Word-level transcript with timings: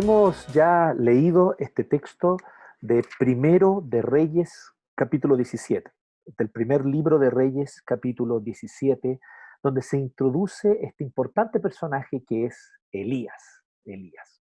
Hemos 0.00 0.46
ya 0.54 0.94
leído 0.96 1.56
este 1.58 1.82
texto 1.82 2.36
de 2.80 3.02
Primero 3.18 3.82
de 3.84 4.00
Reyes, 4.00 4.72
capítulo 4.94 5.36
17, 5.36 5.90
del 6.36 6.50
primer 6.50 6.86
libro 6.86 7.18
de 7.18 7.30
Reyes, 7.30 7.82
capítulo 7.84 8.38
17, 8.38 9.18
donde 9.60 9.82
se 9.82 9.98
introduce 9.98 10.78
este 10.82 11.02
importante 11.02 11.58
personaje 11.58 12.22
que 12.24 12.46
es 12.46 12.72
Elías. 12.92 13.64
Elías. 13.84 14.40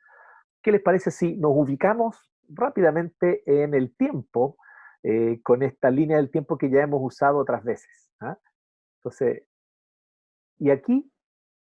¿Qué 0.63 0.72
les 0.72 0.81
parece 0.81 1.11
si 1.11 1.38
nos 1.38 1.52
ubicamos 1.53 2.31
rápidamente 2.50 3.44
en 3.45 3.75
el 3.75 3.95
tiempo 3.95 4.58
eh, 5.03 5.39
con 5.44 5.61
esta 5.61 5.91
línea 5.91 6.17
del 6.17 6.31
tiempo 6.31 6.58
que 6.58 6.72
ya 6.72 6.81
hemos 6.81 7.00
usado 7.03 7.38
otras 7.38 7.63
veces? 7.63 8.11
¿ah? 8.22 8.39
Entonces, 8.97 9.44
y 10.58 10.72
aquí, 10.72 11.13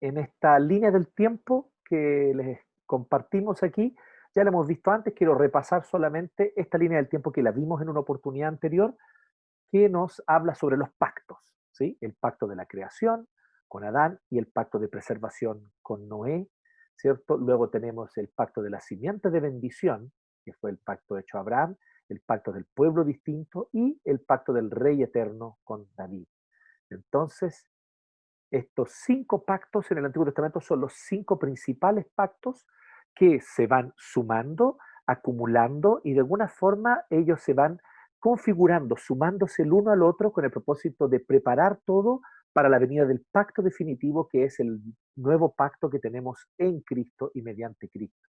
en 0.02 0.18
esta 0.18 0.58
línea 0.58 0.90
del 0.90 1.14
tiempo 1.14 1.70
que 1.86 2.32
les 2.34 2.67
compartimos 2.88 3.62
aquí, 3.62 3.96
ya 4.34 4.44
la 4.44 4.50
hemos 4.50 4.68
visto 4.68 4.90
antes, 4.90 5.14
quiero 5.14 5.36
repasar 5.36 5.84
solamente 5.84 6.54
esta 6.60 6.78
línea 6.78 6.98
del 6.98 7.10
tiempo 7.10 7.32
que 7.32 7.44
la 7.44 7.52
vimos 7.52 7.82
en 7.82 7.90
una 7.90 8.00
oportunidad 8.00 8.50
anterior, 8.50 8.96
que 9.72 9.90
nos 9.90 10.24
habla 10.26 10.56
sobre 10.56 10.78
los 10.78 10.90
pactos, 10.98 11.38
¿sí? 11.72 11.98
El 12.02 12.16
pacto 12.16 12.48
de 12.48 12.56
la 12.56 12.66
creación 12.66 13.28
con 13.68 13.84
Adán 13.84 14.20
y 14.30 14.40
el 14.40 14.48
pacto 14.48 14.80
de 14.80 14.88
preservación 14.88 15.72
con 15.82 16.08
Noé, 16.08 16.50
¿cierto? 16.96 17.38
Luego 17.38 17.70
tenemos 17.70 18.18
el 18.18 18.30
pacto 18.30 18.62
de 18.62 18.70
la 18.70 18.80
simiente 18.80 19.30
de 19.30 19.40
bendición, 19.40 20.12
que 20.44 20.54
fue 20.54 20.72
el 20.72 20.78
pacto 20.78 21.18
hecho 21.18 21.38
a 21.38 21.42
Abraham, 21.42 21.76
el 22.10 22.22
pacto 22.22 22.54
del 22.54 22.66
pueblo 22.66 23.04
distinto 23.04 23.70
y 23.74 24.00
el 24.06 24.22
pacto 24.22 24.54
del 24.54 24.72
rey 24.72 25.04
eterno 25.04 25.60
con 25.64 25.88
David. 25.96 26.28
Entonces, 26.90 27.70
estos 28.52 28.92
cinco 29.06 29.44
pactos 29.44 29.90
en 29.92 30.00
el 30.00 30.06
Antiguo 30.06 30.26
Testamento 30.26 30.62
son 30.62 30.82
los 30.82 30.94
cinco 30.94 31.38
principales 31.38 32.06
pactos 32.16 32.66
que 33.14 33.40
se 33.42 33.68
van 33.68 33.94
sumando, 33.98 34.78
acumulando 35.06 36.02
y 36.04 36.14
de 36.14 36.20
alguna 36.20 36.48
forma 36.48 37.04
ellos 37.10 37.42
se 37.42 37.54
van 37.54 37.80
configurando, 38.20 38.96
sumándose 38.98 39.64
el 39.64 39.74
uno 39.74 39.92
al 39.92 40.04
otro 40.04 40.32
con 40.32 40.46
el 40.46 40.52
propósito 40.52 41.08
de 41.08 41.20
preparar 41.20 41.80
todo 41.86 42.22
para 42.54 42.70
la 42.70 42.80
venida 42.80 43.06
del 43.06 43.26
pacto 43.32 43.62
definitivo 43.62 44.28
que 44.28 44.46
es 44.46 44.60
el 44.60 44.82
nuevo 45.16 45.54
pacto 45.54 45.90
que 45.90 46.00
tenemos 46.00 46.48
en 46.58 46.82
Cristo 46.82 47.32
y 47.34 47.42
mediante 47.42 47.90
Cristo. 47.90 48.27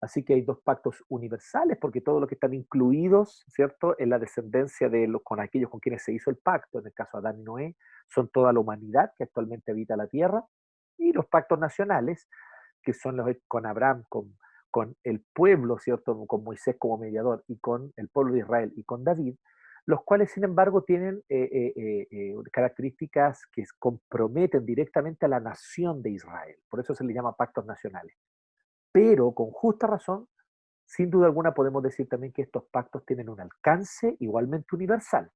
Así 0.00 0.24
que 0.24 0.34
hay 0.34 0.42
dos 0.42 0.58
pactos 0.62 1.04
universales, 1.08 1.76
porque 1.78 2.00
todos 2.00 2.20
los 2.20 2.28
que 2.28 2.34
están 2.34 2.54
incluidos, 2.54 3.44
¿cierto?, 3.48 3.94
en 3.98 4.08
la 4.08 4.18
descendencia 4.18 4.88
de 4.88 5.06
los, 5.06 5.22
con 5.22 5.40
aquellos 5.40 5.68
con 5.70 5.80
quienes 5.80 6.02
se 6.02 6.12
hizo 6.12 6.30
el 6.30 6.36
pacto, 6.36 6.78
en 6.78 6.86
el 6.86 6.94
caso 6.94 7.20
de 7.20 7.28
Adán 7.28 7.40
y 7.40 7.42
Noé, 7.42 7.76
son 8.08 8.28
toda 8.28 8.52
la 8.52 8.60
humanidad 8.60 9.12
que 9.16 9.24
actualmente 9.24 9.72
habita 9.72 9.96
la 9.96 10.06
tierra, 10.06 10.44
y 10.96 11.12
los 11.12 11.26
pactos 11.26 11.58
nacionales, 11.58 12.28
que 12.82 12.94
son 12.94 13.16
los 13.16 13.26
con 13.46 13.66
Abraham, 13.66 14.04
con, 14.08 14.38
con 14.70 14.96
el 15.04 15.22
pueblo, 15.34 15.78
¿cierto?, 15.78 16.26
con 16.26 16.44
Moisés 16.44 16.76
como 16.78 16.96
mediador, 16.96 17.44
y 17.46 17.58
con 17.58 17.92
el 17.96 18.08
pueblo 18.08 18.32
de 18.32 18.40
Israel 18.40 18.72
y 18.76 18.84
con 18.84 19.04
David, 19.04 19.36
los 19.86 20.02
cuales, 20.04 20.30
sin 20.30 20.44
embargo, 20.44 20.82
tienen 20.82 21.22
eh, 21.28 21.48
eh, 21.52 22.06
eh, 22.10 22.34
características 22.52 23.46
que 23.52 23.64
comprometen 23.78 24.64
directamente 24.64 25.26
a 25.26 25.28
la 25.28 25.40
nación 25.40 26.02
de 26.02 26.10
Israel. 26.10 26.56
Por 26.68 26.80
eso 26.80 26.94
se 26.94 27.04
les 27.04 27.14
llama 27.14 27.36
pactos 27.36 27.66
nacionales. 27.66 28.14
Pero, 28.92 29.32
con 29.32 29.50
justa 29.50 29.86
razón, 29.86 30.28
sin 30.86 31.10
duda 31.10 31.26
alguna 31.26 31.54
podemos 31.54 31.82
decir 31.82 32.08
también 32.08 32.32
que 32.32 32.42
estos 32.42 32.64
pactos 32.64 33.04
tienen 33.06 33.28
un 33.28 33.40
alcance 33.40 34.16
igualmente 34.18 34.74
universal, 34.74 35.30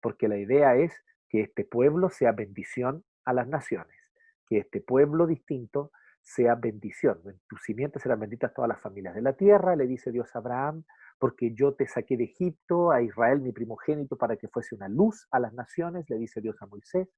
porque 0.00 0.26
la 0.26 0.38
idea 0.38 0.74
es 0.76 0.92
que 1.28 1.42
este 1.42 1.64
pueblo 1.64 2.10
sea 2.10 2.32
bendición 2.32 3.04
a 3.24 3.32
las 3.32 3.46
naciones, 3.46 3.96
que 4.48 4.58
este 4.58 4.80
pueblo 4.80 5.26
distinto 5.26 5.92
sea 6.22 6.56
bendición. 6.56 7.20
En 7.26 7.40
tu 7.48 7.56
simiente 7.58 8.00
serán 8.00 8.20
benditas 8.20 8.52
todas 8.52 8.68
las 8.68 8.80
familias 8.80 9.14
de 9.14 9.22
la 9.22 9.34
tierra, 9.34 9.76
le 9.76 9.86
dice 9.86 10.10
Dios 10.10 10.34
a 10.34 10.38
Abraham, 10.40 10.84
porque 11.18 11.54
yo 11.54 11.74
te 11.74 11.86
saqué 11.86 12.16
de 12.16 12.24
Egipto, 12.24 12.90
a 12.90 13.02
Israel 13.02 13.40
mi 13.40 13.52
primogénito, 13.52 14.16
para 14.16 14.36
que 14.36 14.48
fuese 14.48 14.74
una 14.74 14.88
luz 14.88 15.26
a 15.30 15.38
las 15.38 15.52
naciones, 15.52 16.08
le 16.08 16.18
dice 16.18 16.40
Dios 16.40 16.56
a 16.60 16.66
Moisés, 16.66 17.08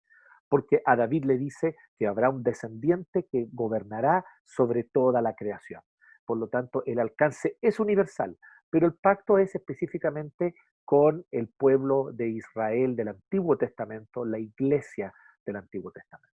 porque 0.50 0.82
a 0.84 0.96
David 0.96 1.24
le 1.24 1.38
dice 1.38 1.76
que 1.96 2.06
habrá 2.06 2.28
un 2.28 2.42
descendiente 2.42 3.26
que 3.30 3.46
gobernará 3.52 4.26
sobre 4.44 4.84
toda 4.84 5.22
la 5.22 5.34
creación. 5.34 5.80
Por 6.26 6.38
lo 6.38 6.48
tanto, 6.48 6.82
el 6.84 6.98
alcance 6.98 7.56
es 7.62 7.80
universal, 7.80 8.36
pero 8.68 8.86
el 8.86 8.94
pacto 8.94 9.38
es 9.38 9.54
específicamente 9.54 10.54
con 10.84 11.24
el 11.30 11.48
pueblo 11.48 12.10
de 12.12 12.28
Israel 12.28 12.96
del 12.96 13.08
Antiguo 13.08 13.56
Testamento, 13.56 14.24
la 14.24 14.40
iglesia 14.40 15.14
del 15.46 15.56
Antiguo 15.56 15.92
Testamento. 15.92 16.28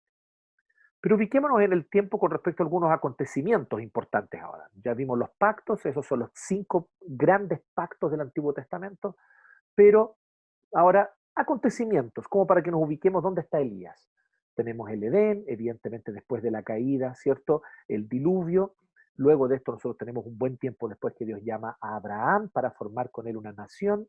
Pero 1.00 1.16
ubiquémonos 1.16 1.60
en 1.62 1.72
el 1.72 1.88
tiempo 1.88 2.18
con 2.18 2.30
respecto 2.30 2.62
a 2.62 2.66
algunos 2.66 2.92
acontecimientos 2.92 3.80
importantes 3.80 4.40
ahora. 4.40 4.68
Ya 4.74 4.94
vimos 4.94 5.18
los 5.18 5.30
pactos, 5.30 5.84
esos 5.86 6.06
son 6.06 6.20
los 6.20 6.30
cinco 6.34 6.90
grandes 7.00 7.60
pactos 7.74 8.10
del 8.10 8.20
Antiguo 8.20 8.52
Testamento, 8.52 9.16
pero 9.74 10.16
ahora 10.72 11.10
acontecimientos, 11.34 12.28
como 12.28 12.46
para 12.46 12.62
que 12.62 12.70
nos 12.70 12.82
ubiquemos 12.82 13.22
dónde 13.22 13.42
está 13.42 13.60
Elías. 13.60 14.08
Tenemos 14.54 14.90
el 14.90 15.02
Edén, 15.02 15.44
evidentemente 15.46 16.12
después 16.12 16.42
de 16.42 16.50
la 16.50 16.62
caída, 16.62 17.14
¿cierto? 17.14 17.62
El 17.88 18.08
diluvio. 18.08 18.74
Luego 19.16 19.48
de 19.48 19.56
esto 19.56 19.72
nosotros 19.72 19.98
tenemos 19.98 20.26
un 20.26 20.36
buen 20.38 20.58
tiempo 20.58 20.88
después 20.88 21.14
que 21.16 21.24
Dios 21.24 21.40
llama 21.42 21.76
a 21.80 21.96
Abraham 21.96 22.50
para 22.50 22.70
formar 22.72 23.10
con 23.10 23.28
él 23.28 23.36
una 23.36 23.52
nación 23.52 24.08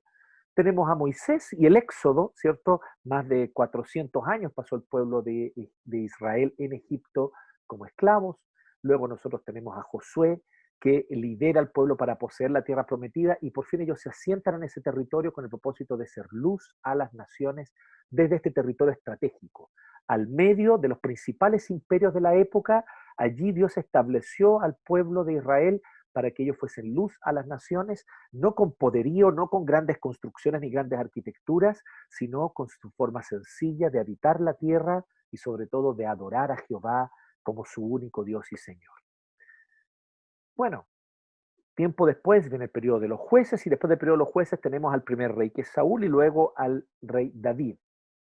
tenemos 0.54 0.90
a 0.90 0.96
Moisés 0.96 1.52
y 1.54 1.66
el 1.66 1.76
Éxodo, 1.76 2.32
¿cierto? 2.36 2.82
Más 3.04 3.28
de 3.28 3.52
400 3.52 4.26
años 4.28 4.54
pasó 4.54 4.76
el 4.76 4.84
pueblo 4.84 5.22
de, 5.22 5.54
Israel 5.92 6.54
en 6.58 6.74
Egipto 6.74 7.32
como 7.66 7.86
esclavos. 7.86 8.38
Luego 8.82 9.08
nosotros 9.08 9.44
tenemos 9.46 9.78
a 9.78 9.82
Josué, 9.82 10.42
que 10.84 11.08
lidera 11.12 11.62
al 11.62 11.72
pueblo 11.72 11.96
para 11.96 12.18
poseer 12.18 12.52
la 12.52 12.62
tierra 12.62 12.86
prometida 12.86 13.38
y 13.40 13.52
por 13.52 13.66
fin 13.66 13.80
ellos 13.80 14.02
se 14.02 14.10
asientan 14.10 14.56
en 14.56 14.64
ese 14.64 14.82
territorio 14.82 15.32
con 15.32 15.46
el 15.46 15.50
propósito 15.50 15.96
de 15.96 16.06
ser 16.06 16.26
luz 16.32 16.76
a 16.84 16.94
las 16.94 17.14
naciones 17.14 17.74
desde 18.10 18.36
este 18.36 18.52
territorio 18.52 18.92
estratégico. 18.92 19.72
Al 20.10 20.28
medio 20.28 20.78
de 20.78 20.90
los 20.90 21.00
principales 21.00 21.70
imperios 21.70 22.14
de 22.14 22.20
la 22.20 22.36
época, 22.36 22.84
allí 23.16 23.54
Dios 23.54 23.78
estableció 23.78 24.60
al 24.60 24.76
pueblo 24.84 25.24
de 25.24 25.36
Israel 25.36 25.82
para 26.12 26.32
que 26.32 26.44
ellos 26.44 26.58
fuesen 26.58 26.94
luz 26.94 27.18
a 27.22 27.32
las 27.32 27.48
naciones, 27.48 28.06
no 28.34 28.54
con 28.54 28.74
poderío, 28.74 29.32
no 29.32 29.48
con 29.48 29.64
grandes 29.64 30.00
construcciones 30.00 30.60
ni 30.60 30.70
grandes 30.70 31.00
arquitecturas, 31.00 31.82
sino 32.10 32.50
con 32.50 32.68
su 32.68 32.92
forma 32.92 33.24
sencilla 33.24 33.90
de 33.90 34.02
habitar 34.02 34.42
la 34.42 34.56
tierra 34.56 35.06
y 35.32 35.38
sobre 35.38 35.66
todo 35.66 35.94
de 35.94 36.08
adorar 36.08 36.52
a 36.52 36.58
Jehová 36.58 37.10
como 37.42 37.64
su 37.64 37.86
único 37.86 38.26
Dios 38.26 38.52
y 38.52 38.58
Señor. 38.58 39.03
Bueno, 40.56 40.88
tiempo 41.76 42.06
después 42.06 42.50
viene 42.50 42.66
el 42.66 42.72
periodo 42.72 43.00
de 43.00 43.08
los 43.08 43.20
jueces 43.20 43.66
y 43.66 43.70
después 43.70 43.90
del 43.90 43.98
periodo 43.98 44.18
de 44.18 44.26
los 44.26 44.32
jueces 44.32 44.62
tenemos 44.62 44.94
al 44.94 45.04
primer 45.04 45.34
rey 45.34 45.50
que 45.50 45.62
es 45.62 45.70
Saúl 45.70 46.04
y 46.04 46.08
luego 46.08 46.54
al 46.56 46.88
rey 47.02 47.32
David, 47.34 47.78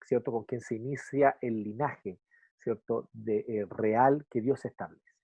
¿cierto? 0.04 0.32
Con 0.32 0.44
quien 0.44 0.60
se 0.60 0.76
inicia 0.76 1.36
el 1.40 1.62
linaje, 1.62 2.20
¿cierto? 2.58 3.08
De, 3.12 3.44
eh, 3.48 3.66
real 3.68 4.26
que 4.30 4.40
Dios 4.40 4.64
establece. 4.64 5.14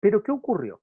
Pero 0.00 0.22
¿qué 0.22 0.32
ocurrió? 0.32 0.80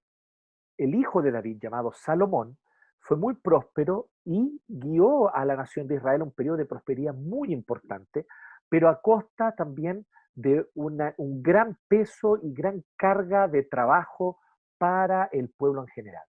el 0.79 0.95
hijo 0.95 1.21
de 1.21 1.31
David, 1.31 1.59
llamado 1.61 1.91
Salomón, 1.91 2.57
fue 3.01 3.17
muy 3.17 3.35
próspero 3.35 4.09
y 4.25 4.61
guió 4.67 5.33
a 5.35 5.45
la 5.45 5.55
nación 5.55 5.87
de 5.87 5.95
Israel 5.95 6.23
un 6.23 6.31
periodo 6.31 6.57
de 6.57 6.65
prosperidad 6.65 7.13
muy 7.13 7.51
importante, 7.53 8.25
pero 8.69 8.87
a 8.89 9.01
costa 9.01 9.53
también 9.55 10.05
de 10.35 10.65
un 10.75 11.43
gran 11.43 11.77
peso 11.89 12.39
y 12.41 12.53
gran 12.53 12.83
carga 12.95 13.47
de 13.49 13.63
trabajo 13.63 14.39
para 14.79 15.29
el 15.31 15.49
pueblo 15.49 15.81
en 15.81 15.87
general. 15.89 16.23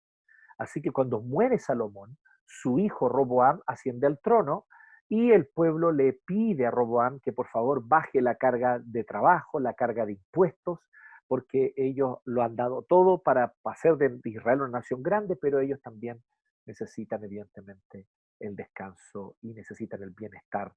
Así 0.58 0.82
que 0.82 0.92
cuando 0.92 1.22
muere 1.22 1.58
Salomón, 1.58 2.18
su 2.46 2.80
hijo 2.80 3.08
Roboam 3.08 3.62
asciende 3.66 4.08
al 4.08 4.20
trono 4.20 4.66
y 5.08 5.32
el 5.32 5.48
pueblo 5.48 5.92
le 5.92 6.14
pide 6.26 6.66
a 6.66 6.72
Roboam 6.72 7.20
que 7.22 7.32
por 7.32 7.48
favor 7.48 7.82
baje 7.88 8.22
la 8.22 8.36
carga 8.36 8.80
de 8.84 9.04
trabajo, 9.06 9.60
la 9.60 9.74
carga 9.74 10.06
de 10.06 10.14
impuestos, 10.14 10.80
porque 11.28 11.74
ellos 11.78 12.18
lo 12.26 12.44
han 12.44 12.56
dado 12.56 12.82
todo 12.82 13.22
para 13.22 13.54
hacer 13.64 13.96
de 13.98 14.20
Israel 14.26 14.62
una 14.62 14.80
nación 14.80 15.02
grande, 15.02 15.36
pero 15.36 15.60
ellos 15.60 15.80
también 15.82 16.22
necesitan 16.66 17.24
evidentemente 17.24 18.08
el 18.40 18.56
descanso 18.56 19.36
y 19.42 19.54
necesitan 19.54 20.02
el 20.04 20.12
bienestar 20.12 20.74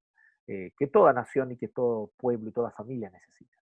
eh, 0.47 0.73
que 0.77 0.89
toda 0.89 1.13
nación 1.13 1.53
y 1.53 1.57
que 1.57 1.69
todo 1.69 2.11
pueblo 2.17 2.49
y 2.49 2.53
toda 2.53 2.71
familia 2.71 3.11
necesitan. 3.11 3.61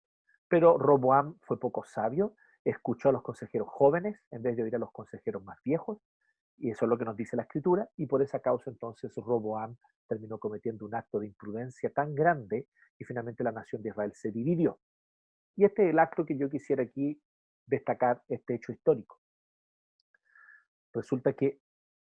Pero 0.49 0.79
Roboam 0.79 1.37
fue 1.43 1.61
poco 1.61 1.85
sabio, 1.85 2.35
escuchó 2.65 3.09
a 3.09 3.13
los 3.13 3.23
consejeros 3.23 3.69
jóvenes 3.69 4.21
en 4.31 4.43
vez 4.43 4.57
de 4.57 4.63
oír 4.63 4.75
a 4.77 4.79
los 4.79 4.93
consejeros 4.93 5.43
más 5.43 5.59
viejos, 5.65 5.99
y 6.59 6.71
eso 6.71 6.85
es 6.85 6.89
lo 6.91 6.99
que 6.99 7.05
nos 7.05 7.17
dice 7.17 7.37
la 7.37 7.43
escritura, 7.43 7.89
y 7.97 8.07
por 8.07 8.23
esa 8.23 8.41
causa 8.41 8.71
entonces 8.71 9.15
Roboam 9.17 9.77
terminó 10.07 10.39
cometiendo 10.39 10.85
un 10.85 10.95
acto 10.95 11.21
de 11.21 11.27
imprudencia 11.27 11.91
tan 11.91 12.15
grande 12.15 12.67
y 12.99 13.05
finalmente 13.05 13.45
la 13.45 13.53
nación 13.53 13.83
de 13.83 13.91
Israel 13.91 14.13
se 14.15 14.31
dividió. 14.31 14.79
Y 15.57 15.65
este 15.65 15.85
es 15.85 15.91
el 15.91 15.99
acto 15.99 16.27
que 16.27 16.37
yo 16.37 16.51
quisiera 16.51 16.83
aquí 16.83 17.21
destacar, 17.67 18.23
este 18.29 18.55
hecho 18.55 18.73
histórico. 18.73 19.21
Resulta 20.93 21.33
que 21.33 21.61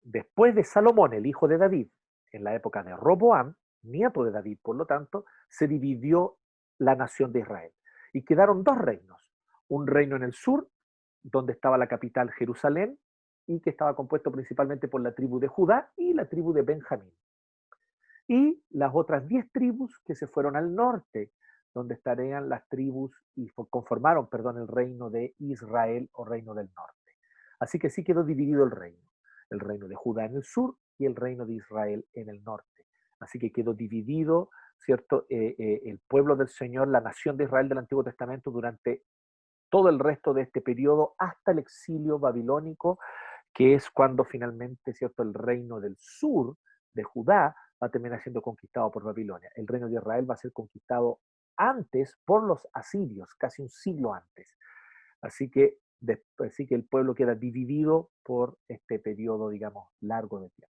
después 0.02 0.56
de 0.56 0.64
Salomón, 0.64 1.14
el 1.14 1.26
hijo 1.26 1.48
de 1.48 1.58
David, 1.58 1.88
en 2.32 2.44
la 2.44 2.56
época 2.56 2.84
de 2.84 2.96
Roboam, 2.96 3.56
nieto 3.84 4.24
de 4.24 4.32
David, 4.32 4.60
por 4.62 4.76
lo 4.76 4.86
tanto, 4.86 5.26
se 5.50 5.68
dividió 5.68 6.38
la 6.78 6.96
nación 6.96 7.32
de 7.32 7.42
Israel. 7.42 7.72
Y 8.14 8.24
quedaron 8.24 8.64
dos 8.64 8.78
reinos. 8.78 9.31
Un 9.72 9.88
reino 9.88 10.18
en 10.18 10.24
el 10.24 10.34
sur, 10.34 10.68
donde 11.24 11.54
estaba 11.54 11.78
la 11.78 11.88
capital 11.88 12.30
Jerusalén, 12.32 13.00
y 13.48 13.62
que 13.62 13.70
estaba 13.70 13.96
compuesto 13.96 14.30
principalmente 14.30 14.90
por 14.90 15.02
la 15.02 15.14
tribu 15.14 15.40
de 15.40 15.48
Judá 15.48 15.92
y 15.96 16.14
la 16.14 16.28
tribu 16.28 16.52
de 16.52 16.62
Benjamín. 16.62 17.14
Y 18.28 18.62
las 18.72 18.92
otras 18.94 19.26
diez 19.30 19.50
tribus 19.54 19.98
que 20.06 20.14
se 20.14 20.28
fueron 20.28 20.58
al 20.58 20.76
norte, 20.76 21.32
donde 21.74 21.96
estarían 21.96 22.50
las 22.50 22.68
tribus 22.68 23.16
y 23.34 23.50
conformaron, 23.70 24.28
perdón, 24.28 24.58
el 24.58 24.68
reino 24.68 25.10
de 25.10 25.36
Israel 25.40 26.10
o 26.12 26.26
reino 26.26 26.54
del 26.54 26.70
norte. 26.76 27.16
Así 27.62 27.80
que 27.80 27.90
sí 27.90 28.04
quedó 28.04 28.26
dividido 28.26 28.66
el 28.66 28.72
reino. 28.72 29.08
El 29.50 29.62
reino 29.62 29.88
de 29.88 29.96
Judá 29.96 30.26
en 30.26 30.36
el 30.36 30.44
sur 30.44 30.76
y 30.98 31.06
el 31.06 31.16
reino 31.16 31.46
de 31.46 31.54
Israel 31.54 32.06
en 32.14 32.28
el 32.28 32.44
norte. 32.44 32.68
Así 33.22 33.40
que 33.40 33.54
quedó 33.54 33.74
dividido, 33.74 34.50
¿cierto? 34.80 35.26
Eh, 35.30 35.56
eh, 35.58 35.82
el 35.86 36.00
pueblo 36.00 36.36
del 36.36 36.50
Señor, 36.50 36.90
la 36.90 37.00
nación 37.00 37.38
de 37.38 37.46
Israel 37.46 37.70
del 37.70 37.78
Antiguo 37.78 38.04
Testamento 38.04 38.52
durante 38.52 39.04
todo 39.72 39.90
el 39.90 40.00
resto 40.00 40.34
de 40.34 40.44
este 40.44 40.62
periodo 40.62 41.16
hasta 41.18 41.54
el 41.54 41.60
exilio 41.60 42.20
babilónico, 42.20 43.00
que 43.54 43.74
es 43.74 43.90
cuando 43.90 44.24
finalmente, 44.26 44.94
¿cierto? 44.94 45.24
El 45.24 45.34
reino 45.34 45.80
del 45.80 45.96
sur 45.98 46.58
de 46.94 47.04
Judá 47.04 47.56
va 47.82 47.88
a 47.88 47.90
terminar 47.90 48.22
siendo 48.22 48.42
conquistado 48.42 48.92
por 48.92 49.04
Babilonia. 49.04 49.50
El 49.56 49.66
reino 49.66 49.88
de 49.88 49.96
Israel 49.96 50.30
va 50.30 50.36
a 50.36 50.38
ser 50.38 50.52
conquistado 50.52 51.20
antes 51.56 52.18
por 52.26 52.44
los 52.44 52.68
asirios, 52.74 53.34
casi 53.36 53.62
un 53.62 53.70
siglo 53.70 54.14
antes. 54.14 54.56
Así 55.22 55.50
que, 55.50 55.78
así 56.40 56.68
que 56.68 56.76
el 56.76 56.84
pueblo 56.84 57.16
queda 57.16 57.34
dividido 57.34 58.10
por 58.24 58.58
este 58.68 59.00
periodo, 59.00 59.50
digamos, 59.50 59.88
largo 60.02 60.42
de 60.42 60.50
tiempo. 60.50 60.76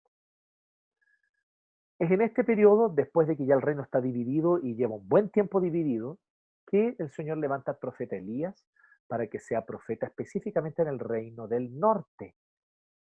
Es 1.98 2.10
en 2.10 2.20
este 2.20 2.44
periodo, 2.44 2.90
después 2.90 3.26
de 3.26 3.36
que 3.36 3.46
ya 3.46 3.54
el 3.54 3.62
reino 3.62 3.82
está 3.82 4.00
dividido 4.00 4.58
y 4.58 4.74
lleva 4.74 4.96
un 4.96 5.08
buen 5.08 5.30
tiempo 5.30 5.60
dividido, 5.60 6.18
que 6.66 6.94
el 6.98 7.10
Señor 7.10 7.38
levanta 7.38 7.72
al 7.72 7.78
profeta 7.78 8.16
Elías 8.16 8.66
para 9.12 9.26
que 9.26 9.38
sea 9.38 9.66
profeta 9.66 10.06
específicamente 10.06 10.80
en 10.80 10.88
el 10.88 10.98
reino 10.98 11.46
del 11.46 11.78
norte, 11.78 12.34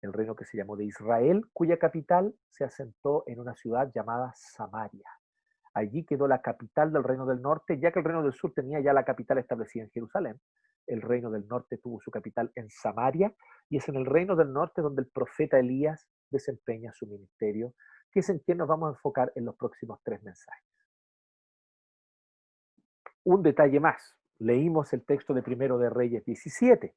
el 0.00 0.14
reino 0.14 0.34
que 0.34 0.46
se 0.46 0.56
llamó 0.56 0.74
de 0.74 0.86
Israel, 0.86 1.44
cuya 1.52 1.76
capital 1.76 2.34
se 2.48 2.64
asentó 2.64 3.24
en 3.26 3.38
una 3.38 3.54
ciudad 3.54 3.92
llamada 3.94 4.32
Samaria. 4.34 5.04
Allí 5.74 6.06
quedó 6.06 6.26
la 6.26 6.40
capital 6.40 6.94
del 6.94 7.04
reino 7.04 7.26
del 7.26 7.42
norte, 7.42 7.78
ya 7.78 7.92
que 7.92 7.98
el 7.98 8.06
reino 8.06 8.22
del 8.22 8.32
sur 8.32 8.54
tenía 8.54 8.80
ya 8.80 8.94
la 8.94 9.04
capital 9.04 9.36
establecida 9.36 9.84
en 9.84 9.90
Jerusalén. 9.90 10.40
El 10.86 11.02
reino 11.02 11.30
del 11.30 11.46
norte 11.46 11.76
tuvo 11.76 12.00
su 12.00 12.10
capital 12.10 12.50
en 12.54 12.70
Samaria 12.70 13.34
y 13.68 13.76
es 13.76 13.86
en 13.90 13.96
el 13.96 14.06
reino 14.06 14.34
del 14.34 14.50
norte 14.50 14.80
donde 14.80 15.02
el 15.02 15.08
profeta 15.08 15.58
Elías 15.58 16.08
desempeña 16.30 16.90
su 16.94 17.06
ministerio 17.06 17.74
que 18.10 18.20
es 18.20 18.30
en 18.30 18.38
quien 18.38 18.56
nos 18.56 18.68
vamos 18.68 18.86
a 18.86 18.92
enfocar 18.92 19.30
en 19.34 19.44
los 19.44 19.56
próximos 19.56 20.00
tres 20.02 20.22
mensajes. 20.22 20.64
Un 23.24 23.42
detalle 23.42 23.78
más. 23.78 24.17
Leímos 24.38 24.92
el 24.92 25.04
texto 25.04 25.34
de 25.34 25.42
Primero 25.42 25.78
de 25.78 25.90
Reyes 25.90 26.24
17 26.24 26.94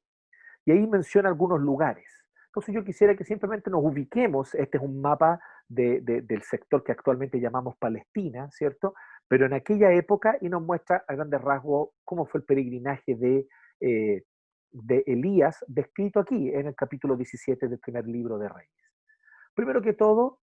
y 0.64 0.72
ahí 0.72 0.86
menciona 0.86 1.28
algunos 1.28 1.60
lugares. 1.60 2.06
Entonces 2.46 2.74
yo 2.74 2.84
quisiera 2.84 3.16
que 3.16 3.24
simplemente 3.24 3.70
nos 3.70 3.82
ubiquemos, 3.82 4.54
este 4.54 4.76
es 4.76 4.82
un 4.82 5.00
mapa 5.00 5.40
del 5.68 6.42
sector 6.42 6.84
que 6.84 6.92
actualmente 6.92 7.40
llamamos 7.40 7.76
Palestina, 7.78 8.50
¿cierto? 8.50 8.94
Pero 9.26 9.46
en 9.46 9.54
aquella 9.54 9.90
época 9.92 10.36
y 10.40 10.50
nos 10.50 10.62
muestra 10.62 11.02
a 11.08 11.14
grandes 11.14 11.40
rasgos 11.40 11.90
cómo 12.04 12.26
fue 12.26 12.40
el 12.40 12.44
peregrinaje 12.44 13.14
de, 13.14 13.48
eh, 13.80 14.24
de 14.70 15.02
Elías 15.06 15.64
descrito 15.66 16.20
aquí 16.20 16.50
en 16.50 16.66
el 16.66 16.74
capítulo 16.74 17.16
17 17.16 17.68
del 17.68 17.78
primer 17.78 18.06
libro 18.06 18.36
de 18.36 18.48
Reyes. 18.50 18.70
Primero 19.54 19.80
que 19.80 19.94
todo, 19.94 20.40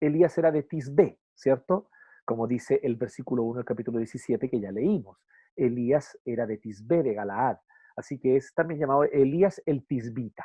Elías 0.00 0.36
era 0.38 0.50
de 0.50 0.62
Tisbe, 0.62 1.18
¿cierto? 1.34 1.90
Como 2.24 2.46
dice 2.46 2.80
el 2.82 2.96
versículo 2.96 3.42
1 3.44 3.58
del 3.58 3.64
capítulo 3.66 3.98
17 3.98 4.48
que 4.48 4.60
ya 4.60 4.72
leímos. 4.72 5.18
Elías 5.56 6.18
era 6.24 6.46
de 6.46 6.58
Tisbe, 6.58 7.02
de 7.02 7.14
Galaad. 7.14 7.56
Así 7.96 8.18
que 8.18 8.36
es 8.36 8.52
también 8.54 8.80
llamado 8.80 9.04
Elías 9.04 9.62
el 9.66 9.86
Tisbita. 9.86 10.44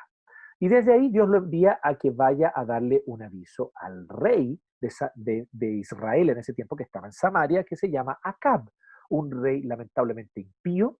Y 0.59 0.67
desde 0.67 0.93
ahí 0.93 1.09
Dios 1.09 1.27
lo 1.27 1.37
envía 1.37 1.79
a 1.83 1.95
que 1.97 2.11
vaya 2.11 2.53
a 2.55 2.63
darle 2.65 3.03
un 3.07 3.23
aviso 3.23 3.71
al 3.75 4.07
rey 4.07 4.59
de, 4.79 5.47
de, 5.51 5.71
Israel 5.71 6.29
en 6.29 6.37
ese 6.37 6.53
tiempo 6.53 6.75
que 6.75 6.83
estaba 6.83 7.07
en 7.07 7.13
Samaria, 7.13 7.63
que 7.63 7.75
se 7.75 7.89
llama 7.89 8.19
Acab, 8.23 8.69
un 9.09 9.31
rey 9.31 9.63
lamentablemente 9.63 10.41
impío 10.41 10.99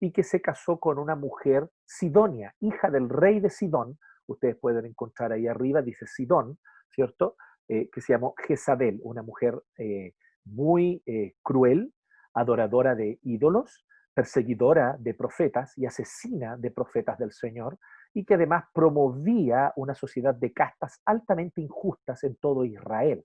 y 0.00 0.12
que 0.12 0.22
se 0.22 0.40
casó 0.40 0.80
con 0.80 0.98
una 0.98 1.14
mujer 1.14 1.68
sidonia, 1.86 2.54
hija 2.60 2.90
del 2.90 3.08
rey 3.08 3.38
de 3.40 3.50
Sidón. 3.50 3.98
Ustedes 4.26 4.56
pueden 4.56 4.86
encontrar 4.86 5.32
ahí 5.32 5.46
arriba, 5.46 5.80
dice 5.80 6.06
Sidón, 6.06 6.58
¿cierto? 6.90 7.36
Eh, 7.68 7.88
que 7.90 8.00
se 8.00 8.12
llamó 8.12 8.34
Jezabel, 8.36 8.98
una 9.02 9.22
mujer 9.22 9.62
eh, 9.78 10.14
muy 10.44 11.02
eh, 11.06 11.34
cruel, 11.42 11.92
adoradora 12.34 12.94
de 12.94 13.18
ídolos, 13.22 13.86
perseguidora 14.14 14.96
de 14.98 15.14
profetas 15.14 15.76
y 15.76 15.86
asesina 15.86 16.56
de 16.56 16.70
profetas 16.70 17.18
del 17.18 17.32
Señor, 17.32 17.78
y 18.14 18.24
que 18.24 18.34
además 18.34 18.64
promovía 18.74 19.72
una 19.76 19.94
sociedad 19.94 20.34
de 20.34 20.52
castas 20.52 21.00
altamente 21.04 21.60
injustas 21.60 22.22
en 22.24 22.36
todo 22.36 22.64
Israel. 22.64 23.24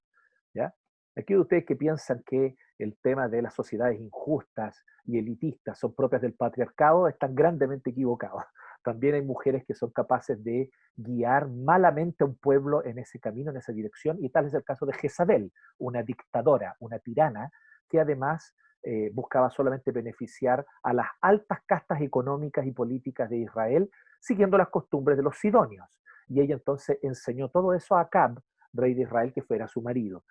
¿ya? 0.53 0.73
Aquí 1.15 1.35
ustedes 1.35 1.65
que 1.65 1.75
piensan 1.75 2.23
que 2.25 2.55
el 2.77 2.97
tema 3.01 3.27
de 3.27 3.41
las 3.41 3.55
sociedades 3.55 3.99
injustas 3.99 4.83
y 5.05 5.17
elitistas 5.17 5.79
son 5.79 5.95
propias 5.95 6.21
del 6.21 6.33
patriarcado, 6.33 7.07
están 7.07 7.33
grandemente 7.33 7.89
equivocados. 7.89 8.43
También 8.83 9.15
hay 9.15 9.23
mujeres 9.23 9.65
que 9.65 9.73
son 9.73 9.91
capaces 9.91 10.41
de 10.43 10.69
guiar 10.95 11.49
malamente 11.49 12.23
a 12.23 12.27
un 12.27 12.37
pueblo 12.37 12.85
en 12.85 12.99
ese 12.99 13.19
camino, 13.19 13.51
en 13.51 13.57
esa 13.57 13.73
dirección, 13.73 14.17
y 14.23 14.29
tal 14.29 14.45
es 14.45 14.53
el 14.53 14.63
caso 14.63 14.85
de 14.85 14.93
Jezabel, 14.93 15.51
una 15.79 16.03
dictadora, 16.03 16.75
una 16.79 16.99
tirana, 16.99 17.49
que 17.89 17.99
además 17.99 18.55
eh, 18.83 19.11
buscaba 19.13 19.49
solamente 19.49 19.91
beneficiar 19.91 20.65
a 20.83 20.93
las 20.93 21.07
altas 21.21 21.59
castas 21.65 22.01
económicas 22.01 22.65
y 22.65 22.71
políticas 22.71 23.29
de 23.29 23.37
Israel, 23.37 23.89
siguiendo 24.19 24.57
las 24.57 24.69
costumbres 24.69 25.17
de 25.17 25.23
los 25.23 25.37
sidonios. 25.37 25.87
Y 26.27 26.41
ella 26.41 26.55
entonces 26.55 26.97
enseñó 27.01 27.49
todo 27.49 27.73
eso 27.73 27.95
a 27.95 28.01
Acab, 28.01 28.39
rey 28.73 28.93
de 28.93 29.03
Israel, 29.03 29.33
que 29.33 29.41
fuera 29.41 29.67
su 29.67 29.81
marido. 29.81 30.23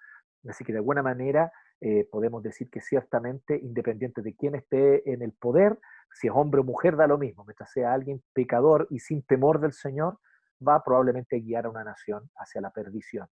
Así 0.48 0.64
que 0.64 0.72
de 0.72 0.78
alguna 0.78 1.02
manera 1.02 1.52
eh, 1.80 2.08
podemos 2.10 2.42
decir 2.42 2.70
que 2.70 2.80
ciertamente, 2.80 3.58
independiente 3.58 4.22
de 4.22 4.34
quién 4.34 4.54
esté 4.54 5.10
en 5.10 5.22
el 5.22 5.32
poder, 5.32 5.78
si 6.12 6.28
es 6.28 6.32
hombre 6.34 6.60
o 6.60 6.64
mujer, 6.64 6.96
da 6.96 7.06
lo 7.06 7.18
mismo, 7.18 7.44
mientras 7.44 7.70
sea 7.72 7.92
alguien 7.92 8.22
pecador 8.32 8.86
y 8.90 9.00
sin 9.00 9.22
temor 9.22 9.60
del 9.60 9.72
Señor, 9.72 10.18
va 10.66 10.82
probablemente 10.82 11.36
a 11.36 11.38
guiar 11.40 11.66
a 11.66 11.70
una 11.70 11.84
nación 11.84 12.30
hacia 12.36 12.60
la 12.60 12.70
perdición. 12.70 13.28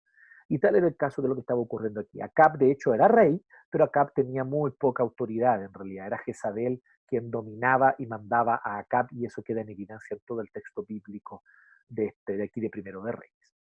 Y 0.53 0.59
tal 0.59 0.77
era 0.77 0.87
el 0.87 0.99
caso 0.99 1.23
de 1.23 1.29
lo 1.29 1.35
que 1.35 1.41
estaba 1.41 1.61
ocurriendo 1.61 2.01
aquí. 2.01 2.21
Acab, 2.21 2.59
de 2.59 2.71
hecho, 2.71 2.93
era 2.93 3.09
rey, 3.09 3.43
pero 3.71 3.85
Acab 3.85 4.13
tenía 4.13 4.45
muy 4.45 4.71
poca 4.73 5.03
autoridad 5.03 5.65
en 5.65 5.73
realidad. 5.73 6.09
Era 6.09 6.19
Jezabel 6.19 6.83
quien 7.07 7.31
dominaba 7.31 7.95
y 7.97 8.05
mandaba 8.05 8.61
a 8.63 8.77
Acab, 8.77 9.07
y 9.13 9.25
eso 9.25 9.43
queda 9.43 9.63
en 9.63 9.71
evidencia 9.71 10.15
en 10.15 10.21
todo 10.27 10.43
el 10.43 10.53
texto 10.53 10.85
bíblico 10.87 11.43
de, 11.89 12.09
este, 12.09 12.37
de 12.37 12.45
aquí 12.45 12.61
de 12.61 12.69
Primero 12.69 13.03
de 13.03 13.13
Reyes. 13.13 13.57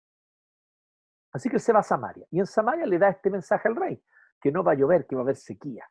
Así 1.30 1.50
que 1.50 1.56
él 1.56 1.60
se 1.60 1.74
va 1.74 1.80
a 1.80 1.82
Samaria, 1.82 2.24
y 2.30 2.38
en 2.38 2.46
Samaria 2.46 2.86
le 2.86 2.98
da 2.98 3.10
este 3.10 3.28
mensaje 3.28 3.68
al 3.68 3.76
rey, 3.76 4.02
que 4.40 4.50
no 4.50 4.64
va 4.64 4.72
a 4.72 4.74
llover, 4.74 5.06
que 5.06 5.14
va 5.14 5.20
a 5.20 5.24
haber 5.24 5.36
sequía. 5.36 5.84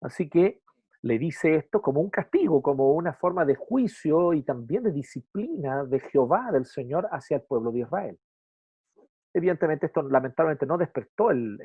Así 0.00 0.28
que 0.28 0.60
le 1.02 1.20
dice 1.20 1.54
esto 1.54 1.80
como 1.80 2.00
un 2.00 2.10
castigo, 2.10 2.60
como 2.60 2.94
una 2.94 3.12
forma 3.12 3.44
de 3.44 3.54
juicio 3.54 4.32
y 4.32 4.42
también 4.42 4.82
de 4.82 4.90
disciplina 4.90 5.84
de 5.84 6.00
Jehová, 6.00 6.50
del 6.50 6.66
Señor, 6.66 7.08
hacia 7.12 7.36
el 7.36 7.42
pueblo 7.44 7.70
de 7.70 7.80
Israel. 7.80 8.18
Evidentemente 9.36 9.84
esto 9.84 10.00
lamentablemente 10.00 10.64
no 10.64 10.78
despertó 10.78 11.30
el, 11.30 11.60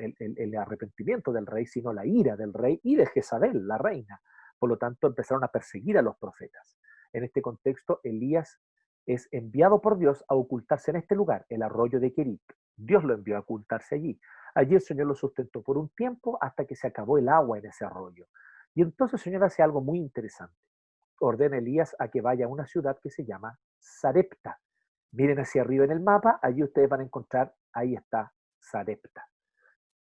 arrepentimiento 0.58 1.32
del 1.32 1.46
rey, 1.46 1.64
sino 1.64 1.90
la 1.90 2.04
ira 2.04 2.36
del 2.36 2.52
rey 2.52 2.78
y 2.82 2.96
de 2.96 3.06
Jezabel, 3.06 3.66
la 3.66 3.78
reina. 3.78 4.20
Por 4.58 4.68
lo 4.68 4.76
tanto, 4.76 5.06
empezaron 5.06 5.42
a 5.42 5.48
perseguir 5.48 5.96
a 5.96 6.02
los 6.02 6.18
profetas. 6.18 6.76
En 7.14 7.24
este 7.24 7.40
contexto, 7.40 8.00
Elías 8.04 8.60
es 9.06 9.26
enviado 9.32 9.80
por 9.80 9.96
Dios 9.96 10.22
a 10.28 10.34
ocultarse 10.34 10.90
en 10.90 10.98
este 10.98 11.14
lugar, 11.14 11.46
el 11.48 11.62
arroyo 11.62 11.98
de 11.98 12.12
Kerit. 12.12 12.42
Dios 12.76 13.04
lo 13.04 13.14
envió 13.14 13.38
a 13.38 13.40
ocultarse 13.40 13.94
allí. 13.94 14.20
Allí 14.54 14.74
el 14.74 14.82
Señor 14.82 15.06
lo 15.06 15.14
sustentó 15.14 15.62
por 15.62 15.78
un 15.78 15.88
tiempo 15.96 16.36
hasta 16.42 16.66
que 16.66 16.76
se 16.76 16.88
acabó 16.88 17.16
el 17.16 17.30
agua 17.30 17.58
en 17.58 17.64
ese 17.64 17.86
arroyo. 17.86 18.26
Y 18.74 18.82
entonces 18.82 19.14
el 19.14 19.24
Señor 19.24 19.44
hace 19.44 19.62
algo 19.62 19.80
muy 19.80 19.98
interesante. 19.98 20.60
Ordena 21.20 21.56
a 21.56 21.60
Elías 21.60 21.96
a 21.98 22.08
que 22.08 22.20
vaya 22.20 22.44
a 22.44 22.48
una 22.48 22.66
ciudad 22.66 22.98
que 23.02 23.08
se 23.08 23.24
llama 23.24 23.58
Sarepta. 23.78 24.60
Miren 25.12 25.38
hacia 25.40 25.62
arriba 25.62 25.84
en 25.84 25.90
el 25.90 26.00
mapa, 26.00 26.38
allí 26.42 26.62
ustedes 26.62 26.88
van 26.88 27.00
a 27.00 27.04
encontrar, 27.04 27.54
ahí 27.72 27.94
está 27.94 28.32
Sarepta. 28.58 29.28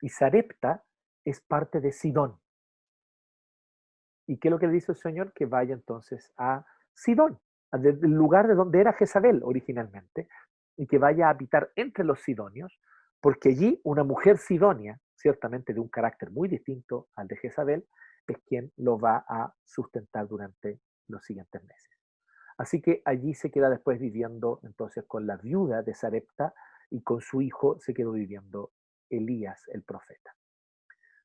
Y 0.02 0.10
Sarepta 0.10 0.84
es 1.26 1.42
parte 1.42 1.82
de 1.82 1.92
Sidón. 1.92 2.40
¿Y 4.28 4.38
qué 4.38 4.48
es 4.48 4.52
lo 4.52 4.60
que 4.60 4.68
le 4.68 4.74
dice 4.74 4.94
el 4.94 4.98
Señor? 4.98 5.34
Que 5.34 5.46
vaya 5.46 5.74
entonces 5.74 6.32
a 6.38 6.66
Sidón, 6.94 7.40
del 7.72 8.00
lugar 8.00 8.48
de 8.48 8.56
donde 8.56 8.80
era 8.80 8.94
Jezabel 8.94 9.42
originalmente, 9.44 10.30
y 10.78 10.88
que 10.88 10.98
vaya 10.98 11.28
a 11.28 11.32
habitar 11.32 11.72
entre 11.76 12.04
los 12.04 12.22
sidonios, 12.22 12.80
porque 13.22 13.50
allí 13.50 13.80
una 13.84 14.04
mujer 14.04 14.38
sidonia, 14.38 15.00
ciertamente 15.16 15.74
de 15.74 15.80
un 15.80 15.90
carácter 15.90 16.32
muy 16.32 16.48
distinto 16.48 17.10
al 17.16 17.28
de 17.28 17.38
Jezabel, 17.38 17.88
es 18.28 18.38
quien 18.48 18.72
lo 18.78 18.98
va 18.98 19.26
a 19.28 19.54
sustentar 19.64 20.28
durante 20.28 20.80
los 21.08 21.24
siguientes 21.24 21.62
meses. 21.64 22.03
Así 22.64 22.82
que 22.82 23.02
allí 23.04 23.34
se 23.34 23.52
queda 23.52 23.70
después 23.70 24.00
viviendo 24.00 24.62
entonces 24.64 25.04
con 25.06 25.28
la 25.28 25.36
viuda 25.36 25.82
de 25.82 25.94
Sarepta 25.94 26.54
y 26.90 27.02
con 27.02 27.20
su 27.20 27.42
hijo 27.42 27.78
se 27.82 27.94
quedó 27.94 28.14
viviendo 28.14 28.72
Elías 29.10 29.68
el 29.68 29.84
profeta. 29.84 30.34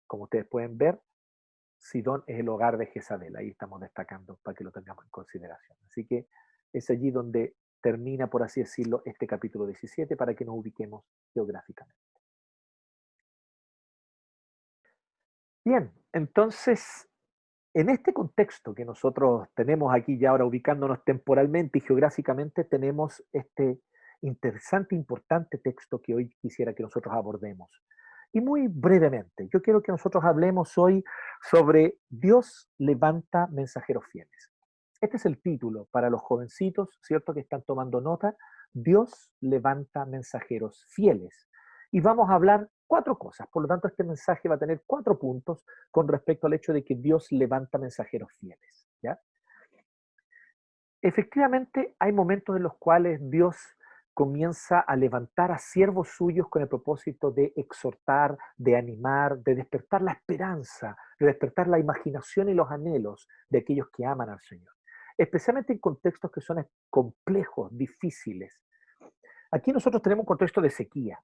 Como 0.09 0.25
ustedes 0.25 0.49
pueden 0.49 0.77
ver, 0.77 1.01
Sidón 1.79 2.25
es 2.27 2.41
el 2.41 2.49
hogar 2.49 2.77
de 2.77 2.87
Jezabel, 2.87 3.37
ahí 3.37 3.51
estamos 3.51 3.81
destacando 3.81 4.41
para 4.43 4.57
que 4.57 4.65
lo 4.65 4.73
tengamos 4.73 5.05
en 5.05 5.11
consideración. 5.11 5.79
Así 5.87 6.05
que 6.05 6.27
es 6.73 6.91
allí 6.91 7.13
donde 7.13 7.55
termina, 7.81 8.27
por 8.27 8.43
así 8.43 8.59
decirlo, 8.63 9.03
este 9.05 9.29
capítulo 9.29 9.65
17 9.65 10.17
para 10.17 10.35
que 10.35 10.45
nos 10.45 10.57
ubiquemos 10.57 11.05
geográficamente. 11.33 12.03
Bien, 15.65 15.93
entonces, 16.13 17.08
en 17.75 17.91
este 17.91 18.13
contexto 18.13 18.75
que 18.75 18.85
nosotros 18.85 19.49
tenemos 19.55 19.95
aquí 19.95 20.19
ya 20.19 20.31
ahora 20.31 20.45
ubicándonos 20.45 21.05
temporalmente 21.05 21.79
y 21.79 21.81
geográficamente, 21.83 22.65
tenemos 22.65 23.23
este 23.33 23.81
interesante, 24.23 24.95
importante 24.95 25.59
texto 25.59 26.01
que 26.01 26.15
hoy 26.15 26.31
quisiera 26.41 26.75
que 26.75 26.83
nosotros 26.83 27.15
abordemos. 27.15 27.71
Y 28.33 28.41
muy 28.41 28.69
brevemente, 28.69 29.49
yo 29.53 29.63
quiero 29.63 29.83
que 29.83 29.93
nosotros 29.93 30.25
hablemos 30.25 30.77
hoy 30.77 31.03
sobre 31.51 31.99
Dios 32.09 32.69
levanta 32.79 33.47
mensajeros 33.49 34.05
fieles. 34.11 34.51
Este 35.01 35.17
es 35.17 35.27
el 35.27 35.41
título 35.41 35.87
para 35.91 36.11
los 36.11 36.21
jovencitos, 36.21 36.99
¿cierto? 37.03 37.33
Que 37.33 37.41
están 37.41 37.63
tomando 37.63 38.01
nota. 38.01 38.37
Dios 38.73 39.31
levanta 39.41 40.05
mensajeros 40.05 40.85
fieles. 40.89 41.49
Y 41.91 42.01
vamos 42.01 42.29
a 42.31 42.35
hablar 42.35 42.69
cuatro 42.87 43.19
cosas. 43.19 43.49
Por 43.49 43.63
lo 43.63 43.69
tanto, 43.69 43.89
este 43.89 44.05
mensaje 44.05 44.49
va 44.49 44.57
a 44.57 44.59
tener 44.59 44.83
cuatro 44.87 45.19
puntos 45.19 45.65
con 45.91 46.09
respecto 46.09 46.47
al 46.47 46.55
hecho 46.55 46.73
de 46.73 46.85
que 46.85 46.95
Dios 46.95 47.31
levanta 47.31 47.79
mensajeros 47.79 48.33
fieles. 48.39 48.89
¿ya? 49.03 49.19
Efectivamente, 51.01 51.97
hay 51.99 52.13
momentos 52.13 52.57
en 52.57 52.63
los 52.63 52.77
cuales 52.79 53.21
Dios 53.31 53.57
comienza 54.13 54.81
a 54.81 54.97
levantar 54.97 55.53
a 55.53 55.59
siervos 55.59 56.09
suyos 56.09 56.49
con 56.49 56.61
el 56.61 56.69
propósito 56.69 57.31
de 57.31 57.53
exhortar, 57.57 58.37
de 58.57 58.77
animar, 58.77 59.39
de 59.39 59.55
despertar 59.55 60.03
la 60.03 60.13
esperanza, 60.13 60.97
de 61.21 61.27
despertar 61.27 61.69
la 61.69 61.79
imaginación 61.79 62.49
y 62.49 62.55
los 62.55 62.69
anhelos 62.71 63.29
de 63.49 63.59
aquellos 63.59 63.89
que 63.91 64.05
aman 64.05 64.29
al 64.31 64.41
Señor 64.41 64.73
especialmente 65.19 65.73
en 65.73 65.81
contextos 65.81 66.31
que 66.31 66.41
son 66.41 66.65
complejos, 66.89 67.77
difíciles. 67.77 68.65
Aquí 69.51 69.73
nosotros 69.73 70.01
tenemos 70.01 70.23
un 70.23 70.27
contexto 70.27 70.61
de 70.61 70.71
sequía, 70.71 71.21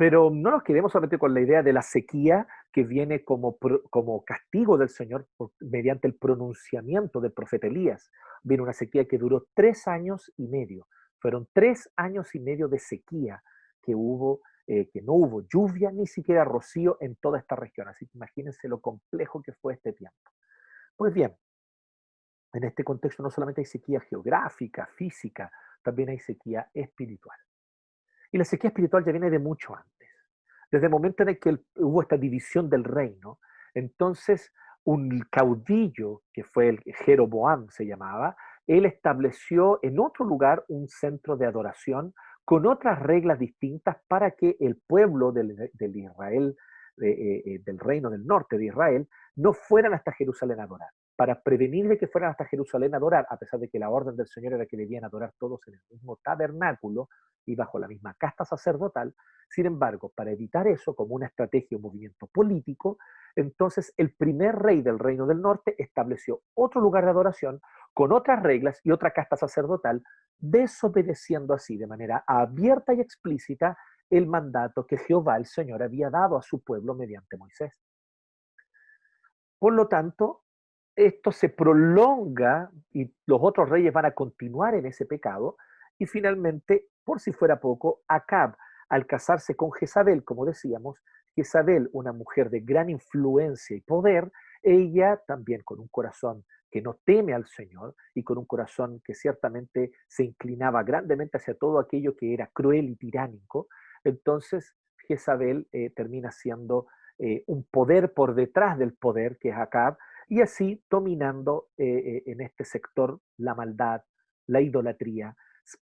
pero 0.00 0.30
no 0.30 0.50
nos 0.50 0.62
quedemos 0.62 0.92
solamente 0.92 1.18
con 1.18 1.34
la 1.34 1.42
idea 1.42 1.62
de 1.62 1.74
la 1.74 1.82
sequía 1.82 2.48
que 2.72 2.84
viene 2.84 3.22
como, 3.22 3.58
como 3.90 4.24
castigo 4.24 4.78
del 4.78 4.88
Señor 4.88 5.28
mediante 5.60 6.08
el 6.08 6.14
pronunciamiento 6.14 7.20
del 7.20 7.34
profeta 7.34 7.66
Elías. 7.66 8.10
Viene 8.42 8.62
una 8.62 8.72
sequía 8.72 9.04
que 9.04 9.18
duró 9.18 9.46
tres 9.52 9.86
años 9.86 10.32
y 10.38 10.48
medio. 10.48 10.86
Fueron 11.18 11.48
tres 11.52 11.92
años 11.96 12.34
y 12.34 12.40
medio 12.40 12.66
de 12.68 12.78
sequía 12.78 13.42
que 13.82 13.94
hubo, 13.94 14.40
eh, 14.66 14.88
que 14.88 15.02
no 15.02 15.12
hubo 15.12 15.42
lluvia 15.42 15.92
ni 15.92 16.06
siquiera 16.06 16.44
rocío 16.44 16.96
en 17.02 17.16
toda 17.16 17.38
esta 17.38 17.54
región. 17.54 17.86
Así 17.88 18.06
que 18.06 18.16
imagínense 18.16 18.68
lo 18.68 18.80
complejo 18.80 19.42
que 19.42 19.52
fue 19.52 19.74
este 19.74 19.92
tiempo. 19.92 20.16
Pues 20.96 21.12
bien, 21.12 21.36
en 22.54 22.64
este 22.64 22.84
contexto 22.84 23.22
no 23.22 23.28
solamente 23.28 23.60
hay 23.60 23.66
sequía 23.66 24.00
geográfica, 24.00 24.86
física, 24.96 25.52
también 25.82 26.08
hay 26.08 26.20
sequía 26.20 26.70
espiritual. 26.72 27.36
Y 28.32 28.38
la 28.38 28.44
sequía 28.44 28.68
espiritual 28.68 29.04
ya 29.04 29.12
viene 29.12 29.30
de 29.30 29.38
mucho 29.38 29.74
antes. 29.74 30.08
Desde 30.70 30.86
el 30.86 30.92
momento 30.92 31.22
en 31.22 31.30
el 31.30 31.38
que 31.38 31.58
hubo 31.76 32.02
esta 32.02 32.16
división 32.16 32.70
del 32.70 32.84
reino, 32.84 33.38
entonces 33.74 34.52
un 34.84 35.20
caudillo, 35.30 36.22
que 36.32 36.44
fue 36.44 36.68
el 36.68 36.80
Jeroboam 37.04 37.68
se 37.70 37.86
llamaba, 37.86 38.36
él 38.66 38.86
estableció 38.86 39.80
en 39.82 39.98
otro 39.98 40.24
lugar 40.24 40.64
un 40.68 40.88
centro 40.88 41.36
de 41.36 41.46
adoración 41.46 42.14
con 42.44 42.66
otras 42.66 43.00
reglas 43.00 43.38
distintas 43.38 43.96
para 44.08 44.32
que 44.32 44.56
el 44.60 44.76
pueblo 44.76 45.32
del, 45.32 45.70
Israel, 45.78 46.56
eh, 47.02 47.42
eh, 47.44 47.62
del 47.64 47.78
reino 47.78 48.10
del 48.10 48.24
norte 48.24 48.58
de 48.58 48.66
Israel, 48.66 49.08
no 49.36 49.52
fueran 49.52 49.94
hasta 49.94 50.12
Jerusalén 50.12 50.60
a 50.60 50.64
adorar 50.64 50.90
para 51.20 51.38
prevenir 51.38 51.86
de 51.86 51.98
que 51.98 52.06
fueran 52.06 52.30
hasta 52.30 52.46
Jerusalén 52.46 52.94
a 52.94 52.96
adorar, 52.96 53.26
a 53.28 53.36
pesar 53.36 53.60
de 53.60 53.68
que 53.68 53.78
la 53.78 53.90
orden 53.90 54.16
del 54.16 54.26
Señor 54.26 54.54
era 54.54 54.64
que 54.64 54.78
debían 54.78 55.04
adorar 55.04 55.34
todos 55.38 55.60
en 55.68 55.74
el 55.74 55.82
mismo 55.90 56.16
tabernáculo 56.16 57.10
y 57.44 57.54
bajo 57.54 57.78
la 57.78 57.88
misma 57.88 58.14
casta 58.14 58.46
sacerdotal. 58.46 59.14
Sin 59.50 59.66
embargo, 59.66 60.10
para 60.16 60.30
evitar 60.30 60.66
eso, 60.66 60.94
como 60.96 61.14
una 61.14 61.26
estrategia 61.26 61.76
o 61.76 61.80
movimiento 61.82 62.26
político, 62.26 62.96
entonces 63.36 63.92
el 63.98 64.14
primer 64.14 64.56
rey 64.56 64.80
del 64.80 64.98
reino 64.98 65.26
del 65.26 65.42
norte 65.42 65.74
estableció 65.76 66.40
otro 66.54 66.80
lugar 66.80 67.04
de 67.04 67.10
adoración 67.10 67.60
con 67.92 68.12
otras 68.12 68.42
reglas 68.42 68.80
y 68.82 68.90
otra 68.90 69.10
casta 69.10 69.36
sacerdotal, 69.36 70.02
desobedeciendo 70.38 71.52
así 71.52 71.76
de 71.76 71.86
manera 71.86 72.24
abierta 72.26 72.94
y 72.94 73.00
explícita 73.02 73.76
el 74.08 74.26
mandato 74.26 74.86
que 74.86 74.96
Jehová 74.96 75.36
el 75.36 75.44
Señor 75.44 75.82
había 75.82 76.08
dado 76.08 76.38
a 76.38 76.42
su 76.42 76.64
pueblo 76.64 76.94
mediante 76.94 77.36
Moisés. 77.36 77.78
Por 79.58 79.74
lo 79.74 79.86
tanto, 79.86 80.44
esto 81.06 81.32
se 81.32 81.48
prolonga 81.48 82.70
y 82.92 83.12
los 83.26 83.40
otros 83.42 83.68
reyes 83.68 83.92
van 83.92 84.06
a 84.06 84.12
continuar 84.12 84.74
en 84.74 84.86
ese 84.86 85.06
pecado. 85.06 85.56
Y 85.98 86.06
finalmente, 86.06 86.88
por 87.04 87.20
si 87.20 87.32
fuera 87.32 87.60
poco, 87.60 88.02
Acab, 88.08 88.56
al 88.88 89.06
casarse 89.06 89.54
con 89.54 89.72
Jezabel, 89.72 90.24
como 90.24 90.44
decíamos, 90.44 91.00
Jezabel, 91.34 91.88
una 91.92 92.12
mujer 92.12 92.50
de 92.50 92.60
gran 92.60 92.90
influencia 92.90 93.76
y 93.76 93.80
poder, 93.80 94.30
ella 94.62 95.20
también 95.26 95.62
con 95.62 95.80
un 95.80 95.88
corazón 95.88 96.44
que 96.70 96.82
no 96.82 96.98
teme 97.04 97.34
al 97.34 97.46
Señor 97.46 97.94
y 98.14 98.22
con 98.22 98.38
un 98.38 98.44
corazón 98.44 99.00
que 99.04 99.14
ciertamente 99.14 99.92
se 100.06 100.24
inclinaba 100.24 100.82
grandemente 100.82 101.38
hacia 101.38 101.54
todo 101.54 101.78
aquello 101.78 102.16
que 102.16 102.34
era 102.34 102.48
cruel 102.52 102.88
y 102.90 102.96
tiránico, 102.96 103.68
entonces 104.04 104.74
Jezabel 105.08 105.66
eh, 105.72 105.90
termina 105.90 106.30
siendo 106.30 106.86
eh, 107.18 107.42
un 107.46 107.64
poder 107.64 108.12
por 108.14 108.34
detrás 108.34 108.78
del 108.78 108.94
poder 108.94 109.38
que 109.38 109.50
es 109.50 109.56
Acab, 109.56 109.98
y 110.30 110.40
así 110.40 110.80
dominando 110.88 111.70
eh, 111.76 111.84
eh, 111.84 112.22
en 112.26 112.40
este 112.40 112.64
sector 112.64 113.20
la 113.38 113.54
maldad, 113.54 114.00
la 114.46 114.60
idolatría. 114.60 115.34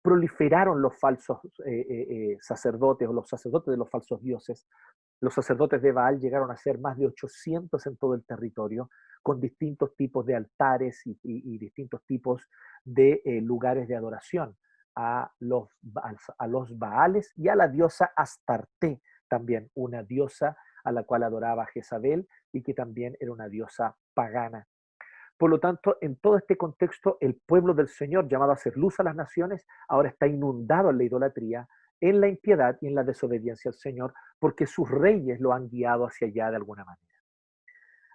Proliferaron 0.02 0.82
los 0.82 0.98
falsos 0.98 1.40
eh, 1.66 2.38
sacerdotes 2.40 3.08
o 3.10 3.14
los 3.14 3.28
sacerdotes 3.28 3.72
de 3.72 3.78
los 3.78 3.90
falsos 3.90 4.22
dioses. 4.22 4.66
Los 5.20 5.34
sacerdotes 5.34 5.82
de 5.82 5.92
Baal 5.92 6.20
llegaron 6.20 6.50
a 6.50 6.56
ser 6.56 6.80
más 6.80 6.98
de 6.98 7.08
800 7.08 7.86
en 7.88 7.98
todo 7.98 8.14
el 8.14 8.26
territorio, 8.26 8.90
con 9.22 9.42
distintos 9.42 9.94
tipos 9.98 10.26
de 10.26 10.36
altares 10.36 11.02
y, 11.06 11.58
distintos 11.58 12.06
tipos 12.06 12.50
de 12.86 13.22
lugares 13.44 13.88
de 13.88 13.96
adoración 13.96 14.56
a 14.96 15.30
los, 15.40 15.70
a 16.38 16.48
los 16.48 16.78
Baales 16.78 17.34
y 17.36 17.50
a 17.50 17.56
la 17.56 17.68
diosa 17.68 18.12
Astarte, 18.16 19.02
también 19.28 19.70
una 19.74 20.04
diosa 20.04 20.58
a 20.88 20.92
la 20.94 21.04
cual 21.04 21.24
adoraba 21.24 21.66
Jezabel 21.66 22.28
y 22.54 22.64
que 22.64 22.74
también 22.74 23.18
era 23.20 23.34
una 23.34 23.50
diosa 23.50 23.98
pagana. 24.14 24.66
Por 25.38 25.50
lo 25.50 25.60
tanto, 25.60 25.98
en 26.00 26.16
todo 26.16 26.38
este 26.38 26.56
contexto, 26.56 27.18
el 27.20 27.36
pueblo 27.36 27.74
del 27.74 27.90
Señor, 27.90 28.30
llamado 28.30 28.52
a 28.52 28.56
hacer 28.56 28.78
luz 28.78 28.98
a 29.00 29.04
las 29.04 29.16
naciones, 29.16 29.68
ahora 29.90 30.10
está 30.10 30.28
inundado 30.28 30.90
en 30.90 30.98
la 30.98 31.04
idolatría, 31.04 31.68
en 32.00 32.22
la 32.22 32.30
impiedad 32.30 32.78
y 32.82 32.88
en 32.88 32.96
la 32.96 33.04
desobediencia 33.04 33.70
al 33.70 33.76
Señor, 33.76 34.14
porque 34.40 34.66
sus 34.66 34.90
reyes 34.90 35.42
lo 35.42 35.52
han 35.52 35.68
guiado 35.68 36.06
hacia 36.06 36.28
allá 36.28 36.50
de 36.50 36.56
alguna 36.56 36.86
manera. 36.86 37.14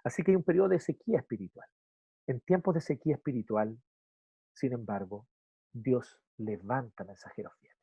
Así 0.03 0.23
que 0.23 0.31
hay 0.31 0.35
un 0.35 0.43
periodo 0.43 0.69
de 0.69 0.79
sequía 0.79 1.19
espiritual. 1.19 1.67
En 2.25 2.41
tiempos 2.41 2.73
de 2.73 2.81
sequía 2.81 3.15
espiritual, 3.15 3.77
sin 4.53 4.73
embargo, 4.73 5.27
Dios 5.71 6.19
levanta 6.37 7.03
mensajeros 7.03 7.53
fieles. 7.59 7.77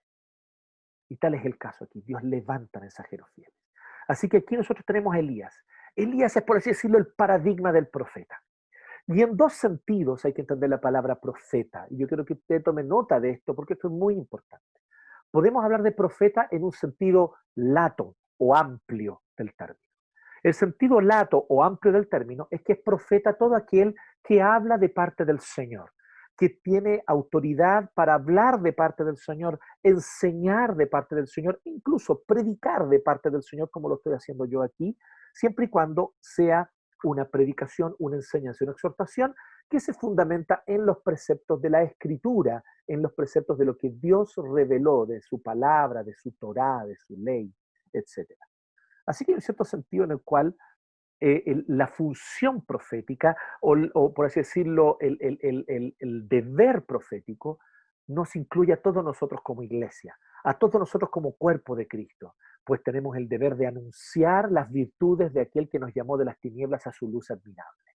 Y 1.09 1.17
tal 1.17 1.35
es 1.35 1.45
el 1.45 1.57
caso 1.57 1.85
aquí. 1.85 2.03
Dios 2.03 2.23
levanta 2.25 2.81
mensajeros 2.81 3.31
fieles. 3.35 3.60
Así 4.11 4.29
que 4.29 4.39
aquí 4.39 4.57
nosotros 4.57 4.85
tenemos 4.85 5.15
a 5.15 5.21
Elías. 5.21 5.55
Elías 5.95 6.37
es, 6.37 6.43
por 6.43 6.57
así 6.57 6.71
decirlo, 6.71 6.99
el 6.99 7.07
paradigma 7.07 7.71
del 7.71 7.87
profeta. 7.87 8.43
Y 9.07 9.23
en 9.23 9.37
dos 9.37 9.53
sentidos 9.53 10.25
hay 10.25 10.33
que 10.33 10.41
entender 10.41 10.69
la 10.69 10.81
palabra 10.81 11.21
profeta. 11.21 11.87
Y 11.91 11.99
yo 11.99 12.09
quiero 12.09 12.25
que 12.25 12.33
usted 12.33 12.61
tome 12.61 12.83
nota 12.83 13.21
de 13.21 13.31
esto 13.31 13.55
porque 13.55 13.75
esto 13.75 13.87
es 13.87 13.95
muy 13.95 14.15
importante. 14.15 14.67
Podemos 15.31 15.65
hablar 15.65 15.85
de 15.85 15.93
profeta 15.93 16.49
en 16.51 16.65
un 16.65 16.73
sentido 16.73 17.37
lato 17.55 18.17
o 18.39 18.57
amplio 18.57 19.23
del 19.39 19.55
término. 19.55 19.87
El 20.43 20.55
sentido 20.55 21.01
lato 21.01 21.47
o 21.49 21.63
amplio 21.63 21.93
del 21.93 22.09
término 22.09 22.49
es 22.51 22.63
que 22.63 22.73
es 22.73 22.81
profeta 22.81 23.35
todo 23.35 23.55
aquel 23.55 23.95
que 24.25 24.43
habla 24.43 24.77
de 24.77 24.89
parte 24.89 25.25
del 25.25 25.39
Señor, 25.39 25.93
que 26.41 26.49
tiene 26.49 27.05
autoridad 27.07 27.91
para 27.93 28.15
hablar 28.15 28.63
de 28.63 28.73
parte 28.73 29.05
del 29.05 29.19
Señor, 29.19 29.61
enseñar 29.83 30.75
de 30.75 30.87
parte 30.87 31.15
del 31.15 31.29
Señor, 31.29 31.61
incluso 31.65 32.23
predicar 32.27 32.89
de 32.89 32.99
parte 32.99 33.29
del 33.29 33.43
Señor, 33.43 33.69
como 33.69 33.91
lo 33.91 33.97
estoy 33.97 34.15
haciendo 34.15 34.47
yo 34.47 34.63
aquí, 34.63 34.97
siempre 35.35 35.67
y 35.67 35.69
cuando 35.69 36.15
sea 36.19 36.71
una 37.05 37.27
predicación, 37.27 37.95
una 37.99 38.17
enseñanza, 38.17 38.65
una 38.65 38.73
exhortación 38.73 39.35
que 39.69 39.81
se 39.81 39.93
fundamenta 39.93 40.63
en 40.67 40.87
los 40.87 41.03
preceptos 41.03 41.61
de 41.61 41.69
la 41.69 41.83
escritura, 41.83 42.65
en 42.87 43.03
los 43.03 43.13
preceptos 43.13 43.59
de 43.59 43.67
lo 43.67 43.77
que 43.77 43.91
Dios 43.91 44.33
reveló, 44.37 45.05
de 45.05 45.21
su 45.21 45.43
palabra, 45.43 46.03
de 46.03 46.15
su 46.15 46.33
Torá, 46.33 46.87
de 46.87 46.97
su 46.97 47.19
ley, 47.19 47.53
etc. 47.93 48.33
Así 49.05 49.27
que 49.27 49.33
hay 49.33 49.37
un 49.37 49.43
cierto 49.43 49.65
sentido 49.65 50.05
en 50.05 50.13
el 50.13 50.23
cual 50.23 50.57
eh, 51.21 51.65
la 51.69 51.87
función 51.87 52.65
profética, 52.65 53.37
o, 53.61 54.13
por 54.15 54.27
así 54.27 54.41
decirlo, 54.41 54.97
el, 55.01 55.19
el 55.21 56.29
deber 56.29 56.85
profético, 56.85 57.59
nos 58.07 58.35
incluye 58.37 58.73
a 58.73 58.83
todos 58.83 59.05
nosotros 59.05 59.41
como 59.43 59.63
iglesia, 59.63 60.19
a 60.45 60.59
todos 60.59 60.75
nosotros 60.81 61.11
como 61.11 61.37
cuerpo 61.37 61.77
de 61.77 61.87
Cristo, 61.87 62.35
pues 62.65 62.83
tenemos 62.83 63.17
el 63.17 63.29
deber 63.29 63.57
de 63.57 63.67
anunciar 63.67 64.51
las 64.51 64.71
virtudes 64.71 65.33
de 65.33 65.43
aquel 65.43 65.69
que 65.69 65.79
nos 65.79 65.93
llamó 65.95 66.17
de 66.17 66.25
las 66.25 66.39
tinieblas 66.41 66.87
a 66.87 66.93
su 66.93 67.09
luz 67.09 67.31
admirable. 67.31 67.91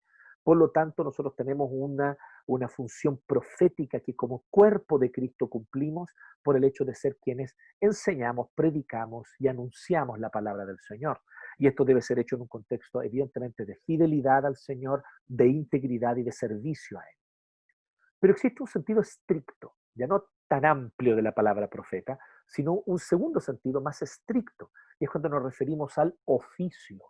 Por 0.42 0.56
lo 0.56 0.70
tanto, 0.70 1.04
nosotros 1.04 1.36
tenemos 1.36 1.68
una, 1.72 2.16
una 2.46 2.68
función 2.68 3.20
profética 3.26 4.00
que 4.00 4.16
como 4.16 4.44
cuerpo 4.50 4.98
de 4.98 5.12
Cristo 5.12 5.48
cumplimos 5.48 6.10
por 6.42 6.56
el 6.56 6.64
hecho 6.64 6.84
de 6.84 6.94
ser 6.94 7.16
quienes 7.22 7.56
enseñamos, 7.80 8.48
predicamos 8.54 9.28
y 9.38 9.48
anunciamos 9.48 10.18
la 10.18 10.30
palabra 10.30 10.66
del 10.66 10.78
Señor. 10.80 11.20
Y 11.58 11.68
esto 11.68 11.84
debe 11.84 12.02
ser 12.02 12.18
hecho 12.18 12.36
en 12.36 12.42
un 12.42 12.48
contexto 12.48 13.02
evidentemente 13.02 13.64
de 13.64 13.76
fidelidad 13.86 14.44
al 14.44 14.56
Señor, 14.56 15.04
de 15.26 15.46
integridad 15.46 16.16
y 16.16 16.24
de 16.24 16.32
servicio 16.32 16.98
a 16.98 17.02
Él. 17.02 17.16
Pero 18.18 18.32
existe 18.32 18.62
un 18.62 18.68
sentido 18.68 19.00
estricto, 19.00 19.74
ya 19.94 20.06
no 20.06 20.24
tan 20.48 20.64
amplio 20.64 21.16
de 21.16 21.22
la 21.22 21.32
palabra 21.32 21.68
profeta, 21.68 22.18
sino 22.46 22.82
un 22.86 22.98
segundo 22.98 23.40
sentido 23.40 23.80
más 23.80 24.02
estricto, 24.02 24.70
y 24.98 25.04
es 25.04 25.10
cuando 25.10 25.28
nos 25.28 25.42
referimos 25.42 25.96
al 25.98 26.14
oficio 26.24 27.00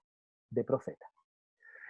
de 0.51 0.65
profeta. 0.65 1.12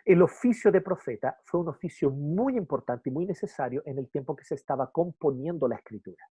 El 0.04 0.20
oficio 0.22 0.72
de 0.72 0.80
profeta 0.80 1.38
fue 1.44 1.60
un 1.60 1.68
oficio 1.68 2.10
muy 2.10 2.56
importante 2.56 3.08
y 3.08 3.12
muy 3.12 3.24
necesario 3.24 3.82
en 3.86 3.98
el 3.98 4.10
tiempo 4.10 4.34
que 4.34 4.44
se 4.44 4.56
estaba 4.56 4.90
componiendo 4.90 5.68
la 5.68 5.76
escritura. 5.76 6.24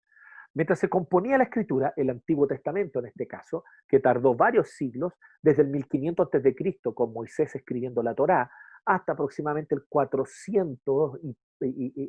Mientras 0.53 0.79
se 0.79 0.89
componía 0.89 1.37
la 1.37 1.45
escritura, 1.45 1.93
el 1.95 2.09
Antiguo 2.09 2.45
Testamento 2.45 2.99
en 2.99 3.05
este 3.05 3.25
caso, 3.25 3.63
que 3.87 4.01
tardó 4.01 4.35
varios 4.35 4.71
siglos, 4.71 5.13
desde 5.41 5.61
el 5.61 5.69
1500 5.69 6.27
a.C., 6.27 6.55
con 6.93 7.13
Moisés 7.13 7.55
escribiendo 7.55 8.03
la 8.03 8.13
Torá, 8.13 8.51
hasta 8.85 9.13
aproximadamente 9.13 9.75
el 9.75 9.85
400 9.87 11.19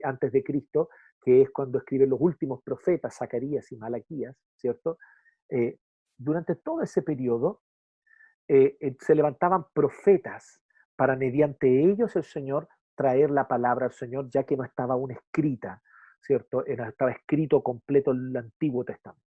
antes 0.03 0.33
de 0.33 0.43
Cristo, 0.43 0.89
que 1.23 1.43
es 1.43 1.51
cuando 1.51 1.79
escriben 1.79 2.11
los 2.11 2.21
últimos 2.21 2.63
profetas, 2.65 3.17
Zacarías 3.17 3.71
y 3.71 3.77
Malaquías, 3.77 4.35
¿cierto? 4.57 4.99
Eh, 5.49 5.79
durante 6.17 6.57
todo 6.57 6.83
ese 6.83 7.03
periodo 7.03 7.63
eh, 8.49 8.77
eh, 8.81 8.97
se 8.99 9.15
levantaban 9.15 9.67
profetas 9.73 10.61
para 11.03 11.17
mediante 11.17 11.67
ellos 11.83 12.15
el 12.15 12.23
Señor 12.23 12.69
traer 12.95 13.33
la 13.33 13.49
palabra 13.49 13.87
al 13.87 13.93
Señor, 13.93 14.31
ya 14.31 14.45
que 14.45 14.57
no 14.57 14.63
estaba 14.63 14.95
aún 14.95 15.11
escrita, 15.11 15.83
¿cierto? 16.21 16.65
estaba 16.65 17.11
escrito 17.11 17.61
completo 17.61 18.13
el 18.13 18.37
Antiguo 18.37 18.85
Testamento. 18.85 19.27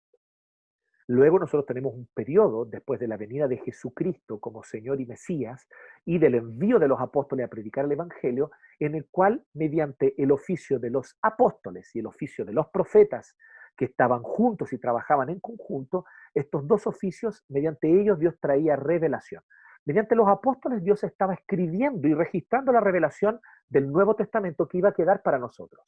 Luego 1.07 1.39
nosotros 1.39 1.65
tenemos 1.65 1.95
un 1.95 2.07
periodo 2.13 2.65
después 2.65 2.99
de 2.99 3.07
la 3.07 3.17
venida 3.17 3.47
de 3.47 3.57
Jesucristo 3.57 4.39
como 4.39 4.61
Señor 4.61 5.01
y 5.01 5.07
Mesías 5.07 5.67
y 6.05 6.19
del 6.19 6.35
envío 6.35 6.77
de 6.77 6.87
los 6.87 7.01
apóstoles 7.01 7.47
a 7.47 7.49
predicar 7.49 7.85
el 7.85 7.93
Evangelio, 7.93 8.51
en 8.77 8.93
el 8.93 9.07
cual 9.09 9.43
mediante 9.55 10.13
el 10.21 10.31
oficio 10.31 10.77
de 10.77 10.91
los 10.91 11.17
apóstoles 11.23 11.89
y 11.95 12.01
el 12.01 12.05
oficio 12.05 12.45
de 12.45 12.53
los 12.53 12.67
profetas 12.67 13.35
que 13.75 13.85
estaban 13.85 14.21
juntos 14.21 14.73
y 14.73 14.77
trabajaban 14.77 15.31
en 15.31 15.39
conjunto, 15.39 16.05
estos 16.35 16.67
dos 16.67 16.85
oficios, 16.85 17.43
mediante 17.49 17.89
ellos 17.99 18.19
Dios 18.19 18.35
traía 18.39 18.75
revelación. 18.75 19.41
Mediante 19.85 20.15
los 20.15 20.27
apóstoles 20.27 20.83
Dios 20.83 21.03
estaba 21.03 21.33
escribiendo 21.33 22.07
y 22.07 22.13
registrando 22.13 22.71
la 22.71 22.79
revelación 22.79 23.39
del 23.67 23.91
Nuevo 23.91 24.15
Testamento 24.15 24.67
que 24.67 24.77
iba 24.77 24.89
a 24.89 24.93
quedar 24.93 25.21
para 25.21 25.37
nosotros. 25.37 25.85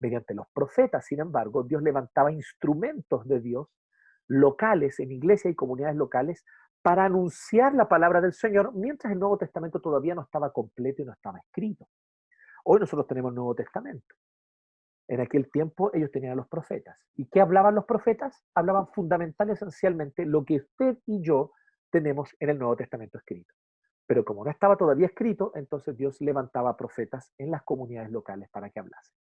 Mediante 0.00 0.34
los 0.34 0.46
profetas, 0.52 1.06
sin 1.06 1.20
embargo, 1.20 1.62
Dios 1.62 1.82
levantaba 1.82 2.30
instrumentos 2.30 3.26
de 3.26 3.40
Dios 3.40 3.68
locales, 4.28 5.00
en 5.00 5.12
iglesia 5.12 5.50
y 5.50 5.54
comunidades 5.54 5.96
locales, 5.96 6.44
para 6.82 7.06
anunciar 7.06 7.74
la 7.74 7.88
palabra 7.88 8.20
del 8.20 8.34
Señor, 8.34 8.72
mientras 8.74 9.12
el 9.12 9.18
Nuevo 9.18 9.38
Testamento 9.38 9.80
todavía 9.80 10.14
no 10.14 10.22
estaba 10.22 10.52
completo 10.52 11.02
y 11.02 11.06
no 11.06 11.12
estaba 11.12 11.38
escrito. 11.38 11.88
Hoy 12.64 12.80
nosotros 12.80 13.06
tenemos 13.06 13.30
el 13.30 13.36
Nuevo 13.36 13.54
Testamento. 13.54 14.14
En 15.08 15.20
aquel 15.20 15.50
tiempo 15.50 15.90
ellos 15.94 16.10
tenían 16.12 16.32
a 16.32 16.36
los 16.36 16.48
profetas. 16.48 16.98
¿Y 17.16 17.26
qué 17.30 17.40
hablaban 17.40 17.74
los 17.74 17.86
profetas? 17.86 18.44
Hablaban 18.54 18.88
fundamental 18.88 19.48
esencialmente 19.50 20.26
lo 20.26 20.44
que 20.44 20.56
usted 20.56 20.98
y 21.06 21.22
yo 21.22 21.52
tenemos 21.90 22.34
en 22.38 22.50
el 22.50 22.58
Nuevo 22.58 22.76
Testamento 22.76 23.18
escrito. 23.18 23.52
Pero 24.06 24.24
como 24.24 24.44
no 24.44 24.50
estaba 24.50 24.76
todavía 24.76 25.06
escrito, 25.06 25.52
entonces 25.54 25.96
Dios 25.96 26.20
levantaba 26.20 26.76
profetas 26.76 27.32
en 27.38 27.50
las 27.50 27.62
comunidades 27.62 28.10
locales 28.10 28.48
para 28.50 28.70
que 28.70 28.80
hablasen. 28.80 29.14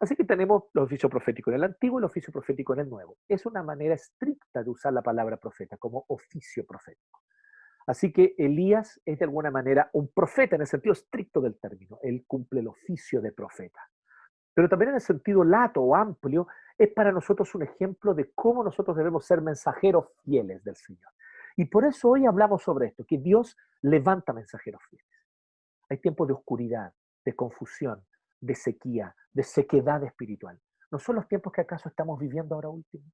Así 0.00 0.16
que 0.16 0.24
tenemos 0.24 0.64
el 0.74 0.82
oficio 0.82 1.08
profético 1.08 1.50
en 1.50 1.56
el 1.56 1.64
Antiguo 1.64 1.98
y 1.98 2.02
el 2.02 2.06
oficio 2.06 2.32
profético 2.32 2.74
en 2.74 2.80
el 2.80 2.90
Nuevo. 2.90 3.18
Es 3.28 3.46
una 3.46 3.62
manera 3.62 3.94
estricta 3.94 4.62
de 4.62 4.70
usar 4.70 4.92
la 4.92 5.02
palabra 5.02 5.36
profeta 5.36 5.76
como 5.76 6.04
oficio 6.08 6.66
profético. 6.66 7.22
Así 7.86 8.12
que 8.12 8.34
Elías 8.38 9.00
es 9.04 9.18
de 9.18 9.24
alguna 9.24 9.50
manera 9.50 9.90
un 9.92 10.08
profeta 10.08 10.56
en 10.56 10.62
el 10.62 10.66
sentido 10.66 10.94
estricto 10.94 11.40
del 11.40 11.58
término. 11.58 11.98
Él 12.02 12.24
cumple 12.26 12.60
el 12.60 12.68
oficio 12.68 13.20
de 13.20 13.32
profeta. 13.32 13.80
Pero 14.54 14.68
también 14.68 14.90
en 14.90 14.94
el 14.96 15.00
sentido 15.00 15.44
lato 15.44 15.82
o 15.82 15.94
amplio, 15.94 16.46
es 16.78 16.88
para 16.92 17.12
nosotros 17.12 17.54
un 17.54 17.62
ejemplo 17.62 18.14
de 18.14 18.32
cómo 18.34 18.64
nosotros 18.64 18.96
debemos 18.96 19.26
ser 19.26 19.40
mensajeros 19.40 20.06
fieles 20.24 20.62
del 20.64 20.76
Señor. 20.76 21.13
Y 21.56 21.66
por 21.66 21.84
eso 21.84 22.10
hoy 22.10 22.26
hablamos 22.26 22.62
sobre 22.62 22.88
esto, 22.88 23.04
que 23.04 23.18
Dios 23.18 23.56
levanta 23.82 24.32
mensajeros 24.32 24.82
fieles. 24.88 25.06
Hay 25.88 25.98
tiempos 25.98 26.26
de 26.28 26.34
oscuridad, 26.34 26.92
de 27.24 27.34
confusión, 27.34 28.04
de 28.40 28.54
sequía, 28.54 29.14
de 29.32 29.42
sequedad 29.42 30.02
espiritual. 30.04 30.60
¿No 30.90 30.98
son 30.98 31.16
los 31.16 31.28
tiempos 31.28 31.52
que 31.52 31.60
acaso 31.60 31.88
estamos 31.88 32.18
viviendo 32.18 32.54
ahora 32.54 32.68
último? 32.68 33.04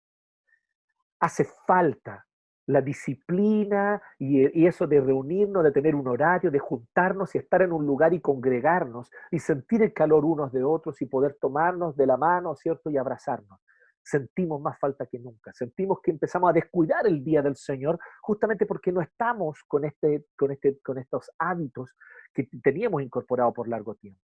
Hace 1.20 1.44
falta 1.66 2.26
la 2.66 2.80
disciplina 2.80 4.00
y, 4.18 4.66
eso 4.66 4.86
de 4.86 5.00
reunirnos, 5.00 5.64
de 5.64 5.72
tener 5.72 5.94
un 5.94 6.08
horario, 6.08 6.50
de 6.50 6.58
juntarnos 6.58 7.34
y 7.34 7.38
estar 7.38 7.62
en 7.62 7.72
un 7.72 7.84
lugar 7.84 8.14
y 8.14 8.20
congregarnos 8.20 9.10
y 9.30 9.38
sentir 9.38 9.82
el 9.82 9.92
calor 9.92 10.24
unos 10.24 10.52
de 10.52 10.62
otros 10.62 11.00
y 11.02 11.06
poder 11.06 11.36
tomarnos 11.40 11.96
de 11.96 12.06
la 12.06 12.16
mano, 12.16 12.54
¿cierto? 12.54 12.90
Y 12.90 12.96
abrazarnos. 12.96 13.60
Sentimos 14.02 14.60
más 14.60 14.78
falta 14.78 15.06
que 15.06 15.18
nunca. 15.18 15.52
Sentimos 15.52 16.00
que 16.02 16.10
empezamos 16.10 16.50
a 16.50 16.52
descuidar 16.52 17.06
el 17.06 17.22
día 17.22 17.42
del 17.42 17.56
Señor 17.56 17.98
justamente 18.20 18.66
porque 18.66 18.92
no 18.92 19.00
estamos 19.00 19.62
con, 19.66 19.84
este, 19.84 20.26
con, 20.36 20.50
este, 20.50 20.78
con 20.80 20.98
estos 20.98 21.30
hábitos 21.38 21.94
que 22.32 22.48
teníamos 22.62 23.02
incorporados 23.02 23.54
por 23.54 23.68
largo 23.68 23.94
tiempo 23.94 24.20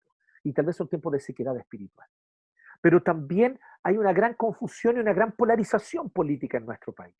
y 0.44 0.52
tal 0.52 0.66
vez 0.66 0.80
un 0.80 0.88
tiempo 0.88 1.10
de 1.10 1.20
sequedad 1.20 1.56
espiritual. 1.56 2.08
Pero 2.80 3.02
también 3.02 3.60
hay 3.82 3.96
una 3.96 4.12
gran 4.12 4.34
confusión 4.34 4.96
y 4.96 5.00
una 5.00 5.12
gran 5.12 5.32
polarización 5.32 6.10
política 6.10 6.58
en 6.58 6.66
nuestro 6.66 6.92
país. 6.92 7.16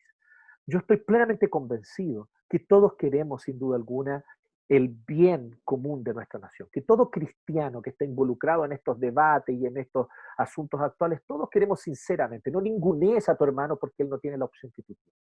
Yo 0.66 0.78
estoy 0.78 0.98
plenamente 0.98 1.48
convencido 1.48 2.28
que 2.48 2.60
todos 2.60 2.94
queremos, 2.96 3.42
sin 3.42 3.58
duda 3.58 3.76
alguna, 3.76 4.24
el 4.68 4.88
bien 4.88 5.60
común 5.64 6.02
de 6.02 6.14
nuestra 6.14 6.40
nación, 6.40 6.68
que 6.72 6.82
todo 6.82 7.10
cristiano 7.10 7.82
que 7.82 7.90
está 7.90 8.04
involucrado 8.04 8.64
en 8.64 8.72
estos 8.72 8.98
debates 8.98 9.54
y 9.54 9.66
en 9.66 9.76
estos 9.76 10.06
asuntos 10.38 10.80
actuales, 10.80 11.20
todos 11.26 11.48
queremos 11.50 11.80
sinceramente, 11.80 12.50
no 12.50 12.60
ningunees 12.60 13.28
a 13.28 13.36
tu 13.36 13.44
hermano 13.44 13.76
porque 13.76 14.02
él 14.02 14.08
no 14.08 14.18
tiene 14.18 14.38
la 14.38 14.46
opción 14.46 14.72
que 14.74 14.82
tú 14.82 14.94
tienes. 14.94 15.20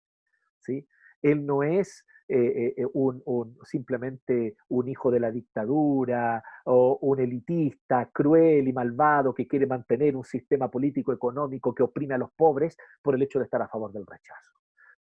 ¿sí? 0.60 0.88
Él 1.22 1.46
no 1.46 1.62
es 1.62 2.04
eh, 2.28 2.74
eh, 2.76 2.86
un, 2.94 3.22
simplemente 3.62 4.56
un 4.68 4.88
hijo 4.88 5.12
de 5.12 5.20
la 5.20 5.30
dictadura 5.30 6.42
o 6.64 6.98
un 7.02 7.20
elitista 7.20 8.10
cruel 8.12 8.66
y 8.66 8.72
malvado 8.72 9.32
que 9.32 9.46
quiere 9.46 9.66
mantener 9.66 10.16
un 10.16 10.24
sistema 10.24 10.68
político 10.68 11.12
económico 11.12 11.72
que 11.72 11.84
oprime 11.84 12.14
a 12.14 12.18
los 12.18 12.32
pobres 12.32 12.76
por 13.00 13.14
el 13.14 13.22
hecho 13.22 13.38
de 13.38 13.44
estar 13.44 13.62
a 13.62 13.68
favor 13.68 13.92
del 13.92 14.04
rechazo. 14.04 14.50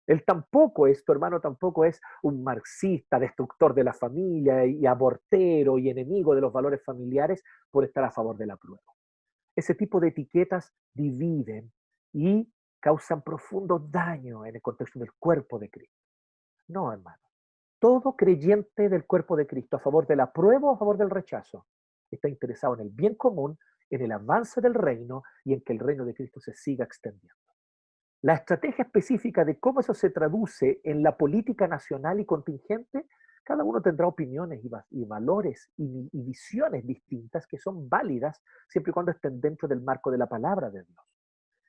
Él 0.07 0.23
tampoco 0.25 0.87
es, 0.87 1.03
tu 1.05 1.11
hermano 1.11 1.39
tampoco 1.39 1.85
es 1.85 2.01
un 2.23 2.43
marxista, 2.43 3.19
destructor 3.19 3.73
de 3.73 3.83
la 3.83 3.93
familia 3.93 4.65
y 4.65 4.85
abortero 4.85 5.77
y 5.77 5.89
enemigo 5.89 6.35
de 6.35 6.41
los 6.41 6.51
valores 6.51 6.83
familiares 6.83 7.43
por 7.69 7.85
estar 7.85 8.03
a 8.03 8.11
favor 8.11 8.37
de 8.37 8.47
la 8.47 8.57
prueba. 8.57 8.81
Ese 9.55 9.75
tipo 9.75 9.99
de 9.99 10.09
etiquetas 10.09 10.73
dividen 10.93 11.71
y 12.13 12.51
causan 12.79 13.21
profundo 13.21 13.79
daño 13.79 14.45
en 14.45 14.55
el 14.55 14.61
contexto 14.61 14.99
del 14.99 15.13
cuerpo 15.13 15.59
de 15.59 15.69
Cristo. 15.69 15.95
No, 16.67 16.91
hermano. 16.91 17.21
Todo 17.79 18.15
creyente 18.15 18.89
del 18.89 19.05
cuerpo 19.05 19.35
de 19.35 19.47
Cristo, 19.47 19.77
a 19.77 19.79
favor 19.79 20.07
de 20.07 20.15
la 20.15 20.31
prueba 20.31 20.69
o 20.69 20.75
a 20.75 20.77
favor 20.77 20.97
del 20.97 21.09
rechazo, 21.09 21.65
está 22.09 22.27
interesado 22.27 22.75
en 22.75 22.81
el 22.81 22.89
bien 22.89 23.15
común, 23.15 23.57
en 23.89 24.01
el 24.01 24.11
avance 24.11 24.61
del 24.61 24.73
reino 24.73 25.23
y 25.43 25.53
en 25.53 25.61
que 25.61 25.73
el 25.73 25.79
reino 25.79 26.05
de 26.05 26.13
Cristo 26.13 26.39
se 26.39 26.53
siga 26.53 26.85
extendiendo. 26.85 27.35
La 28.23 28.35
estrategia 28.35 28.83
específica 28.83 29.43
de 29.43 29.59
cómo 29.59 29.79
eso 29.79 29.93
se 29.93 30.09
traduce 30.11 30.79
en 30.83 31.01
la 31.01 31.17
política 31.17 31.67
nacional 31.67 32.19
y 32.19 32.25
contingente, 32.25 33.07
cada 33.43 33.63
uno 33.63 33.81
tendrá 33.81 34.05
opiniones 34.05 34.61
y, 34.91 35.05
valores 35.05 35.71
y, 35.77 36.07
y 36.11 36.21
visiones 36.21 36.85
distintas 36.85 37.47
que 37.47 37.57
son 37.57 37.89
válidas 37.89 38.41
siempre 38.69 38.91
y 38.91 38.93
cuando 38.93 39.11
estén 39.11 39.41
dentro 39.41 39.67
del 39.67 39.81
marco 39.81 40.11
de 40.11 40.19
la 40.19 40.27
palabra 40.27 40.69
de 40.69 40.83
Dios. 40.83 41.05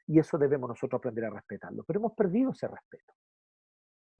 Y 0.06 0.18
eso 0.18 0.36
debemos 0.36 0.68
nosotros 0.68 0.98
aprender 0.98 1.24
a 1.24 1.30
respetarlo. 1.30 1.84
Pero 1.84 2.00
hemos 2.00 2.12
perdido 2.12 2.50
ese 2.50 2.68
respeto 2.68 3.14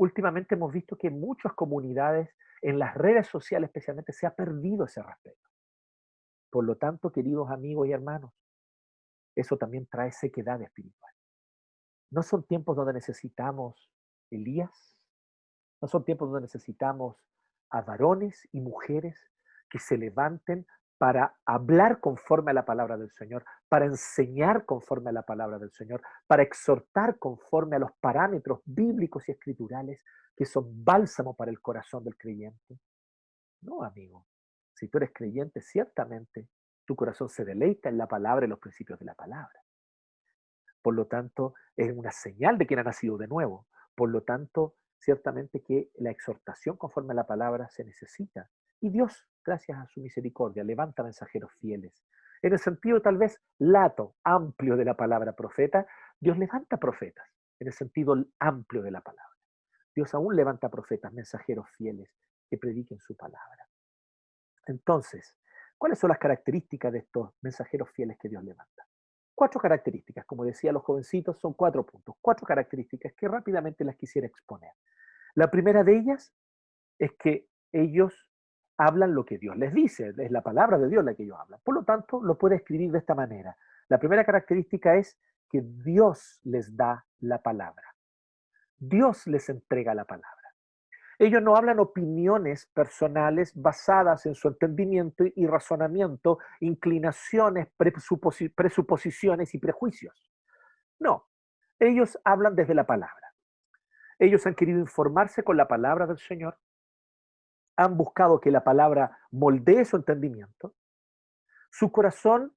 últimamente 0.03 0.57
hemos 0.57 0.73
visto 0.73 0.97
que 0.97 1.09
en 1.09 1.21
muchas 1.21 1.53
comunidades, 1.53 2.29
en 2.61 2.79
las 2.79 2.95
redes 2.95 3.29
sociales 3.29 3.69
especialmente, 3.69 4.13
se 4.13 4.27
ha 4.27 4.35
perdido 4.35 4.85
ese 4.85 5.03
respeto. 5.03 5.49
Por 6.51 6.65
lo 6.65 6.77
tanto, 6.77 7.11
queridos 7.11 7.51
amigos 7.51 7.89
y 7.89 7.93
hermanos, 7.93 8.33
eso 9.35 9.57
también 9.57 9.87
trae 9.87 10.13
sequedad 10.13 10.61
espiritual. 10.61 11.13
No 12.13 12.23
son 12.23 12.45
tiempos 12.45 12.77
donde 12.77 12.93
necesitamos 12.93 13.91
Elías, 14.31 14.99
no 15.81 15.89
son 15.89 16.05
tiempos 16.05 16.29
donde 16.29 16.43
necesitamos 16.43 17.17
a 17.71 17.81
varones 17.81 18.47
y 18.53 18.61
mujeres 18.61 19.19
que 19.71 19.79
se 19.79 19.97
levanten 19.97 20.67
para 20.99 21.35
hablar 21.47 22.01
conforme 22.01 22.51
a 22.51 22.55
la 22.55 22.67
palabra 22.67 22.99
del 22.99 23.11
Señor, 23.11 23.45
para 23.69 23.87
enseñar 23.87 24.67
conforme 24.67 25.09
a 25.09 25.15
la 25.15 25.23
palabra 25.23 25.59
del 25.59 25.73
Señor, 25.73 26.03
para 26.27 26.43
exhortar 26.43 27.19
conforme 27.19 27.77
a 27.77 27.79
los 27.79 27.91
parámetros 27.99 28.61
bíblicos 28.67 29.27
y 29.29 29.33
escriturales 29.33 30.05
que 30.37 30.45
son 30.45 30.85
bálsamo 30.85 31.35
para 31.35 31.51
el 31.51 31.61
corazón 31.61 32.05
del 32.05 32.17
creyente. 32.17 32.79
No, 33.63 33.83
amigo. 33.83 34.27
Si 34.75 34.89
tú 34.89 34.99
eres 34.99 35.13
creyente, 35.15 35.63
ciertamente 35.63 36.49
Tu 36.85 36.95
corazón 36.95 37.29
se 37.29 37.45
deleita 37.45 37.89
en 37.89 37.97
la 37.97 38.07
palabra 38.07 38.45
y 38.45 38.49
los 38.49 38.59
principios 38.59 38.99
de 38.99 39.07
la 39.07 39.15
palabra. 39.15 39.62
Por 40.83 40.95
lo 40.95 41.07
tanto, 41.07 41.55
es 41.77 41.93
una 41.93 42.11
señal 42.11 42.59
de 42.59 42.67
quien 42.67 42.81
ha 42.81 42.85
nacido 42.85 43.17
de 43.17 43.29
nuevo. 43.29 43.67
Por 43.95 44.11
lo 44.11 44.23
tanto, 44.23 44.75
ciertamente 44.99 45.63
que 45.63 45.91
la 45.95 46.11
exhortación 46.11 46.77
conforme 46.77 47.13
a 47.13 47.17
la 47.17 47.27
palabra 47.27 47.69
se 47.71 47.85
necesita. 47.85 48.51
Y 48.81 48.91
Dios, 48.91 49.27
gracias 49.45 49.79
a 49.79 49.87
su 49.87 50.01
misericordia, 50.01 50.65
levanta 50.65 51.03
mensajeros 51.03 51.53
fieles. 51.61 52.05
En 52.43 52.53
el 52.53 52.59
sentido 52.59 53.01
tal 53.01 53.17
vez 53.17 53.41
lato, 53.59 54.17
amplio 54.25 54.77
de 54.77 54.85
la 54.85 54.95
palabra 54.95 55.33
profeta, 55.33 55.87
Dios 56.19 56.37
levanta 56.37 56.77
profetas, 56.77 57.27
en 57.61 57.69
el 57.69 57.73
sentido 57.73 58.17
amplio 58.41 58.83
de 58.83 58.91
la 58.91 59.01
palabra. 59.01 59.31
Dios 59.95 60.13
aún 60.15 60.35
levanta 60.35 60.69
profetas, 60.69 61.13
mensajeros 61.13 61.69
fieles, 61.77 62.11
que 62.49 62.59
prediquen 62.59 62.99
su 62.99 63.17
palabra. 63.17 63.69
Entonces, 64.67 65.37
¿cuáles 65.79 65.99
son 65.99 66.09
las 66.09 66.19
características 66.19 66.93
de 66.93 67.01
estos 67.01 67.31
mensajeros 67.43 67.91
fieles 67.91 68.19
que 68.19 68.29
Dios 68.29 68.43
levanta? 68.43 68.87
Cuatro 69.35 69.61
características, 69.61 70.25
como 70.27 70.45
decía 70.45 70.73
los 70.73 70.83
jovencitos, 70.83 71.39
son 71.39 71.55
cuatro 71.55 71.85
puntos, 71.85 72.15
cuatro 72.21 72.47
características 72.47 73.13
que 73.15 73.29
rápidamente 73.29 73.85
las 73.85 73.97
quisiera 73.97 74.27
exponer. 74.27 74.73
La 75.35 75.51
primera 75.51 75.83
de 75.83 75.97
ellas 75.97 76.33
es 76.99 77.13
que 77.13 77.49
ellos 77.73 78.31
hablan 78.77 79.15
lo 79.15 79.25
que 79.25 79.39
Dios 79.39 79.57
les 79.57 79.73
dice, 79.73 80.13
es 80.17 80.31
la 80.31 80.43
palabra 80.43 80.79
de 80.79 80.89
Dios 80.89 81.05
la 81.05 81.15
que 81.15 81.23
ellos 81.23 81.39
hablan. 81.39 81.61
Por 81.63 81.75
lo 81.75 81.85
tanto, 81.85 82.23
lo 82.23 82.37
puede 82.37 82.57
escribir 82.57 82.91
de 82.91 82.99
esta 82.99 83.15
manera. 83.15 83.57
La 83.89 83.99
primera 83.99 84.25
característica 84.25 84.97
es 84.97 85.19
que 85.51 85.63
Dios 85.63 86.41
les 86.45 86.77
da 86.77 87.07
la 87.21 87.41
palabra. 87.43 87.95
Dios 88.79 89.27
les 89.27 89.49
entrega 89.49 89.95
la 89.95 90.05
palabra. 90.05 90.42
Ellos 91.23 91.41
no 91.41 91.55
hablan 91.55 91.79
opiniones 91.79 92.67
personales 92.75 93.53
basadas 93.55 94.27
en 94.27 94.35
su 94.35 94.49
entendimiento 94.49 95.23
y 95.37 95.47
razonamiento, 95.47 96.41
inclinaciones, 96.59 97.69
presuposiciones 97.77 99.55
y 99.55 99.59
prejuicios. 99.59 100.33
No, 100.99 101.29
ellos 101.79 102.19
hablan 102.25 102.57
desde 102.57 102.75
la 102.75 102.87
palabra. 102.87 103.35
Ellos 104.19 104.45
han 104.49 104.57
querido 104.57 104.81
informarse 104.81 105.45
con 105.45 105.57
la 105.57 105.69
palabra 105.69 106.09
del 106.09 106.19
Señor, 106.19 106.59
han 107.77 107.97
buscado 107.97 108.41
que 108.41 108.51
la 108.51 108.65
palabra 108.65 109.17
moldee 109.31 109.85
su 109.85 109.95
entendimiento. 109.95 110.75
Su 111.71 111.93
corazón 111.93 112.53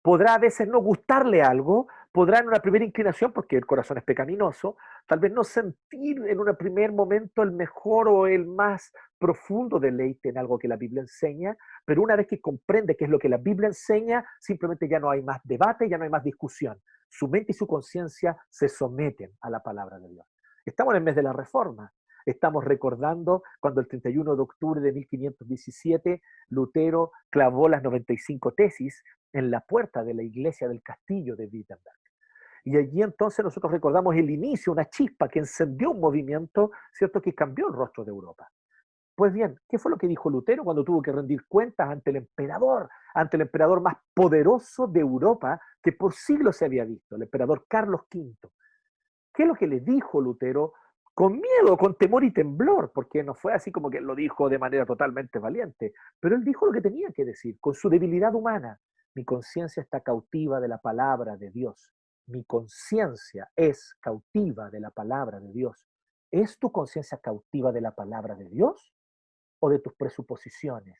podrá 0.00 0.34
a 0.34 0.38
veces 0.38 0.68
no 0.68 0.78
gustarle 0.78 1.42
algo, 1.42 1.88
podrá 2.12 2.38
en 2.38 2.46
una 2.46 2.60
primera 2.60 2.84
inclinación, 2.84 3.32
porque 3.32 3.56
el 3.56 3.66
corazón 3.66 3.98
es 3.98 4.04
pecaminoso, 4.04 4.76
tal 5.06 5.20
vez 5.20 5.32
no 5.32 5.44
sentir 5.44 6.22
en 6.26 6.40
un 6.40 6.54
primer 6.56 6.92
momento 6.92 7.42
el 7.42 7.52
mejor 7.52 8.08
o 8.08 8.26
el 8.26 8.46
más 8.46 8.92
profundo 9.18 9.78
deleite 9.78 10.30
en 10.30 10.38
algo 10.38 10.58
que 10.58 10.68
la 10.68 10.76
Biblia 10.76 11.02
enseña, 11.02 11.56
pero 11.84 12.02
una 12.02 12.16
vez 12.16 12.26
que 12.26 12.40
comprende 12.40 12.96
qué 12.96 13.04
es 13.04 13.10
lo 13.10 13.18
que 13.18 13.28
la 13.28 13.38
Biblia 13.38 13.68
enseña, 13.68 14.24
simplemente 14.40 14.88
ya 14.88 14.98
no 14.98 15.10
hay 15.10 15.22
más 15.22 15.40
debate, 15.44 15.88
ya 15.88 15.96
no 15.96 16.04
hay 16.04 16.10
más 16.10 16.24
discusión. 16.24 16.80
Su 17.08 17.28
mente 17.28 17.52
y 17.52 17.54
su 17.54 17.66
conciencia 17.66 18.36
se 18.50 18.68
someten 18.68 19.30
a 19.40 19.50
la 19.50 19.60
palabra 19.62 19.98
de 19.98 20.08
Dios. 20.08 20.26
Estamos 20.64 20.92
en 20.92 20.98
el 20.98 21.04
mes 21.04 21.16
de 21.16 21.22
la 21.22 21.32
Reforma. 21.32 21.92
Estamos 22.24 22.64
recordando 22.64 23.44
cuando 23.60 23.80
el 23.80 23.86
31 23.86 24.34
de 24.34 24.42
octubre 24.42 24.80
de 24.80 24.92
1517 24.92 26.20
Lutero 26.48 27.12
clavó 27.30 27.68
las 27.68 27.84
95 27.84 28.52
tesis 28.52 29.04
en 29.32 29.52
la 29.52 29.60
puerta 29.60 30.02
de 30.02 30.14
la 30.14 30.24
iglesia 30.24 30.66
del 30.66 30.82
castillo 30.82 31.36
de 31.36 31.46
Wittenberg. 31.46 32.05
Y 32.66 32.76
allí 32.76 33.00
entonces 33.00 33.44
nosotros 33.44 33.70
recordamos 33.70 34.16
el 34.16 34.28
inicio, 34.28 34.72
una 34.72 34.86
chispa 34.86 35.28
que 35.28 35.38
encendió 35.38 35.92
un 35.92 36.00
movimiento, 36.00 36.72
¿cierto?, 36.92 37.22
que 37.22 37.32
cambió 37.32 37.68
el 37.68 37.72
rostro 37.72 38.04
de 38.04 38.10
Europa. 38.10 38.50
Pues 39.14 39.32
bien, 39.32 39.56
¿qué 39.68 39.78
fue 39.78 39.92
lo 39.92 39.96
que 39.96 40.08
dijo 40.08 40.28
Lutero 40.28 40.64
cuando 40.64 40.82
tuvo 40.82 41.00
que 41.00 41.12
rendir 41.12 41.46
cuentas 41.46 41.88
ante 41.88 42.10
el 42.10 42.16
emperador, 42.16 42.88
ante 43.14 43.36
el 43.36 43.42
emperador 43.42 43.80
más 43.80 43.94
poderoso 44.12 44.88
de 44.88 44.98
Europa 44.98 45.60
que 45.80 45.92
por 45.92 46.12
siglos 46.12 46.56
se 46.56 46.64
había 46.64 46.84
visto, 46.84 47.14
el 47.14 47.22
emperador 47.22 47.66
Carlos 47.68 48.00
V? 48.12 48.34
¿Qué 49.32 49.44
es 49.44 49.48
lo 49.48 49.54
que 49.54 49.68
le 49.68 49.78
dijo 49.78 50.20
Lutero 50.20 50.72
con 51.14 51.34
miedo, 51.34 51.78
con 51.78 51.94
temor 51.94 52.24
y 52.24 52.32
temblor, 52.32 52.90
porque 52.92 53.22
no 53.22 53.34
fue 53.34 53.54
así 53.54 53.70
como 53.70 53.90
que 53.90 54.00
lo 54.00 54.16
dijo 54.16 54.48
de 54.48 54.58
manera 54.58 54.84
totalmente 54.84 55.38
valiente, 55.38 55.94
pero 56.18 56.34
él 56.34 56.42
dijo 56.42 56.66
lo 56.66 56.72
que 56.72 56.80
tenía 56.80 57.12
que 57.12 57.24
decir, 57.24 57.58
con 57.60 57.74
su 57.74 57.88
debilidad 57.88 58.34
humana. 58.34 58.80
Mi 59.14 59.24
conciencia 59.24 59.80
está 59.80 60.00
cautiva 60.00 60.58
de 60.58 60.66
la 60.66 60.78
palabra 60.78 61.36
de 61.36 61.52
Dios. 61.52 61.92
Mi 62.28 62.42
conciencia 62.42 63.48
es 63.54 63.94
cautiva 64.00 64.68
de 64.68 64.80
la 64.80 64.90
palabra 64.90 65.38
de 65.38 65.52
Dios. 65.52 65.86
¿Es 66.32 66.58
tu 66.58 66.72
conciencia 66.72 67.18
cautiva 67.18 67.70
de 67.70 67.80
la 67.80 67.94
palabra 67.94 68.34
de 68.34 68.48
Dios 68.48 68.92
o 69.60 69.70
de 69.70 69.78
tus 69.78 69.94
presuposiciones, 69.94 70.98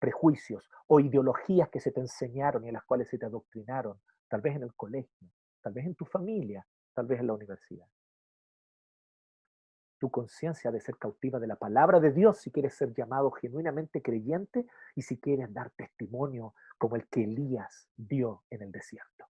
prejuicios 0.00 0.68
o 0.88 0.98
ideologías 0.98 1.68
que 1.68 1.78
se 1.78 1.92
te 1.92 2.00
enseñaron 2.00 2.64
y 2.64 2.68
en 2.68 2.74
las 2.74 2.84
cuales 2.84 3.08
se 3.08 3.18
te 3.18 3.26
adoctrinaron, 3.26 4.00
tal 4.28 4.40
vez 4.40 4.56
en 4.56 4.64
el 4.64 4.74
colegio, 4.74 5.28
tal 5.62 5.74
vez 5.74 5.86
en 5.86 5.94
tu 5.94 6.04
familia, 6.06 6.66
tal 6.92 7.06
vez 7.06 7.20
en 7.20 7.28
la 7.28 7.34
universidad? 7.34 7.86
Tu 10.00 10.10
conciencia 10.10 10.72
de 10.72 10.80
ser 10.80 10.98
cautiva 10.98 11.38
de 11.38 11.46
la 11.46 11.56
palabra 11.56 12.00
de 12.00 12.10
Dios 12.10 12.38
si 12.38 12.50
quieres 12.50 12.74
ser 12.74 12.92
llamado 12.92 13.30
genuinamente 13.30 14.02
creyente 14.02 14.66
y 14.96 15.02
si 15.02 15.20
quieres 15.20 15.54
dar 15.54 15.70
testimonio 15.70 16.52
como 16.78 16.96
el 16.96 17.06
que 17.06 17.22
Elías 17.22 17.88
dio 17.96 18.42
en 18.50 18.62
el 18.62 18.72
desierto. 18.72 19.26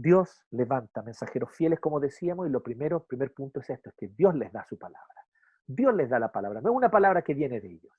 Dios 0.00 0.42
levanta 0.50 1.02
mensajeros 1.02 1.50
fieles, 1.52 1.80
como 1.80 2.00
decíamos, 2.00 2.46
y 2.46 2.50
lo 2.50 2.62
primero, 2.62 3.04
primer 3.04 3.32
punto 3.32 3.60
es 3.60 3.70
esto, 3.70 3.90
es 3.90 3.96
que 3.96 4.08
Dios 4.08 4.34
les 4.34 4.52
da 4.52 4.64
su 4.68 4.78
palabra. 4.78 5.14
Dios 5.66 5.94
les 5.94 6.08
da 6.08 6.18
la 6.18 6.32
palabra, 6.32 6.60
no 6.60 6.70
es 6.70 6.76
una 6.76 6.90
palabra 6.90 7.22
que 7.22 7.34
viene 7.34 7.60
de 7.60 7.68
ellos. 7.68 7.92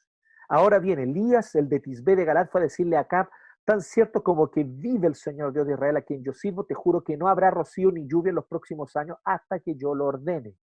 Ahora 0.50 0.80
viene 0.80 1.04
Elías, 1.04 1.56
el 1.56 1.70
de 1.70 1.80
Tisbé 1.80 2.16
de 2.16 2.26
Galat, 2.26 2.50
fue 2.52 2.62
a 2.62 2.64
decirle 2.64 2.98
a 2.98 3.02
Acab, 3.02 3.30
tan 3.64 3.82
cierto 3.82 4.24
como 4.24 4.50
que 4.50 4.64
vive 4.64 5.08
el 5.08 5.16
Señor 5.16 5.54
Dios 5.54 5.68
de 5.68 5.74
Israel 5.74 5.98
a 5.98 6.02
quien 6.02 6.24
yo 6.24 6.34
sirvo, 6.34 6.66
te 6.66 6.74
juro 6.74 7.04
que 7.04 7.16
no 7.16 7.28
habrá 7.28 7.52
rocío 7.52 7.92
ni 7.92 8.08
lluvia 8.08 8.30
en 8.30 8.36
los 8.36 8.48
próximos 8.48 8.96
años 8.96 9.18
hasta 9.24 9.60
que 9.60 9.76
yo 9.76 9.94
lo 9.94 10.08
ordene. 10.08 10.58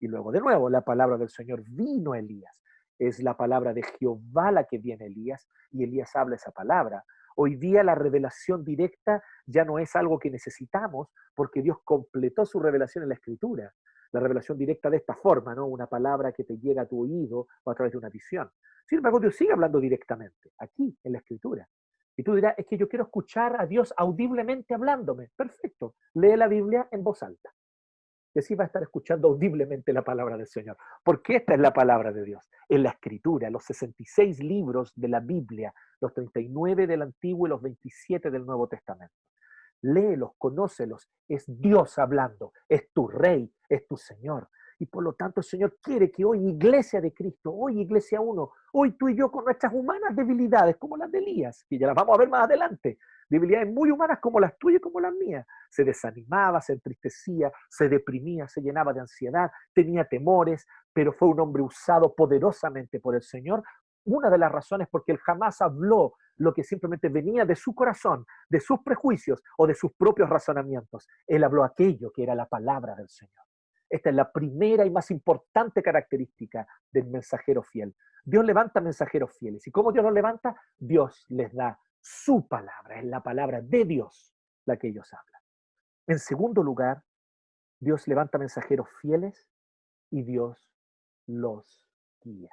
Y 0.00 0.08
luego 0.08 0.32
de 0.32 0.40
nuevo, 0.40 0.68
la 0.68 0.80
palabra 0.80 1.16
del 1.16 1.28
Señor 1.28 1.62
vino 1.64 2.12
a 2.12 2.18
Elías. 2.18 2.60
Es 2.98 3.20
la 3.22 3.36
palabra 3.36 3.72
de 3.72 3.82
Jehová 3.82 4.50
la 4.50 4.64
que 4.64 4.78
viene 4.78 5.06
Elías 5.06 5.46
y 5.70 5.84
Elías 5.84 6.14
habla 6.16 6.36
esa 6.36 6.50
palabra. 6.50 7.04
Hoy 7.36 7.56
día 7.56 7.82
la 7.82 7.94
revelación 7.94 8.64
directa 8.64 9.22
ya 9.46 9.64
no 9.64 9.78
es 9.78 9.94
algo 9.96 10.18
que 10.18 10.30
necesitamos 10.30 11.08
porque 11.34 11.62
Dios 11.62 11.78
completó 11.84 12.44
su 12.44 12.60
revelación 12.60 13.02
en 13.02 13.08
la 13.08 13.14
escritura. 13.14 13.72
La 14.12 14.20
revelación 14.20 14.58
directa 14.58 14.90
de 14.90 14.98
esta 14.98 15.14
forma, 15.14 15.54
¿no? 15.54 15.66
Una 15.66 15.86
palabra 15.86 16.32
que 16.32 16.44
te 16.44 16.58
llega 16.58 16.82
a 16.82 16.86
tu 16.86 17.02
oído 17.02 17.46
o 17.64 17.70
a 17.70 17.74
través 17.74 17.92
de 17.92 17.98
una 17.98 18.10
visión. 18.10 18.50
Sin 18.86 18.98
embargo, 18.98 19.20
Dios 19.20 19.34
sigue 19.34 19.52
hablando 19.52 19.80
directamente, 19.80 20.52
aquí, 20.58 20.96
en 21.02 21.12
la 21.12 21.18
escritura. 21.18 21.66
Y 22.14 22.22
tú 22.22 22.34
dirás, 22.34 22.54
es 22.58 22.66
que 22.66 22.76
yo 22.76 22.88
quiero 22.88 23.04
escuchar 23.04 23.58
a 23.58 23.66
Dios 23.66 23.94
audiblemente 23.96 24.74
hablándome. 24.74 25.30
Perfecto, 25.34 25.94
lee 26.14 26.36
la 26.36 26.46
Biblia 26.46 26.88
en 26.90 27.02
voz 27.02 27.22
alta 27.22 27.50
y 28.34 28.38
así 28.38 28.54
va 28.54 28.64
a 28.64 28.66
estar 28.66 28.82
escuchando 28.82 29.28
audiblemente 29.28 29.92
la 29.92 30.02
palabra 30.02 30.36
del 30.36 30.46
Señor. 30.46 30.76
Porque 31.04 31.36
esta 31.36 31.54
es 31.54 31.60
la 31.60 31.72
palabra 31.72 32.12
de 32.12 32.24
Dios. 32.24 32.48
En 32.68 32.82
la 32.82 32.90
escritura, 32.90 33.50
los 33.50 33.64
66 33.64 34.42
libros 34.42 34.92
de 34.96 35.08
la 35.08 35.20
Biblia, 35.20 35.74
los 36.00 36.14
39 36.14 36.86
del 36.86 37.02
Antiguo 37.02 37.46
y 37.46 37.50
los 37.50 37.62
27 37.62 38.30
del 38.30 38.46
Nuevo 38.46 38.68
Testamento. 38.68 39.14
Léelos, 39.82 40.32
conócelos. 40.38 41.08
Es 41.28 41.44
Dios 41.46 41.98
hablando. 41.98 42.52
Es 42.68 42.90
tu 42.92 43.08
Rey, 43.08 43.52
es 43.68 43.86
tu 43.86 43.96
Señor. 43.96 44.48
Y 44.82 44.86
por 44.86 45.04
lo 45.04 45.12
tanto 45.12 45.38
el 45.38 45.44
Señor 45.44 45.78
quiere 45.80 46.10
que 46.10 46.24
hoy, 46.24 46.44
iglesia 46.44 47.00
de 47.00 47.14
Cristo, 47.14 47.52
hoy 47.54 47.82
iglesia 47.82 48.20
uno, 48.20 48.50
hoy 48.72 48.90
tú 48.98 49.08
y 49.08 49.14
yo 49.14 49.30
con 49.30 49.44
nuestras 49.44 49.72
humanas 49.72 50.16
debilidades, 50.16 50.76
como 50.76 50.96
las 50.96 51.08
de 51.12 51.18
Elías, 51.18 51.64
que 51.68 51.78
ya 51.78 51.86
las 51.86 51.94
vamos 51.94 52.16
a 52.16 52.18
ver 52.18 52.28
más 52.28 52.46
adelante, 52.46 52.98
debilidades 53.28 53.72
muy 53.72 53.92
humanas 53.92 54.18
como 54.20 54.40
las 54.40 54.58
tuyas 54.58 54.80
y 54.80 54.82
como 54.82 54.98
las 54.98 55.14
mías. 55.14 55.46
Se 55.70 55.84
desanimaba, 55.84 56.60
se 56.60 56.72
entristecía, 56.72 57.52
se 57.70 57.88
deprimía, 57.88 58.48
se 58.48 58.60
llenaba 58.60 58.92
de 58.92 58.98
ansiedad, 58.98 59.52
tenía 59.72 60.04
temores, 60.04 60.66
pero 60.92 61.12
fue 61.12 61.28
un 61.28 61.38
hombre 61.38 61.62
usado 61.62 62.12
poderosamente 62.12 62.98
por 62.98 63.14
el 63.14 63.22
Señor. 63.22 63.62
Una 64.04 64.30
de 64.30 64.38
las 64.38 64.50
razones 64.50 64.88
porque 64.90 65.12
él 65.12 65.18
jamás 65.18 65.60
habló 65.60 66.14
lo 66.38 66.52
que 66.52 66.64
simplemente 66.64 67.08
venía 67.08 67.44
de 67.44 67.54
su 67.54 67.72
corazón, 67.72 68.26
de 68.48 68.58
sus 68.58 68.80
prejuicios 68.80 69.44
o 69.58 69.68
de 69.68 69.76
sus 69.76 69.92
propios 69.92 70.28
razonamientos. 70.28 71.06
Él 71.28 71.44
habló 71.44 71.62
aquello 71.62 72.10
que 72.10 72.24
era 72.24 72.34
la 72.34 72.46
palabra 72.46 72.96
del 72.96 73.08
Señor. 73.08 73.44
Esta 73.92 74.08
es 74.08 74.16
la 74.16 74.32
primera 74.32 74.86
y 74.86 74.90
más 74.90 75.10
importante 75.10 75.82
característica 75.82 76.66
del 76.90 77.08
mensajero 77.08 77.62
fiel. 77.62 77.94
Dios 78.24 78.42
levanta 78.42 78.80
mensajeros 78.80 79.36
fieles. 79.36 79.66
¿Y 79.66 79.70
cómo 79.70 79.92
Dios 79.92 80.02
los 80.02 80.14
levanta? 80.14 80.56
Dios 80.78 81.26
les 81.28 81.52
da 81.52 81.78
su 82.00 82.48
palabra, 82.48 82.98
es 82.98 83.04
la 83.04 83.22
palabra 83.22 83.60
de 83.60 83.84
Dios 83.84 84.34
la 84.64 84.78
que 84.78 84.88
ellos 84.88 85.12
hablan. 85.12 85.42
En 86.06 86.18
segundo 86.18 86.62
lugar, 86.62 87.04
Dios 87.80 88.08
levanta 88.08 88.38
mensajeros 88.38 88.88
fieles 89.02 89.46
y 90.08 90.22
Dios 90.22 90.72
los 91.26 91.86
guía. 92.22 92.50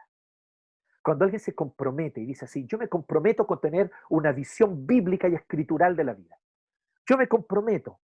Cuando 1.02 1.23
alguien 1.23 1.39
se 1.39 1.56
compromete 1.56 2.19
y 2.19 2.25
dice 2.25 2.45
así, 2.45 2.65
yo 2.65 2.78
me 2.78 2.89
comprometo 2.89 3.47
con 3.47 3.62
tener 3.62 3.89
una 4.10 4.34
visión 4.34 4.86
bíblica 4.86 5.30
y 5.30 5.36
escritural 5.36 5.95
de 5.95 6.04
la 6.04 6.15
vida. 6.15 6.38
Yo 7.08 7.15
me 7.15 7.30
comprometo 7.30 8.02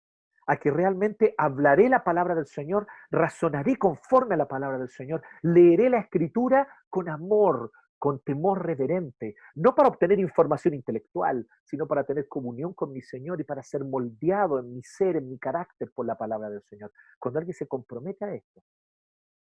a 0.47 0.57
que 0.57 0.71
realmente 0.71 1.35
hablaré 1.39 1.89
la 1.89 2.05
palabra 2.05 2.35
del 2.35 2.47
Señor, 2.47 2.87
razonaré 3.11 3.77
conforme 3.77 4.35
a 4.35 4.39
la 4.39 4.49
palabra 4.49 4.79
del 4.79 4.91
Señor, 4.91 5.23
leeré 5.43 5.89
la 5.89 5.99
escritura 5.99 6.67
con 6.89 7.09
amor, 7.09 7.73
con 7.99 8.19
temor 8.19 8.67
reverente, 8.67 9.37
no 9.55 9.77
para 9.77 9.89
obtener 9.89 10.19
información 10.19 10.75
intelectual, 10.75 11.47
sino 11.63 11.87
para 11.87 12.03
tener 12.03 12.27
comunión 12.27 12.75
con 12.75 12.93
mi 12.93 13.01
Señor 13.01 13.41
y 13.41 13.45
para 13.45 13.63
ser 13.63 13.85
moldeado 13.85 14.59
en 14.59 14.75
mi 14.75 14.83
ser, 14.83 15.15
en 15.17 15.29
mi 15.29 15.39
carácter 15.39 15.93
por 15.95 16.05
la 16.05 16.19
palabra 16.19 16.51
del 16.51 16.63
Señor. 16.65 16.91
Cuando 17.21 17.39
alguien 17.39 17.55
se 17.55 17.69
compromete 17.69 18.25
a 18.25 18.35
esto, 18.35 18.65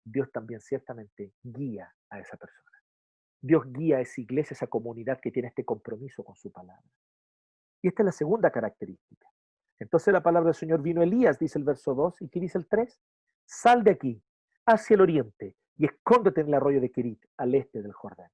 Dios 0.03 0.29
también 0.33 0.59
ciertamente 0.59 1.31
guía 1.41 1.89
a 2.09 2.19
esa 2.19 2.35
persona. 2.35 2.69
Dios 3.41 3.63
guía 3.71 3.97
a 3.97 4.01
esa 4.01 4.19
iglesia, 4.19 4.53
a 4.55 4.57
esa 4.57 4.67
comunidad 4.67 5.19
que 5.21 5.31
tiene 5.31 5.47
este 5.47 5.63
compromiso 5.63 6.23
con 6.25 6.35
su 6.35 6.51
palabra. 6.51 6.83
Y 7.81 7.87
esta 7.87 8.03
es 8.03 8.05
la 8.07 8.11
segunda 8.11 8.51
característica. 8.51 9.28
Entonces 9.79 10.13
la 10.13 10.21
palabra 10.21 10.47
del 10.47 10.55
Señor 10.55 10.81
vino 10.81 11.01
Elías, 11.01 11.39
dice 11.39 11.57
el 11.57 11.65
verso 11.65 11.95
2, 11.95 12.21
y 12.21 12.29
¿qué 12.29 12.39
dice 12.39 12.57
el 12.57 12.67
3? 12.67 13.01
Sal 13.45 13.83
de 13.83 13.91
aquí, 13.91 14.23
hacia 14.65 14.95
el 14.95 15.01
oriente, 15.01 15.55
y 15.77 15.85
escóndete 15.85 16.41
en 16.41 16.47
el 16.47 16.53
arroyo 16.55 16.81
de 16.81 16.91
Kerit, 16.91 17.23
al 17.37 17.55
este 17.55 17.81
del 17.81 17.93
Jordán. 17.93 18.29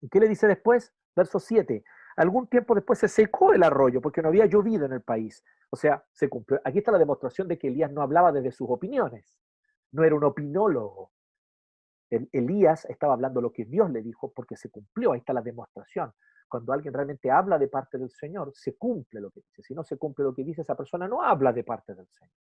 ¿Y 0.00 0.08
qué 0.08 0.18
le 0.18 0.28
dice 0.28 0.46
después? 0.48 0.92
Verso 1.14 1.38
7. 1.38 1.84
Algún 2.16 2.46
tiempo 2.48 2.74
después 2.74 2.98
se 2.98 3.08
secó 3.08 3.52
el 3.52 3.62
arroyo 3.62 4.00
porque 4.00 4.22
no 4.22 4.28
había 4.28 4.46
llovido 4.46 4.86
en 4.86 4.92
el 4.92 5.02
país. 5.02 5.44
O 5.70 5.76
sea, 5.76 6.04
se 6.12 6.28
cumplió. 6.28 6.60
Aquí 6.64 6.78
está 6.78 6.92
la 6.92 6.98
demostración 6.98 7.48
de 7.48 7.58
que 7.58 7.68
Elías 7.68 7.90
no 7.90 8.02
hablaba 8.02 8.32
desde 8.32 8.52
sus 8.52 8.68
opiniones. 8.68 9.38
No 9.92 10.04
era 10.04 10.14
un 10.14 10.24
opinólogo. 10.24 11.12
Elías 12.10 12.84
estaba 12.86 13.14
hablando 13.14 13.40
lo 13.40 13.52
que 13.52 13.64
Dios 13.64 13.90
le 13.90 14.02
dijo 14.02 14.32
porque 14.32 14.56
se 14.56 14.70
cumplió. 14.70 15.12
Ahí 15.12 15.20
está 15.20 15.32
la 15.32 15.40
demostración. 15.40 16.12
Cuando 16.52 16.74
alguien 16.74 16.92
realmente 16.92 17.30
habla 17.30 17.58
de 17.58 17.66
parte 17.66 17.96
del 17.96 18.10
Señor, 18.10 18.52
se 18.54 18.76
cumple 18.76 19.22
lo 19.22 19.30
que 19.30 19.40
dice. 19.40 19.62
Si 19.62 19.74
no 19.74 19.82
se 19.82 19.96
cumple 19.96 20.22
lo 20.22 20.34
que 20.34 20.44
dice, 20.44 20.60
esa 20.60 20.74
persona 20.74 21.08
no 21.08 21.22
habla 21.22 21.50
de 21.50 21.64
parte 21.64 21.94
del 21.94 22.06
Señor. 22.08 22.34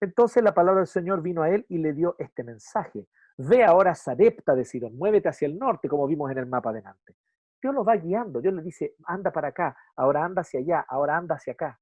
Entonces 0.00 0.44
la 0.44 0.54
palabra 0.54 0.82
del 0.82 0.86
Señor 0.86 1.20
vino 1.20 1.42
a 1.42 1.50
él 1.50 1.66
y 1.68 1.78
le 1.78 1.92
dio 1.92 2.14
este 2.20 2.44
mensaje. 2.44 3.08
Ve 3.36 3.64
ahora 3.64 3.90
a 3.90 3.94
Sarepta 3.96 4.54
de 4.54 4.64
Sidón, 4.64 4.96
muévete 4.96 5.28
hacia 5.28 5.46
el 5.46 5.58
norte, 5.58 5.88
como 5.88 6.06
vimos 6.06 6.30
en 6.30 6.38
el 6.38 6.46
mapa 6.46 6.72
delante. 6.72 7.16
Dios 7.60 7.74
lo 7.74 7.84
va 7.84 7.96
guiando, 7.96 8.40
Dios 8.40 8.54
le 8.54 8.62
dice, 8.62 8.94
anda 9.06 9.32
para 9.32 9.48
acá, 9.48 9.76
ahora 9.96 10.24
anda 10.24 10.42
hacia 10.42 10.60
allá, 10.60 10.86
ahora 10.88 11.16
anda 11.16 11.34
hacia 11.34 11.54
acá. 11.54 11.80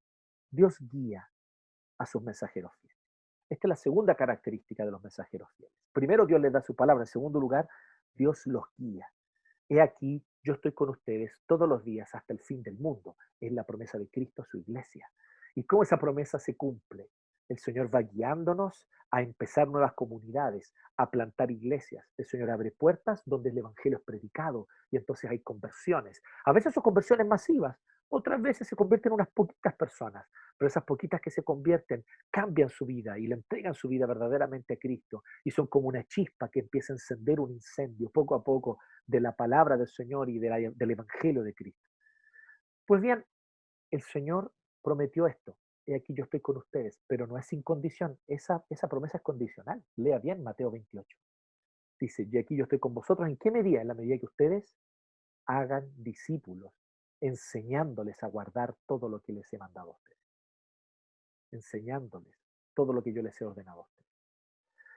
Dios 0.51 0.79
guía 0.81 1.29
a 1.99 2.07
sus 2.07 2.23
mensajeros 2.23 2.73
fieles. 2.81 2.97
Esta 3.51 3.67
es 3.67 3.69
la 3.69 3.77
segunda 3.77 4.15
característica 4.15 4.83
de 4.83 4.93
los 4.93 5.03
mensajeros 5.03 5.51
fieles. 5.59 5.77
Primero, 5.93 6.25
Dios 6.25 6.41
les 6.41 6.55
da 6.55 6.63
su 6.63 6.75
palabra. 6.75 7.03
En 7.03 7.07
segundo 7.07 7.39
lugar, 7.39 7.69
Dios 8.15 8.47
los 8.47 8.65
guía. 8.79 9.07
He 9.69 9.83
aquí, 9.83 10.25
yo 10.43 10.55
estoy 10.55 10.73
con 10.73 10.91
ustedes 10.91 11.43
todos 11.47 11.69
los 11.69 11.85
días 11.85 12.15
hasta 12.15 12.33
el 12.33 12.41
fin 12.41 12.63
del 12.63 12.79
mundo. 12.79 13.17
Es 13.41 13.53
la 13.53 13.65
promesa 13.65 13.99
de 13.99 14.09
Cristo 14.09 14.43
a 14.43 14.47
su 14.47 14.59
iglesia. 14.59 15.11
¿Y 15.55 15.65
cómo 15.65 15.83
esa 15.83 15.99
promesa 15.99 16.39
se 16.39 16.57
cumple? 16.57 17.11
El 17.49 17.59
Señor 17.59 17.93
va 17.95 18.03
guiándonos 18.03 18.89
a 19.11 19.23
empezar 19.23 19.69
nuevas 19.69 19.95
comunidades, 19.95 20.75
a 20.97 21.11
plantar 21.11 21.51
iglesias. 21.51 22.07
El 22.17 22.27
Señor 22.27 22.51
abre 22.51 22.71
puertas 22.73 23.23
donde 23.25 23.51
el 23.51 23.59
Evangelio 23.59 23.99
es 23.99 24.05
predicado 24.05 24.69
y 24.91 24.97
entonces 24.97 25.31
hay 25.31 25.41
conversiones. 25.41 26.21
A 26.45 26.53
veces 26.53 26.75
son 26.75 26.83
conversiones 26.83 27.27
masivas, 27.27 27.79
otras 28.11 28.41
veces 28.41 28.67
se 28.67 28.77
convierten 28.77 29.11
en 29.11 29.15
unas 29.15 29.31
poquitas 29.31 29.75
personas, 29.75 30.27
pero 30.57 30.69
esas 30.69 30.85
poquitas 30.85 31.21
que 31.21 31.31
se 31.31 31.43
convierten 31.43 32.05
cambian 32.31 32.69
su 32.69 32.87
vida 32.87 33.19
y 33.19 33.27
le 33.27 33.35
entregan 33.35 33.75
su 33.75 33.89
vida 33.89 34.07
verdaderamente 34.07 34.75
a 34.75 34.77
Cristo 34.79 35.23
y 35.45 35.51
son 35.51 35.67
como 35.67 35.89
una 35.89 36.05
chispa 36.05 36.49
que 36.51 36.61
empieza 36.61 36.93
a 36.93 36.97
encender 36.97 37.41
un 37.41 37.53
incendio 37.53 38.11
poco 38.11 38.35
a 38.35 38.43
poco 38.43 38.79
de 39.07 39.21
la 39.21 39.33
palabra 39.33 39.77
del 39.77 39.89
Señor 39.89 40.31
y 40.31 40.39
del 40.39 40.91
Evangelio 40.91 41.43
de 41.43 41.55
Cristo. 41.55 41.83
Pues 42.87 43.01
bien, 43.01 43.25
el 43.91 44.03
Señor 44.03 44.53
prometió 44.83 45.27
esto, 45.27 45.57
y 45.89 45.95
aquí 45.95 46.15
yo 46.15 46.25
estoy 46.25 46.41
con 46.41 46.59
ustedes, 46.59 47.01
pero 47.07 47.27
no 47.27 47.39
es 47.39 47.47
sin 47.47 47.63
condición, 47.63 48.19
esa, 48.27 48.65
esa 48.69 48.89
promesa 48.89 49.17
es 49.19 49.23
condicional. 49.23 49.83
Lea 49.97 50.19
bien 50.19 50.43
Mateo 50.43 50.71
28. 50.71 51.19
Dice, 51.99 52.29
y 52.31 52.39
aquí 52.39 52.57
yo 52.57 52.65
estoy 52.65 52.79
con 52.79 52.95
vosotros, 52.95 53.27
¿en 53.27 53.39
qué 53.39 53.51
medida? 53.51 53.81
En 53.81 53.89
la 53.89 53.95
medida 53.95 54.19
que 54.19 54.27
ustedes 54.27 54.77
hagan 55.47 55.91
discípulos, 55.97 56.73
enseñándoles 57.21 58.23
a 58.23 58.27
guardar 58.27 58.75
todo 58.87 59.09
lo 59.09 59.21
que 59.21 59.33
les 59.33 59.53
he 59.53 59.59
mandado 59.59 59.91
a 59.91 59.95
ustedes. 59.95 60.23
Enseñándoles 61.53 62.37
todo 62.75 62.93
lo 62.93 63.03
que 63.03 63.13
yo 63.13 63.23
les 63.23 63.41
he 63.41 63.45
ordenado 63.45 63.81
a 63.81 63.85
ustedes. 63.85 64.09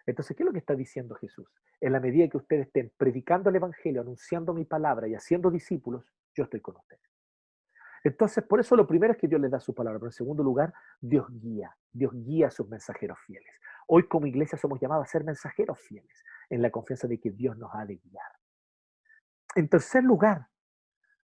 Entonces, 0.06 0.36
¿qué 0.36 0.44
es 0.44 0.46
lo 0.46 0.54
que 0.54 0.60
está 0.60 0.76
diciendo 0.76 1.16
Jesús? 1.16 1.48
En 1.80 1.94
la 1.94 2.00
medida 2.00 2.28
que 2.28 2.38
ustedes 2.38 2.68
estén 2.68 2.92
predicando 2.98 3.50
el 3.50 3.56
Evangelio, 3.56 4.02
anunciando 4.02 4.54
mi 4.54 4.66
palabra 4.66 5.08
y 5.08 5.16
haciendo 5.16 5.50
discípulos, 5.50 6.06
yo 6.36 6.44
estoy 6.44 6.62
con 6.62 6.78
ustedes. 6.78 7.02
Entonces, 8.04 8.44
por 8.44 8.60
eso 8.60 8.76
lo 8.76 8.88
primero 8.88 9.14
es 9.14 9.20
que 9.20 9.28
Dios 9.28 9.40
les 9.40 9.52
da 9.52 9.60
su 9.60 9.76
palabra, 9.76 10.00
pero 10.00 10.10
en 10.10 10.14
segundo 10.14 10.44
lugar, 10.44 10.74
Dios 11.00 11.28
guía, 11.30 11.76
Dios 11.92 12.12
guía 12.14 12.48
a 12.48 12.52
sus 12.52 12.68
mensajeros 12.68 13.20
fieles. 13.26 13.54
Hoy 13.88 14.08
como 14.08 14.26
iglesia 14.26 14.58
somos 14.58 14.80
llamados 14.80 15.08
a 15.08 15.12
ser 15.12 15.24
mensajeros 15.24 15.80
fieles, 15.80 16.24
en 16.50 16.62
la 16.62 16.72
confianza 16.72 17.08
de 17.08 17.20
que 17.20 17.32
Dios 17.32 17.58
nos 17.58 17.70
ha 17.74 17.86
de 17.86 17.98
guiar. 17.98 18.32
En 19.56 19.70
tercer 19.70 20.04
lugar, 20.04 20.48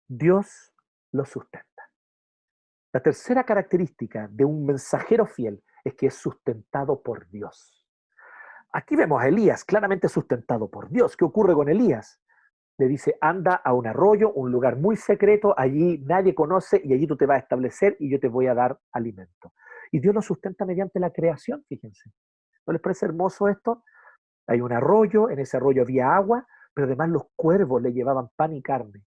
Dios 0.07 0.73
lo 1.13 1.25
sustenta. 1.25 1.91
La 2.93 3.01
tercera 3.03 3.45
característica 3.45 4.29
de 4.31 4.45
un 4.45 4.65
mensajero 4.65 5.27
fiel 5.27 5.63
es 5.85 5.95
que 5.95 6.07
es 6.07 6.15
sustentado 6.15 7.03
por 7.03 7.29
Dios. 7.29 7.87
Aquí 8.73 8.97
vemos 8.97 9.23
a 9.23 9.29
Elías 9.29 9.65
claramente 9.65 10.09
sustentado 10.09 10.71
por 10.71 10.91
Dios. 10.91 11.17
¿Qué 11.17 11.25
ocurre 11.25 11.55
con 11.55 11.69
Elías? 11.69 12.21
le 12.79 12.89
dice, 12.89 13.17
anda 13.21 13.55
a 13.55 13.73
un 13.73 13.87
arroyo, 13.87 14.33
un 14.33 14.53
lugar 14.53 14.77
muy 14.77 14.97
secreto, 14.97 15.55
allí 15.57 15.99
nadie 16.05 16.35
conoce 16.35 16.81
y 16.85 16.93
allí 16.93 17.07
tú 17.07 17.17
te 17.17 17.27
vas 17.27 17.37
a 17.37 17.41
establecer 17.41 17.97
y 17.99 18.11
yo 18.11 18.21
te 18.21 18.29
voy 18.29 18.49
a 18.49 18.55
dar 18.55 18.79
alimento. 18.93 19.55
Y 19.91 20.01
Dios 20.01 20.15
lo 20.15 20.21
sustenta 20.21 20.67
mediante 20.67 21.01
la 21.01 21.11
creación, 21.11 21.65
fíjense. 21.69 22.11
¿No 22.67 22.73
les 22.73 22.83
parece 22.83 23.07
hermoso 23.07 23.49
esto? 23.49 23.83
Hay 24.47 24.61
un 24.61 24.73
arroyo, 24.73 25.31
en 25.31 25.39
ese 25.39 25.57
arroyo 25.57 25.83
había 25.83 26.15
agua, 26.15 26.47
pero 26.75 26.87
además 26.87 27.09
los 27.09 27.23
cuervos 27.35 27.81
le 27.81 27.93
llevaban 27.93 28.29
pan 28.37 28.53
y 28.53 28.63
carne. 28.63 29.05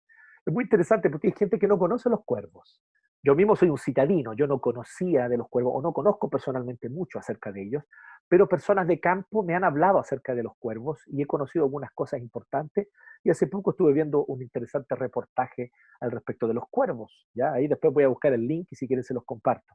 Es 0.47 0.53
muy 0.53 0.63
interesante 0.63 1.11
porque 1.11 1.27
hay 1.27 1.35
gente 1.37 1.59
que 1.59 1.67
no 1.67 1.77
conoce 1.77 2.09
los 2.09 2.25
cuervos. 2.25 2.81
Yo 3.21 3.35
mismo 3.35 3.57
soy 3.57 3.69
un 3.69 3.79
citadino, 3.79 4.33
yo 4.33 4.47
no 4.47 4.61
conocía 4.61 5.29
de 5.29 5.37
los 5.37 5.49
cuervos 5.49 5.73
o 5.75 5.83
no 5.83 5.93
conozco 5.93 6.31
personalmente 6.31 6.89
mucho 6.89 7.19
acerca 7.19 7.51
de 7.51 7.65
ellos, 7.65 7.83
pero 8.29 8.49
personas 8.49 8.87
de 8.87 9.01
campo 9.01 9.43
me 9.43 9.57
han 9.57 9.65
hablado 9.65 9.99
acerca 9.99 10.37
de 10.37 10.45
los 10.45 10.53
cuervos 10.61 11.03
y 11.09 11.21
he 11.21 11.27
conocido 11.27 11.65
algunas 11.65 11.91
cosas 11.93 12.21
importantes 12.21 12.87
y 13.25 13.31
hace 13.31 13.49
poco 13.49 13.73
estuve 13.73 13.93
viendo 13.93 14.25
un 14.27 14.41
interesante 14.41 14.95
reportaje 14.95 15.73
al 15.99 16.13
respecto 16.13 16.47
de 16.47 16.55
los 16.55 16.69
cuervos, 16.71 17.27
¿ya? 17.35 17.53
Ahí 17.53 17.67
después 17.67 17.93
voy 17.93 18.05
a 18.05 18.09
buscar 18.09 18.33
el 18.33 18.47
link 18.47 18.69
y 18.71 18.77
si 18.77 18.87
quieren 18.87 19.03
se 19.03 19.15
los 19.15 19.25
comparto. 19.25 19.75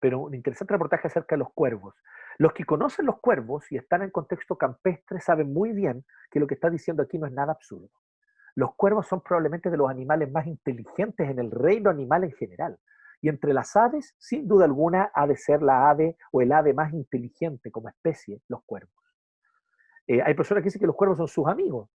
Pero 0.00 0.20
un 0.20 0.34
interesante 0.34 0.72
reportaje 0.72 1.08
acerca 1.08 1.34
de 1.34 1.40
los 1.40 1.52
cuervos. 1.52 1.96
Los 2.38 2.54
que 2.54 2.64
conocen 2.64 3.04
los 3.04 3.20
cuervos 3.20 3.70
y 3.70 3.76
están 3.76 4.00
en 4.00 4.10
contexto 4.10 4.56
campestre 4.56 5.20
saben 5.20 5.52
muy 5.52 5.72
bien 5.72 6.06
que 6.30 6.40
lo 6.40 6.46
que 6.46 6.54
está 6.54 6.70
diciendo 6.70 7.02
aquí 7.02 7.18
no 7.18 7.26
es 7.26 7.32
nada 7.34 7.52
absurdo. 7.52 7.90
Los 8.54 8.74
cuervos 8.74 9.06
son 9.06 9.20
probablemente 9.20 9.70
de 9.70 9.76
los 9.76 9.90
animales 9.90 10.30
más 10.30 10.46
inteligentes 10.46 11.28
en 11.28 11.38
el 11.38 11.50
reino 11.50 11.90
animal 11.90 12.24
en 12.24 12.32
general. 12.32 12.78
Y 13.20 13.28
entre 13.28 13.54
las 13.54 13.76
aves, 13.76 14.14
sin 14.18 14.48
duda 14.48 14.64
alguna, 14.64 15.10
ha 15.14 15.26
de 15.26 15.36
ser 15.36 15.62
la 15.62 15.88
ave 15.88 16.16
o 16.32 16.42
el 16.42 16.52
ave 16.52 16.74
más 16.74 16.92
inteligente 16.92 17.70
como 17.70 17.88
especie, 17.88 18.42
los 18.48 18.62
cuervos. 18.64 18.92
Eh, 20.06 20.20
hay 20.20 20.34
personas 20.34 20.62
que 20.62 20.66
dicen 20.66 20.80
que 20.80 20.86
los 20.86 20.96
cuervos 20.96 21.18
son 21.18 21.28
sus 21.28 21.46
amigos 21.46 21.88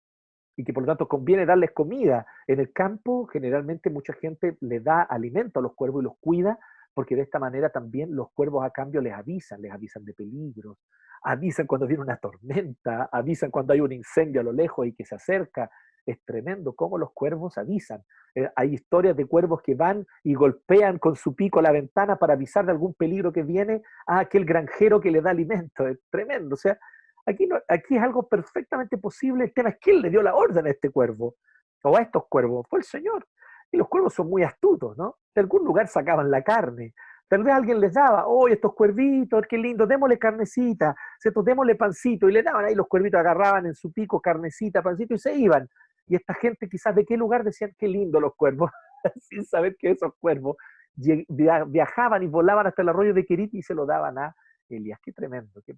y 0.56 0.64
que 0.64 0.72
por 0.72 0.84
lo 0.84 0.88
tanto 0.88 1.08
conviene 1.08 1.46
darles 1.46 1.72
comida. 1.72 2.26
En 2.48 2.60
el 2.60 2.72
campo, 2.72 3.26
generalmente 3.28 3.90
mucha 3.90 4.14
gente 4.14 4.58
le 4.62 4.80
da 4.80 5.02
alimento 5.02 5.60
a 5.60 5.64
los 5.64 5.74
cuervos 5.74 6.02
y 6.02 6.06
los 6.06 6.18
cuida, 6.20 6.60
porque 6.94 7.16
de 7.16 7.24
esta 7.24 7.40
manera 7.40 7.70
también 7.70 8.16
los 8.16 8.32
cuervos 8.32 8.64
a 8.64 8.70
cambio 8.70 9.02
les 9.02 9.14
avisan, 9.14 9.62
les 9.62 9.72
avisan 9.72 10.06
de 10.06 10.14
peligros, 10.14 10.78
avisan 11.24 11.68
cuando 11.68 11.88
viene 11.88 12.04
una 12.04 12.18
tormenta, 12.18 13.10
avisan 13.12 13.52
cuando 13.52 13.74
hay 13.74 13.82
un 13.82 13.92
incendio 13.92 14.42
a 14.42 14.44
lo 14.46 14.54
lejos 14.54 14.88
y 14.88 14.94
que 14.94 15.04
se 15.04 15.16
acerca, 15.16 15.70
es 16.06 16.24
tremendo 16.26 16.74
cómo 16.74 16.98
los 16.98 17.12
cuervos 17.14 17.58
avisan. 17.58 18.04
Eh, 18.36 18.50
hay 18.56 18.74
historias 18.74 19.16
de 19.16 19.26
cuervos 19.26 19.62
que 19.62 19.76
van 19.76 20.06
y 20.24 20.34
golpean 20.34 21.00
con 21.00 21.16
su 21.16 21.36
pico 21.36 21.62
la 21.62 21.72
ventana 21.72 22.18
para 22.18 22.34
avisar 22.34 22.66
de 22.66 22.72
algún 22.72 22.94
peligro 22.94 23.32
que 23.32 23.44
viene 23.44 23.82
a 24.08 24.20
aquel 24.20 24.46
granjero 24.46 25.00
que 25.00 25.12
le 25.12 25.22
da 25.22 25.32
alimento. 25.32 25.88
Es 25.88 26.00
tremendo. 26.10 26.56
O 26.56 26.58
sea, 26.58 26.78
aquí, 27.26 27.48
no, 27.48 27.58
aquí 27.68 27.96
es 27.96 28.04
algo 28.04 28.28
perfectamente 28.28 28.98
posible. 28.98 29.46
El 29.46 29.54
tema 29.54 29.70
es 29.70 29.78
quién 29.80 30.02
le 30.02 30.10
dio 30.10 30.22
la 30.22 30.36
orden 30.36 30.68
a 30.68 30.70
este 30.70 30.90
cuervo 30.90 31.36
o 31.84 31.98
a 31.98 32.02
estos 32.02 32.28
cuervos. 32.28 32.66
Fue 32.70 32.80
el 32.80 32.86
Señor. 32.86 33.26
Y 33.72 33.78
los 33.78 33.88
cuervos 33.88 34.14
son 34.14 34.30
muy 34.30 34.44
astutos, 34.44 34.98
¿no? 34.98 35.18
De 35.34 35.42
algún 35.42 35.64
lugar 35.64 35.88
sacaban 35.88 36.30
la 36.30 36.44
carne. 36.44 36.94
Tal 37.28 37.44
vez 37.44 37.54
alguien 37.56 37.80
les 37.80 37.94
daba, 37.94 38.28
oye, 38.28 38.54
estos 38.54 38.76
cuervitos, 38.76 39.44
qué 39.50 39.58
lindo, 39.58 39.88
démosle 39.88 40.20
carnecita, 40.20 40.96
¿cierto? 41.20 41.42
démosle 41.42 41.76
pancito, 41.76 42.30
y 42.30 42.34
le 42.34 42.44
daban 42.44 42.66
ahí, 42.66 42.76
los 42.76 42.88
cuervitos 42.88 43.20
agarraban 43.20 43.66
en 43.66 43.74
su 43.74 43.92
pico 43.92 44.22
carnecita, 44.22 44.84
pancito, 44.84 45.16
y 45.16 45.18
se 45.18 45.34
iban. 45.34 45.68
Y 46.08 46.16
esta 46.16 46.34
gente 46.34 46.70
quizás 46.70 46.96
de 46.96 47.06
qué 47.06 47.18
lugar 47.18 47.44
decían, 47.44 47.74
qué 47.78 47.88
lindo 47.88 48.20
los 48.20 48.36
cuervos, 48.36 48.72
sin 49.22 49.44
saber 49.46 49.76
que 49.78 49.92
esos 49.92 50.14
cuervos 50.20 50.56
viajaban 50.96 52.24
y 52.24 52.28
volaban 52.28 52.68
hasta 52.68 52.82
el 52.82 52.90
arroyo 52.90 53.14
de 53.14 53.26
Kerit 53.26 53.54
y 53.54 53.62
se 53.62 53.74
lo 53.74 53.86
daban 53.86 54.18
a 54.18 54.36
Elías. 54.70 55.00
Qué 55.04 55.12
tremendo, 55.12 55.62
qué, 55.66 55.76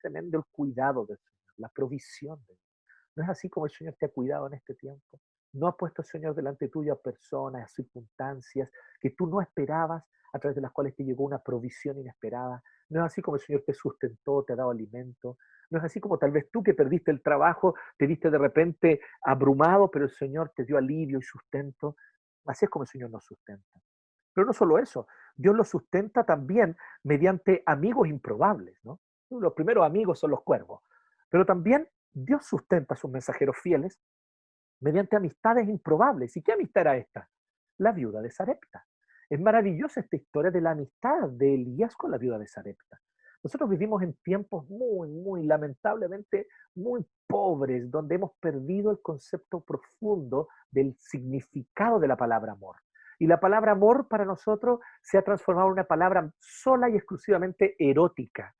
tremendo 0.00 0.38
el 0.38 0.44
cuidado 0.52 1.06
del 1.06 1.18
Señor, 1.18 1.52
la 1.56 1.68
provisión 1.68 2.44
de. 2.46 2.58
¿No 3.16 3.24
es 3.24 3.30
así 3.30 3.48
como 3.48 3.66
el 3.66 3.72
Señor 3.72 3.96
te 3.98 4.06
ha 4.06 4.10
cuidado 4.10 4.46
en 4.46 4.54
este 4.54 4.74
tiempo? 4.74 5.20
¿No 5.52 5.68
ha 5.68 5.76
puesto 5.76 6.02
Señor 6.02 6.34
delante 6.34 6.68
tuyo 6.68 6.92
a 6.92 7.00
personas, 7.00 7.64
a 7.64 7.68
circunstancias 7.68 8.70
que 9.00 9.10
tú 9.10 9.26
no 9.26 9.40
esperabas, 9.40 10.04
a 10.32 10.38
través 10.38 10.54
de 10.54 10.60
las 10.60 10.70
cuales 10.72 10.94
te 10.94 11.02
llegó 11.02 11.24
una 11.24 11.38
provisión 11.38 11.98
inesperada? 11.98 12.62
¿No 12.90 13.00
es 13.00 13.12
así 13.12 13.22
como 13.22 13.36
el 13.36 13.42
Señor 13.42 13.62
te 13.66 13.72
sustentó, 13.72 14.44
te 14.44 14.52
ha 14.52 14.56
dado 14.56 14.70
alimento? 14.70 15.38
No 15.70 15.78
es 15.78 15.84
así 15.84 16.00
como 16.00 16.18
tal 16.18 16.30
vez 16.30 16.50
tú 16.50 16.62
que 16.62 16.74
perdiste 16.74 17.10
el 17.10 17.22
trabajo, 17.22 17.74
te 17.96 18.06
viste 18.06 18.30
de 18.30 18.38
repente 18.38 19.00
abrumado, 19.22 19.90
pero 19.90 20.04
el 20.04 20.10
Señor 20.10 20.52
te 20.54 20.64
dio 20.64 20.78
alivio 20.78 21.18
y 21.18 21.22
sustento. 21.22 21.96
Así 22.46 22.64
es 22.64 22.70
como 22.70 22.84
el 22.84 22.88
Señor 22.88 23.10
nos 23.10 23.24
sustenta. 23.24 23.80
Pero 24.32 24.46
no 24.46 24.52
solo 24.52 24.78
eso, 24.78 25.06
Dios 25.34 25.56
lo 25.56 25.64
sustenta 25.64 26.24
también 26.24 26.76
mediante 27.02 27.62
amigos 27.66 28.08
improbables, 28.08 28.78
¿no? 28.84 29.00
Los 29.30 29.54
primeros 29.54 29.84
amigos 29.84 30.20
son 30.20 30.30
los 30.30 30.42
cuervos, 30.42 30.82
pero 31.28 31.44
también 31.44 31.88
Dios 32.12 32.46
sustenta 32.46 32.94
a 32.94 32.96
sus 32.96 33.10
mensajeros 33.10 33.56
fieles 33.58 34.00
mediante 34.80 35.16
amistades 35.16 35.68
improbables. 35.68 36.36
¿Y 36.36 36.42
qué 36.42 36.52
amistad 36.52 36.82
era 36.82 36.96
esta? 36.96 37.28
La 37.78 37.92
viuda 37.92 38.22
de 38.22 38.30
Sarepta. 38.30 38.86
Es 39.28 39.40
maravillosa 39.40 40.00
esta 40.00 40.16
historia 40.16 40.50
de 40.50 40.60
la 40.60 40.70
amistad 40.70 41.28
de 41.30 41.54
Elías 41.54 41.96
con 41.96 42.10
la 42.10 42.18
viuda 42.18 42.38
de 42.38 42.46
Sarepta. 42.46 43.00
Nosotros 43.42 43.70
vivimos 43.70 44.02
en 44.02 44.14
tiempos 44.22 44.68
muy, 44.68 45.08
muy 45.08 45.44
lamentablemente 45.44 46.48
muy 46.74 47.06
pobres, 47.26 47.90
donde 47.90 48.16
hemos 48.16 48.32
perdido 48.40 48.90
el 48.90 49.00
concepto 49.00 49.60
profundo 49.60 50.48
del 50.70 50.96
significado 50.98 51.98
de 51.98 52.08
la 52.08 52.16
palabra 52.16 52.52
amor. 52.52 52.76
Y 53.18 53.26
la 53.26 53.40
palabra 53.40 53.72
amor 53.72 54.08
para 54.08 54.24
nosotros 54.24 54.80
se 55.02 55.16
ha 55.16 55.22
transformado 55.22 55.68
en 55.68 55.72
una 55.72 55.84
palabra 55.84 56.30
sola 56.38 56.90
y 56.90 56.96
exclusivamente 56.96 57.74
erótica, 57.78 58.54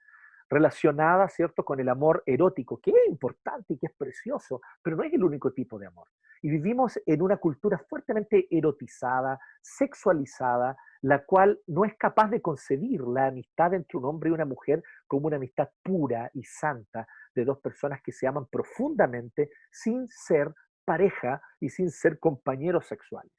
relacionada, 0.48 1.28
¿cierto?, 1.28 1.64
con 1.64 1.80
el 1.80 1.88
amor 1.88 2.22
erótico, 2.24 2.80
que 2.80 2.90
es 2.90 3.08
importante 3.08 3.74
y 3.74 3.78
que 3.78 3.86
es 3.86 3.92
precioso, 3.92 4.60
pero 4.82 4.96
no 4.96 5.02
es 5.02 5.12
el 5.12 5.24
único 5.24 5.52
tipo 5.52 5.78
de 5.78 5.86
amor. 5.86 6.08
Y 6.42 6.50
vivimos 6.50 6.98
en 7.04 7.22
una 7.22 7.38
cultura 7.38 7.78
fuertemente 7.78 8.46
erotizada, 8.50 9.38
sexualizada, 9.60 10.76
la 11.06 11.24
cual 11.24 11.60
no 11.68 11.84
es 11.84 11.94
capaz 11.96 12.30
de 12.30 12.42
concebir 12.42 13.00
la 13.02 13.28
amistad 13.28 13.72
entre 13.74 13.96
un 13.96 14.06
hombre 14.06 14.28
y 14.28 14.32
una 14.32 14.44
mujer 14.44 14.82
como 15.06 15.28
una 15.28 15.36
amistad 15.36 15.68
pura 15.80 16.32
y 16.34 16.42
santa 16.42 17.06
de 17.32 17.44
dos 17.44 17.60
personas 17.60 18.02
que 18.02 18.10
se 18.10 18.26
aman 18.26 18.46
profundamente 18.46 19.50
sin 19.70 20.08
ser 20.08 20.52
pareja 20.84 21.40
y 21.60 21.68
sin 21.68 21.92
ser 21.92 22.18
compañeros 22.18 22.88
sexuales. 22.88 23.30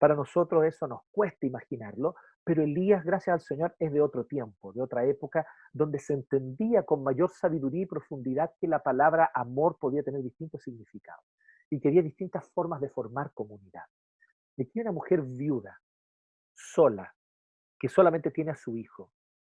Para 0.00 0.16
nosotros 0.16 0.64
eso 0.64 0.88
nos 0.88 1.02
cuesta 1.12 1.46
imaginarlo, 1.46 2.16
pero 2.42 2.64
Elías, 2.64 3.04
gracias 3.04 3.34
al 3.34 3.40
Señor, 3.40 3.76
es 3.78 3.92
de 3.92 4.00
otro 4.00 4.24
tiempo, 4.24 4.72
de 4.72 4.82
otra 4.82 5.04
época, 5.04 5.46
donde 5.72 6.00
se 6.00 6.12
entendía 6.12 6.82
con 6.82 7.04
mayor 7.04 7.30
sabiduría 7.30 7.82
y 7.82 7.86
profundidad 7.86 8.50
que 8.60 8.66
la 8.66 8.82
palabra 8.82 9.30
amor 9.32 9.78
podía 9.78 10.02
tener 10.02 10.24
distintos 10.24 10.60
significados 10.64 11.24
y 11.70 11.78
que 11.78 11.86
había 11.86 12.02
distintas 12.02 12.50
formas 12.50 12.80
de 12.80 12.88
formar 12.88 13.30
comunidad. 13.32 13.84
Y 14.56 14.62
aquí 14.62 14.80
una 14.80 14.90
mujer 14.90 15.22
viuda, 15.22 15.78
sola, 16.56 17.14
que 17.78 17.88
solamente 17.88 18.30
tiene 18.30 18.52
a 18.52 18.56
su 18.56 18.76
hijo, 18.76 19.12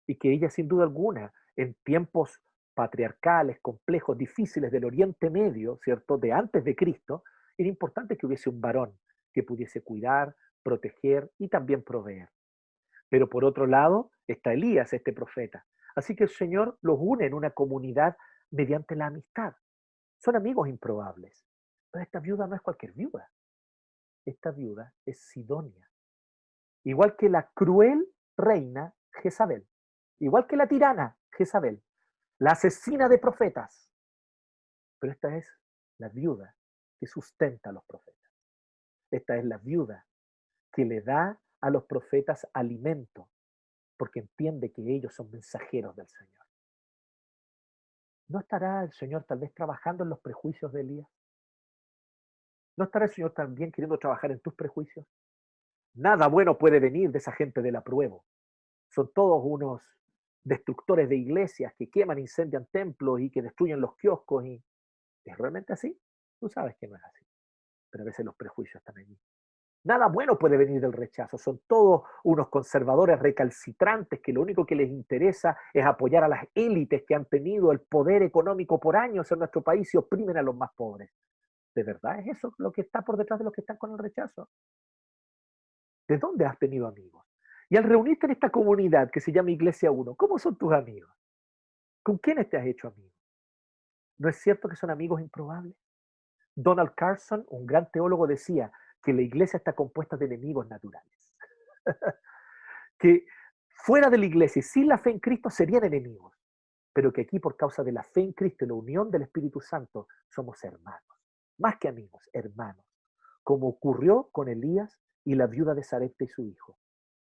y 0.08 0.18
que 0.18 0.32
ella 0.32 0.50
sin 0.50 0.68
duda 0.68 0.84
alguna, 0.84 1.32
en 1.56 1.76
tiempos 1.84 2.42
patriarcales, 2.74 3.60
complejos, 3.62 4.18
difíciles 4.18 4.72
del 4.72 4.86
Oriente 4.86 5.30
Medio, 5.30 5.80
¿cierto? 5.84 6.18
De 6.18 6.32
antes 6.32 6.64
de 6.64 6.76
Cristo, 6.76 7.24
era 7.58 7.70
importante 7.70 8.18
que 8.18 8.26
hubiese 8.26 8.50
un 8.50 8.62
varón 8.62 9.00
que 9.34 9.44
pudiese 9.44 9.82
cuidar, 9.82 10.36
proteger 10.64 11.32
y 11.38 11.48
también 11.48 11.84
proveer. 11.84 12.30
Pero 13.10 13.30
por 13.30 13.46
otro 13.46 13.68
lado 13.68 14.12
está 14.28 14.54
Elías, 14.54 14.94
este 14.94 15.14
profeta. 15.14 15.66
Así 15.96 16.16
que 16.16 16.26
el 16.26 16.30
Señor 16.30 16.78
los 16.82 16.98
une 17.00 17.26
en 17.26 17.34
una 17.34 17.52
comunidad 17.52 18.18
mediante 18.52 18.96
la 18.96 19.08
amistad. 19.08 19.54
Son 20.18 20.36
amigos 20.36 20.68
improbables. 20.68 21.48
Pero 21.92 22.04
esta 22.04 22.20
viuda 22.20 22.48
no 22.48 22.56
es 22.56 22.62
cualquier 22.62 22.94
viuda. 22.94 23.32
Esta 24.26 24.52
viuda 24.52 24.94
es 25.06 25.20
Sidonia. 25.22 25.90
Igual 26.88 27.18
que 27.18 27.28
la 27.28 27.50
cruel 27.50 28.08
reina 28.38 28.96
Jezabel. 29.22 29.68
Igual 30.20 30.48
que 30.48 30.56
la 30.56 30.70
tirana 30.70 31.18
Jezabel. 31.34 31.84
La 32.40 32.52
asesina 32.52 33.10
de 33.10 33.18
profetas. 33.18 33.92
Pero 34.98 35.12
esta 35.12 35.36
es 35.36 35.52
la 35.98 36.08
viuda 36.08 36.56
que 36.98 37.06
sustenta 37.06 37.72
a 37.72 37.74
los 37.74 37.84
profetas. 37.84 38.32
Esta 39.12 39.36
es 39.36 39.44
la 39.44 39.58
viuda 39.58 40.08
que 40.72 40.86
le 40.86 41.02
da 41.02 41.38
a 41.60 41.70
los 41.70 41.84
profetas 41.84 42.48
alimento, 42.54 43.28
porque 43.98 44.22
entiende 44.22 44.72
que 44.72 44.82
ellos 44.90 45.14
son 45.14 45.30
mensajeros 45.30 45.94
del 45.94 46.08
Señor. 46.08 46.46
¿No 48.30 48.40
estará 48.40 48.84
el 48.84 48.94
Señor 48.94 49.26
tal 49.26 49.40
vez 49.40 49.54
trabajando 49.54 50.06
en 50.06 50.10
los 50.10 50.22
prejuicios 50.22 50.72
de 50.72 50.80
Elías? 50.80 51.10
¿No 52.78 52.86
estará 52.86 53.08
el 53.08 53.12
Señor 53.12 53.34
también 53.34 53.74
queriendo 53.74 54.00
trabajar 54.00 54.32
en 54.32 54.40
tus 54.40 54.54
prejuicios? 54.54 55.06
Nada 55.98 56.28
bueno 56.28 56.60
puede 56.60 56.80
venir 56.80 57.12
de 57.12 57.18
esa 57.18 57.32
gente 57.32 57.60
del 57.64 57.76
apruebo. 57.76 58.24
Son 58.90 59.12
todos 59.14 59.42
unos 59.44 59.82
destructores 60.44 61.10
de 61.10 61.16
iglesias 61.16 61.74
que 61.76 61.90
queman, 61.90 62.20
incendian 62.20 62.68
templos 62.68 63.20
y 63.20 63.32
que 63.32 63.42
destruyen 63.42 63.82
los 63.82 63.96
kioscos. 63.98 64.46
Y... 64.46 64.64
¿Es 65.26 65.36
realmente 65.40 65.74
así? 65.74 66.00
Tú 66.40 66.50
sabes 66.50 66.76
que 66.78 66.88
no 66.88 66.96
es 66.96 67.04
así. 67.04 67.26
Pero 67.90 68.04
a 68.04 68.06
veces 68.06 68.24
los 68.24 68.36
prejuicios 68.36 68.80
están 68.80 69.00
allí. 69.00 69.18
Nada 69.86 70.08
bueno 70.08 70.38
puede 70.38 70.56
venir 70.56 70.82
del 70.82 70.94
rechazo. 70.94 71.36
Son 71.40 71.62
todos 71.66 72.04
unos 72.24 72.50
conservadores 72.50 73.18
recalcitrantes 73.18 74.20
que 74.20 74.34
lo 74.34 74.42
único 74.42 74.68
que 74.68 74.76
les 74.76 74.90
interesa 74.90 75.58
es 75.74 75.84
apoyar 75.84 76.24
a 76.24 76.28
las 76.28 76.46
élites 76.54 77.06
que 77.08 77.16
han 77.16 77.26
tenido 77.26 77.72
el 77.72 77.80
poder 77.80 78.22
económico 78.22 78.80
por 78.80 78.98
años 78.98 79.32
en 79.32 79.40
nuestro 79.40 79.64
país 79.64 79.92
y 79.96 79.98
oprimen 79.98 80.38
a 80.38 80.44
los 80.44 80.56
más 80.56 80.70
pobres. 80.76 81.10
¿De 81.74 81.82
verdad 81.82 82.20
es 82.20 82.38
eso 82.38 82.54
lo 82.60 82.72
que 82.72 82.82
está 82.82 83.02
por 83.02 83.18
detrás 83.18 83.40
de 83.40 83.46
los 83.46 83.54
que 83.54 83.62
están 83.62 83.78
con 83.78 83.92
el 83.94 83.98
rechazo? 83.98 84.48
¿De 86.08 86.18
dónde 86.18 86.46
has 86.46 86.58
tenido 86.58 86.88
amigos? 86.88 87.26
Y 87.70 87.76
al 87.78 87.84
reunirte 87.84 88.28
en 88.28 88.32
esta 88.32 88.50
comunidad 88.50 89.12
que 89.12 89.20
se 89.20 89.32
llama 89.32 89.52
Iglesia 89.52 89.92
1, 89.92 90.16
¿cómo 90.16 90.40
son 90.40 90.58
tus 90.58 90.72
amigos? 90.72 91.12
¿Con 92.02 92.18
quiénes 92.18 92.50
te 92.50 92.58
has 92.58 92.66
hecho 92.66 92.88
amigos? 92.88 93.14
¿No 94.18 94.30
es 94.30 94.38
cierto 94.38 94.70
que 94.70 94.78
son 94.78 94.90
amigos 94.90 95.22
improbables? 95.22 95.76
Donald 96.56 96.96
Carson, 96.96 97.46
un 97.50 97.66
gran 97.66 97.92
teólogo, 97.92 98.26
decía, 98.26 98.72
que 99.04 99.14
la 99.14 99.22
iglesia 99.22 99.58
está 99.58 99.74
compuesta 99.74 100.18
de 100.18 100.26
enemigos 100.26 100.68
naturales. 100.68 101.36
que 103.00 103.26
fuera 103.70 104.10
de 104.10 104.18
la 104.18 104.26
iglesia 104.26 104.62
y 104.62 104.64
sin 104.64 104.88
la 104.88 104.98
fe 104.98 105.12
en 105.12 105.20
Cristo 105.20 105.50
serían 105.50 105.84
enemigos, 105.84 106.34
pero 106.94 107.14
que 107.14 107.22
aquí 107.22 107.40
por 107.40 107.56
causa 107.56 107.84
de 107.84 107.92
la 107.92 108.04
fe 108.04 108.22
en 108.22 108.34
Cristo 108.34 108.66
y 108.66 108.68
la 108.70 108.74
unión 108.74 109.12
del 109.12 109.24
Espíritu 109.24 109.62
Santo 109.62 110.08
somos 110.30 110.64
hermanos, 110.64 111.04
más 111.58 111.78
que 111.78 111.88
amigos, 111.88 112.30
hermanos, 112.34 112.86
como 113.44 113.68
ocurrió 113.68 114.30
con 114.32 114.48
Elías 114.48 115.00
y 115.28 115.36
la 115.36 115.46
viuda 115.46 115.76
de 115.76 115.84
Sarepta 115.84 116.24
y 116.24 116.30
su 116.30 116.46
hijo. 116.46 116.80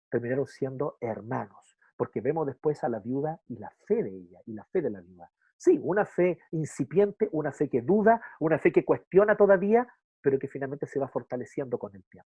Terminaron 0.10 0.48
siendo 0.48 0.98
hermanos, 1.02 1.78
porque 1.98 2.22
vemos 2.22 2.48
después 2.48 2.82
a 2.86 2.88
la 2.88 3.00
viuda 3.00 3.42
y 3.50 3.58
la 3.58 3.70
fe 3.86 4.02
de 4.02 4.10
ella 4.10 4.40
y 4.46 4.54
la 4.54 4.64
fe 4.64 4.82
de 4.82 4.90
la 4.90 5.02
viuda. 5.02 5.30
Sí, 5.58 5.78
una 5.84 6.06
fe 6.06 6.40
incipiente, 6.52 7.28
una 7.34 7.52
fe 7.52 7.67
que 7.67 7.82
duda, 7.82 8.21
una 8.40 8.58
fe 8.58 8.71
que 8.71 8.86
cuestiona 8.86 9.36
todavía, 9.36 9.86
pero 10.21 10.40
que 10.40 10.48
finalmente 10.48 10.88
se 10.88 10.98
va 10.98 11.10
fortaleciendo 11.10 11.78
con 11.78 11.94
el 11.94 12.06
tiempo. 12.06 12.32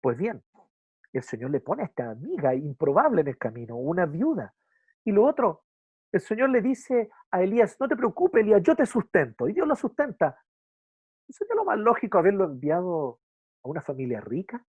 Pues 0.00 0.18
bien, 0.18 0.42
el 1.12 1.22
Señor 1.22 1.52
le 1.52 1.60
pone 1.60 1.84
a 1.84 1.86
esta 1.86 2.10
amiga 2.10 2.56
improbable 2.56 3.20
en 3.20 3.28
el 3.28 3.38
camino, 3.38 3.76
una 3.76 4.04
viuda. 4.04 4.52
Y 5.04 5.12
lo 5.12 5.24
otro, 5.24 5.62
el 6.10 6.20
Señor 6.20 6.50
le 6.50 6.60
dice 6.60 7.08
a 7.30 7.40
Elías, 7.40 7.76
no 7.78 7.86
te 7.86 7.94
preocupes, 7.94 8.42
Elías, 8.42 8.64
yo 8.64 8.74
te 8.74 8.84
sustento. 8.84 9.48
Y 9.48 9.52
Dios 9.52 9.68
lo 9.68 9.76
sustenta. 9.76 10.42
¿No 11.28 11.32
sería 11.32 11.54
lo 11.54 11.64
más 11.64 11.78
lógico 11.78 12.18
haberlo 12.18 12.46
enviado 12.46 13.20
a 13.62 13.68
una 13.68 13.80
familia 13.80 14.20
rica? 14.20 14.66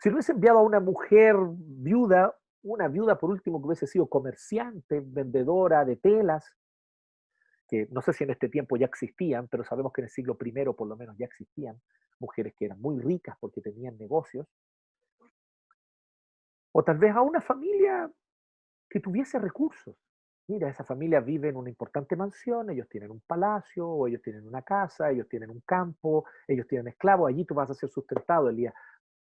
Si 0.00 0.08
lo 0.08 0.14
hubiese 0.14 0.32
enviado 0.32 0.58
a 0.58 0.62
una 0.62 0.80
mujer 0.80 1.36
viuda, 1.38 2.36
una 2.62 2.88
viuda 2.88 3.18
por 3.18 3.30
último 3.30 3.60
que 3.60 3.66
hubiese 3.66 3.86
sido 3.86 4.06
comerciante, 4.06 5.02
vendedora 5.04 5.84
de 5.84 5.96
telas, 5.96 6.54
que 7.68 7.88
no 7.90 8.02
sé 8.02 8.12
si 8.12 8.24
en 8.24 8.30
este 8.30 8.48
tiempo 8.48 8.76
ya 8.76 8.86
existían, 8.86 9.48
pero 9.48 9.64
sabemos 9.64 9.92
que 9.92 10.02
en 10.02 10.06
el 10.06 10.10
siglo 10.10 10.36
I 10.40 10.64
por 10.72 10.86
lo 10.86 10.96
menos 10.96 11.16
ya 11.18 11.26
existían 11.26 11.80
mujeres 12.18 12.54
que 12.56 12.66
eran 12.66 12.80
muy 12.80 13.00
ricas 13.00 13.36
porque 13.40 13.60
tenían 13.60 13.98
negocios, 13.98 14.46
o 16.72 16.82
tal 16.82 16.98
vez 16.98 17.14
a 17.14 17.20
una 17.20 17.40
familia 17.40 18.10
que 18.88 19.00
tuviese 19.00 19.38
recursos. 19.38 19.96
Mira, 20.48 20.68
esa 20.68 20.84
familia 20.84 21.20
vive 21.20 21.48
en 21.48 21.56
una 21.56 21.68
importante 21.68 22.16
mansión, 22.16 22.68
ellos 22.70 22.88
tienen 22.88 23.10
un 23.10 23.20
palacio, 23.20 23.88
o 23.88 24.06
ellos 24.08 24.20
tienen 24.22 24.46
una 24.46 24.62
casa, 24.62 25.10
ellos 25.10 25.28
tienen 25.28 25.50
un 25.50 25.60
campo, 25.60 26.24
ellos 26.48 26.66
tienen 26.66 26.88
esclavos, 26.88 27.28
allí 27.28 27.44
tú 27.44 27.54
vas 27.54 27.70
a 27.70 27.74
ser 27.74 27.88
sustentado, 27.90 28.48
Elías. 28.50 28.74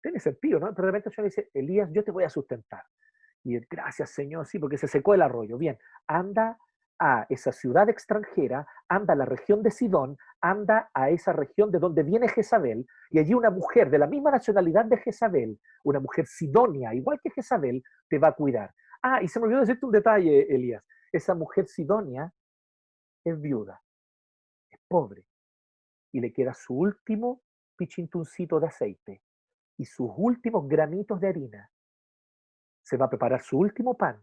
Tiene 0.01 0.19
sentido, 0.19 0.59
¿no? 0.59 0.73
Pero 0.73 0.87
de 0.87 0.91
repente 0.91 1.09
el 1.09 1.15
Señor 1.15 1.29
dice, 1.29 1.49
Elías, 1.53 1.89
yo 1.91 2.03
te 2.03 2.11
voy 2.11 2.23
a 2.23 2.29
sustentar. 2.29 2.83
Y 3.43 3.59
gracias, 3.67 4.11
Señor, 4.11 4.45
sí, 4.45 4.59
porque 4.59 4.77
se 4.77 4.87
secó 4.87 5.13
el 5.13 5.21
arroyo. 5.21 5.57
Bien, 5.57 5.77
anda 6.07 6.57
a 6.99 7.25
esa 7.29 7.51
ciudad 7.51 7.89
extranjera, 7.89 8.67
anda 8.89 9.13
a 9.13 9.17
la 9.17 9.25
región 9.25 9.63
de 9.63 9.71
Sidón, 9.71 10.17
anda 10.41 10.89
a 10.93 11.09
esa 11.09 11.31
región 11.31 11.71
de 11.71 11.79
donde 11.79 12.03
viene 12.03 12.27
Jezabel, 12.27 12.85
y 13.09 13.19
allí 13.19 13.33
una 13.33 13.49
mujer 13.49 13.89
de 13.89 13.99
la 13.99 14.07
misma 14.07 14.31
nacionalidad 14.31 14.85
de 14.85 14.97
Jezabel, 14.97 15.59
una 15.83 15.99
mujer 15.99 16.27
sidonia, 16.27 16.93
igual 16.93 17.19
que 17.23 17.29
Jezabel, 17.29 17.81
te 18.09 18.19
va 18.19 18.29
a 18.29 18.33
cuidar. 18.33 18.73
Ah, 19.01 19.21
y 19.23 19.29
se 19.29 19.39
me 19.39 19.45
olvidó 19.45 19.61
decirte 19.61 19.85
un 19.85 19.93
detalle, 19.93 20.53
Elías. 20.53 20.83
Esa 21.11 21.33
mujer 21.35 21.67
sidonia 21.67 22.33
es 23.23 23.39
viuda, 23.39 23.81
es 24.69 24.79
pobre, 24.89 25.25
y 26.11 26.19
le 26.19 26.33
queda 26.33 26.53
su 26.53 26.73
último 26.73 27.41
pichintuncito 27.77 28.59
de 28.59 28.67
aceite 28.67 29.21
y 29.79 29.85
sus 29.85 30.11
últimos 30.17 30.67
granitos 30.67 31.21
de 31.21 31.29
harina. 31.29 31.71
Se 32.83 32.97
va 32.97 33.05
a 33.05 33.09
preparar 33.09 33.41
su 33.41 33.57
último 33.57 33.97
pan 33.97 34.21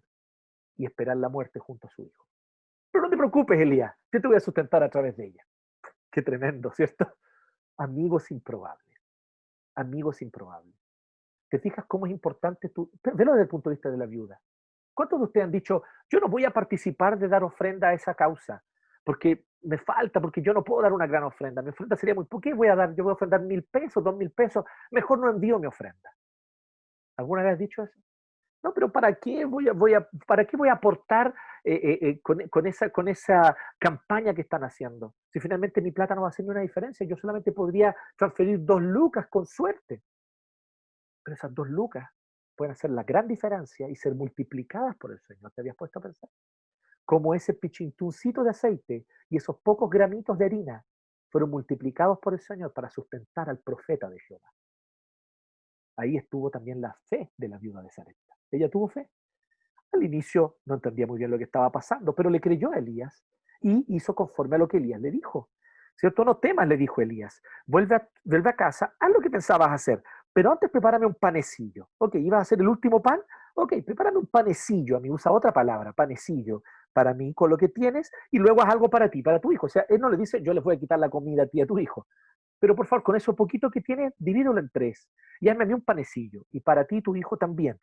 y 0.77 0.85
esperar 0.85 1.17
la 1.17 1.31
muerte 1.31 1.59
junto 1.59 1.87
a 1.87 1.91
su 1.91 2.03
hijo. 2.03 2.27
te 2.93 3.17
preocupes, 3.17 3.59
Elías, 3.59 3.95
yo 4.13 4.21
te 4.21 4.29
voy 4.29 4.37
a 4.37 4.41
sustentar 4.41 4.83
a 4.83 4.91
través 4.91 5.17
de 5.17 5.29
ella. 5.29 5.47
Qué 6.13 6.21
tremendo, 6.21 6.71
¿cierto? 6.73 7.11
Amigos 7.79 8.31
improbables. 8.31 9.01
Amigos 9.77 10.21
improbables. 10.21 10.77
¿Te 11.49 11.59
fijas 11.59 11.87
cómo 11.87 12.05
es 12.05 12.13
importante 12.13 12.69
tú? 12.69 12.91
Velo 13.15 13.33
desde 13.33 13.45
el 13.45 13.49
punto 13.49 13.71
de 13.71 13.77
vista 13.77 13.91
de 13.91 13.97
la 13.97 14.07
viuda. 14.07 14.39
¿Cuántos 14.93 15.19
de 15.21 15.25
ustedes 15.25 15.45
han 15.45 15.53
dicho, 15.53 15.85
yo 16.11 16.21
no 16.21 16.29
voy 16.29 16.45
a 16.45 16.53
participar 16.53 17.19
de 17.19 17.29
dar 17.29 17.43
ofrenda 17.43 17.89
a 17.89 17.95
esa 17.95 18.15
causa? 18.15 18.63
Porque 19.05 19.47
me 19.67 19.79
falta, 19.79 20.21
porque 20.21 20.41
yo 20.41 20.53
no 20.53 20.63
puedo 20.63 20.83
dar 20.83 20.93
una 20.93 21.07
gran 21.07 21.25
ofrenda. 21.25 21.63
Mi 21.63 21.71
ofrenda 21.71 21.97
sería 21.97 22.15
muy, 22.15 22.25
¿por 22.25 22.41
qué 22.41 22.55
voy 22.55 22.69
a 22.69 22.77
dar? 22.77 22.95
Yo 22.95 23.05
voy 23.05 23.11
a 23.11 23.15
ofrendar 23.15 23.43
mil 23.43 23.65
pesos, 23.65 24.03
dos 24.03 24.17
mil 24.17 24.31
pesos. 24.31 24.65
Mejor 24.91 25.19
no 25.19 25.31
envío 25.31 25.59
mi 25.59 25.67
ofrenda. 25.67 26.11
¿Alguna 27.19 27.43
vez 27.43 27.55
has 27.55 27.59
dicho 27.59 27.83
eso? 27.83 27.99
No, 28.63 28.73
pero 28.75 28.91
¿para 28.91 29.15
qué 29.15 29.45
voy 29.45 29.69
a, 29.69 29.73
voy 29.73 29.95
a, 29.95 30.09
¿para 30.27 30.45
qué 30.45 30.57
voy 30.57 30.69
a 30.69 30.75
aportar 30.75 31.35
eh, 31.63 31.75
eh, 31.75 31.99
eh, 32.03 32.21
con, 32.21 32.67
esa, 32.67 32.91
con 32.91 33.09
esa 33.09 33.57
campaña 33.79 34.35
que 34.35 34.43
están 34.43 34.65
haciendo? 34.65 35.15
Si 35.33 35.41
finalmente 35.41 35.81
mi 35.81 35.93
plata 35.93 36.15
no 36.15 36.23
va 36.23 36.29
a 36.29 36.31
hacer 36.31 36.45
ni 36.45 36.51
una 36.51 36.61
diferencia, 36.61 37.07
yo 37.07 37.17
solamente 37.17 37.53
podría 37.53 37.95
transferir 38.17 38.65
dos 38.65 38.83
lucas 38.83 39.27
con 39.29 39.47
suerte. 39.47 40.03
Pero 41.23 41.35
esas 41.35 41.55
dos 41.55 41.69
lucas 41.69 42.09
pueden 42.57 42.73
hacer 42.73 42.91
la 42.91 43.05
gran 43.05 43.29
diferencia 43.29 43.89
y 43.89 43.95
ser 43.95 44.15
multiplicadas 44.15 44.97
por 44.97 45.13
el 45.13 45.21
Señor. 45.21 45.53
¿Te 45.53 45.61
habías 45.61 45.77
puesto 45.77 45.99
a 45.99 46.03
pensar? 46.03 46.31
Como 47.07 47.35
ese 47.35 47.55
pichintuncito 47.55 48.43
de 48.43 48.51
aceite 48.51 49.07
y 49.31 49.37
esos 49.37 49.57
pocos 49.61 49.89
gramitos 49.89 50.37
de 50.37 50.45
harina 50.45 50.85
fueron 51.31 51.51
multiplicados 51.51 52.19
por 52.19 52.35
el 52.35 52.41
Señor 52.41 52.73
para 52.73 52.91
sustentar 52.91 53.49
al 53.49 53.61
profeta 53.61 54.11
de 54.11 54.19
Jehová. 54.21 54.53
Ahí 55.97 56.17
estuvo 56.17 56.51
también 56.51 56.81
la 56.81 56.95
fe 57.09 57.33
de 57.37 57.49
la 57.49 57.59
viuda 57.59 57.81
de 57.81 57.91
Sarepta. 57.91 58.35
Ella 58.51 58.69
tuvo 58.69 58.89
fe. 58.89 59.09
Al 59.93 60.03
inicio 60.03 60.59
no 60.67 60.75
entendía 60.75 61.07
muy 61.07 61.19
bien 61.19 61.31
lo 61.31 61.39
que 61.39 61.45
estaba 61.45 61.71
pasando, 61.71 62.15
pero 62.15 62.29
le 62.29 62.41
creyó 62.41 62.73
a 62.73 62.79
Elías 62.79 63.25
y 63.63 63.85
hizo 63.95 64.15
conforme 64.15 64.57
a 64.57 64.59
lo 64.59 64.69
que 64.69 64.77
Elías 64.79 65.01
le 65.01 65.11
dijo. 65.11 65.51
¿Cierto? 65.95 66.25
No 66.25 66.37
temas, 66.37 66.69
le 66.69 66.77
dijo 66.77 67.01
Elías. 67.01 67.41
Vuelve 67.67 67.95
a, 67.95 68.09
vuelve 68.25 68.51
a 68.51 68.57
casa, 68.57 68.95
haz 69.01 69.11
lo 69.11 69.21
que 69.21 69.31
pensabas 69.31 69.71
hacer, 69.71 70.03
pero 70.33 70.53
antes 70.53 70.71
prepárame 70.71 71.07
un 71.07 71.15
panecillo. 71.15 71.89
Ok, 71.97 72.17
¿ibas 72.17 72.41
a 72.41 72.43
hacer 72.43 72.61
el 72.61 72.69
último 72.69 73.01
pan? 73.01 73.23
Ok, 73.55 73.77
prepárame 73.85 74.19
un 74.19 74.27
panecillo. 74.27 74.99
A 74.99 75.01
mí 75.01 75.09
usa 75.09 75.33
otra 75.33 75.53
palabra, 75.53 75.95
panecillo, 75.95 76.63
para 76.97 77.13
mí 77.13 77.35
con 77.35 77.51
lo 77.51 77.59
que 77.59 77.69
tienes 77.69 78.11
y 78.31 78.39
luego 78.39 78.63
haz 78.63 78.73
algo 78.73 78.89
para 78.89 79.11
ti, 79.11 79.23
para 79.23 79.39
tu 79.39 79.53
hijo. 79.53 79.67
O 79.67 79.69
sea, 79.69 79.85
él 79.91 80.01
no 80.01 80.09
le 80.09 80.17
dice, 80.17 80.41
yo 80.41 80.55
le 80.55 80.61
voy 80.61 80.77
a 80.77 80.79
quitar 80.79 80.99
la 80.99 81.11
comida 81.11 81.43
a 81.43 81.47
ti, 81.47 81.61
a 81.61 81.67
tu 81.67 81.79
hijo. 81.79 82.07
Pero 82.59 82.75
por 82.75 82.87
favor, 82.87 83.03
con 83.03 83.17
eso 83.17 83.37
poquito 83.37 83.71
que 83.71 83.83
tienes, 83.83 84.15
divídelo 84.17 84.59
en 84.59 84.71
tres. 84.73 85.07
Y 85.39 85.51
hazme 85.51 85.65
a 85.65 85.67
mí 85.67 85.75
un 85.75 85.83
panecillo. 85.83 86.47
Y 86.53 86.61
para 86.61 86.87
ti 86.87 86.97
y 86.97 87.03
tu 87.03 87.15
hijo 87.15 87.37
también. 87.37 87.79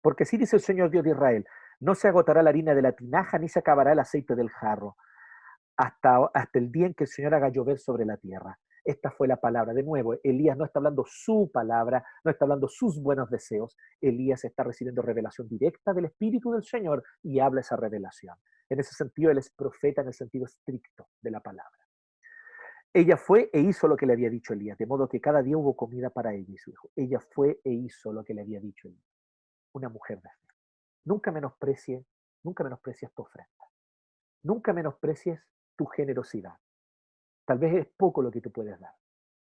Porque 0.00 0.22
así 0.22 0.36
dice 0.36 0.54
el 0.54 0.62
Señor 0.62 0.90
Dios 0.90 1.02
de 1.02 1.10
Israel, 1.10 1.44
no 1.80 1.96
se 1.96 2.06
agotará 2.06 2.44
la 2.44 2.50
harina 2.50 2.76
de 2.76 2.82
la 2.82 2.92
tinaja, 2.92 3.40
ni 3.40 3.48
se 3.48 3.58
acabará 3.58 3.90
el 3.90 3.98
aceite 3.98 4.36
del 4.36 4.50
jarro, 4.50 4.94
hasta, 5.76 6.30
hasta 6.32 6.60
el 6.60 6.70
día 6.70 6.86
en 6.86 6.94
que 6.94 7.04
el 7.04 7.08
Señor 7.08 7.34
haga 7.34 7.48
llover 7.48 7.80
sobre 7.80 8.04
la 8.04 8.18
tierra. 8.18 8.56
Esta 8.84 9.10
fue 9.10 9.28
la 9.28 9.36
palabra. 9.36 9.72
De 9.74 9.82
nuevo, 9.82 10.14
Elías 10.22 10.56
no 10.56 10.64
está 10.64 10.78
hablando 10.78 11.04
su 11.06 11.50
palabra, 11.52 12.04
no 12.24 12.30
está 12.30 12.44
hablando 12.44 12.68
sus 12.68 13.00
buenos 13.00 13.30
deseos. 13.30 13.76
Elías 14.00 14.44
está 14.44 14.64
recibiendo 14.64 15.02
revelación 15.02 15.48
directa 15.48 15.92
del 15.92 16.06
Espíritu 16.06 16.52
del 16.52 16.64
Señor 16.64 17.02
y 17.22 17.38
habla 17.38 17.60
esa 17.60 17.76
revelación. 17.76 18.36
En 18.68 18.80
ese 18.80 18.94
sentido, 18.94 19.30
él 19.30 19.38
es 19.38 19.50
profeta 19.50 20.02
en 20.02 20.08
el 20.08 20.14
sentido 20.14 20.46
estricto 20.46 21.08
de 21.20 21.30
la 21.30 21.40
palabra. 21.40 21.78
Ella 22.94 23.16
fue 23.16 23.48
e 23.52 23.60
hizo 23.60 23.88
lo 23.88 23.96
que 23.96 24.06
le 24.06 24.12
había 24.12 24.28
dicho 24.28 24.52
Elías, 24.52 24.76
de 24.76 24.86
modo 24.86 25.08
que 25.08 25.20
cada 25.20 25.42
día 25.42 25.56
hubo 25.56 25.74
comida 25.74 26.10
para 26.10 26.34
ella 26.34 26.52
y 26.52 26.58
su 26.58 26.70
hijo. 26.70 26.90
Ella 26.94 27.20
fue 27.20 27.60
e 27.64 27.70
hizo 27.70 28.12
lo 28.12 28.22
que 28.22 28.34
le 28.34 28.42
había 28.42 28.60
dicho 28.60 28.88
Elías 28.88 29.12
una 29.72 29.88
mujer 29.88 30.20
de 30.20 30.28
fe. 30.28 30.54
Nunca 31.04 31.32
menosprecies, 31.32 32.04
nunca 32.42 32.64
menosprecies 32.64 33.12
tu 33.12 33.22
ofrenda. 33.22 33.50
Nunca 34.42 34.72
menosprecies 34.72 35.40
tu 35.76 35.86
generosidad. 35.86 36.54
Tal 37.52 37.58
vez 37.58 37.74
es 37.74 37.86
poco 37.98 38.22
lo 38.22 38.30
que 38.30 38.40
tú 38.40 38.50
puedes 38.50 38.80
dar. 38.80 38.94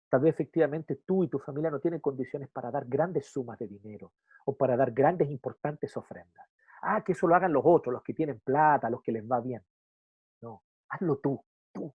Tal 0.09 0.20
vez 0.20 0.32
efectivamente 0.32 1.03
tú 1.05 1.24
y 1.24 1.28
tu 1.28 1.40
familia 1.40 1.68
no 1.68 1.80
tienen 1.80 1.99
condiciones 1.99 2.49
para 2.49 2.70
dar 2.70 2.86
grandes 2.86 3.26
sumas 3.26 3.59
de 3.59 3.66
dinero 3.66 4.12
o 4.44 4.57
para 4.57 4.76
dar 4.76 4.92
grandes, 4.92 5.28
importantes 5.28 5.96
ofrendas. 5.96 6.49
Ah, 6.80 7.03
que 7.03 7.11
eso 7.11 7.26
lo 7.26 7.34
hagan 7.34 7.53
los 7.53 7.64
otros, 7.66 7.92
los 7.92 8.05
que 8.05 8.14
tienen 8.14 8.38
plata, 8.38 8.88
los 8.88 9.03
que 9.03 9.11
les 9.11 9.28
va 9.28 9.40
bien. 9.40 9.64
No, 10.40 10.62
hazlo 10.88 11.18
tú, 11.18 11.44
tú, 11.72 11.92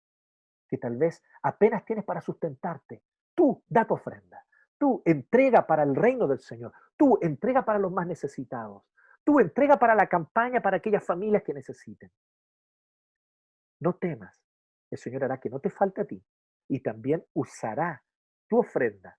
que 0.69 0.77
tal 0.77 0.95
vez 0.95 1.21
apenas 1.43 1.83
tienes 1.83 2.05
para 2.05 2.21
sustentarte. 2.21 3.03
Tú 3.35 3.61
da 3.67 3.85
tu 3.85 3.95
ofrenda. 3.95 4.45
Tú 4.77 5.01
entrega 5.03 5.67
para 5.67 5.83
el 5.83 5.97
reino 5.97 6.29
del 6.29 6.39
Señor. 6.39 6.71
Tú 6.95 7.19
entrega 7.21 7.65
para 7.65 7.77
los 7.77 7.91
más 7.91 8.07
necesitados. 8.07 8.83
Tú 9.25 9.41
entrega 9.41 9.77
para 9.77 9.95
la 9.95 10.07
campaña 10.07 10.61
para 10.61 10.77
aquellas 10.77 11.03
familias 11.03 11.43
que 11.43 11.53
necesiten. 11.53 12.09
No 13.81 13.95
temas. 13.95 14.38
El 14.89 14.97
Señor 14.97 15.23
hará 15.23 15.39
que 15.39 15.49
no 15.49 15.59
te 15.59 15.69
falte 15.69 16.01
a 16.01 16.05
ti 16.05 16.23
y 16.67 16.81
también 16.81 17.25
usará 17.33 18.03
tu 18.47 18.59
ofrenda 18.59 19.17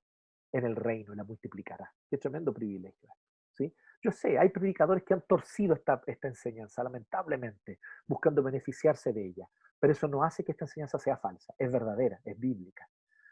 en 0.53 0.65
el 0.65 0.77
reino 0.77 1.13
y 1.13 1.17
la 1.17 1.25
multiplicará. 1.25 1.93
Qué 2.09 2.19
tremendo 2.19 2.53
privilegio. 2.53 3.15
¿sí? 3.53 3.75
Yo 4.03 4.11
sé, 4.11 4.39
hay 4.39 4.49
predicadores 4.49 5.05
que 5.05 5.15
han 5.15 5.23
torcido 5.23 5.75
esta, 5.75 6.03
esta 6.07 6.29
enseñanza, 6.29 6.83
lamentablemente, 6.83 7.79
buscando 8.07 8.43
beneficiarse 8.43 9.13
de 9.13 9.27
ella. 9.27 9.49
Pero 9.79 9.93
eso 9.93 10.09
no 10.09 10.23
hace 10.23 10.45
que 10.45 10.53
esta 10.53 10.65
enseñanza 10.65 10.99
sea 10.99 11.17
falsa, 11.17 11.55
es 11.59 11.71
verdadera, 11.71 12.21
es 12.25 12.39
bíblica. 12.39 12.89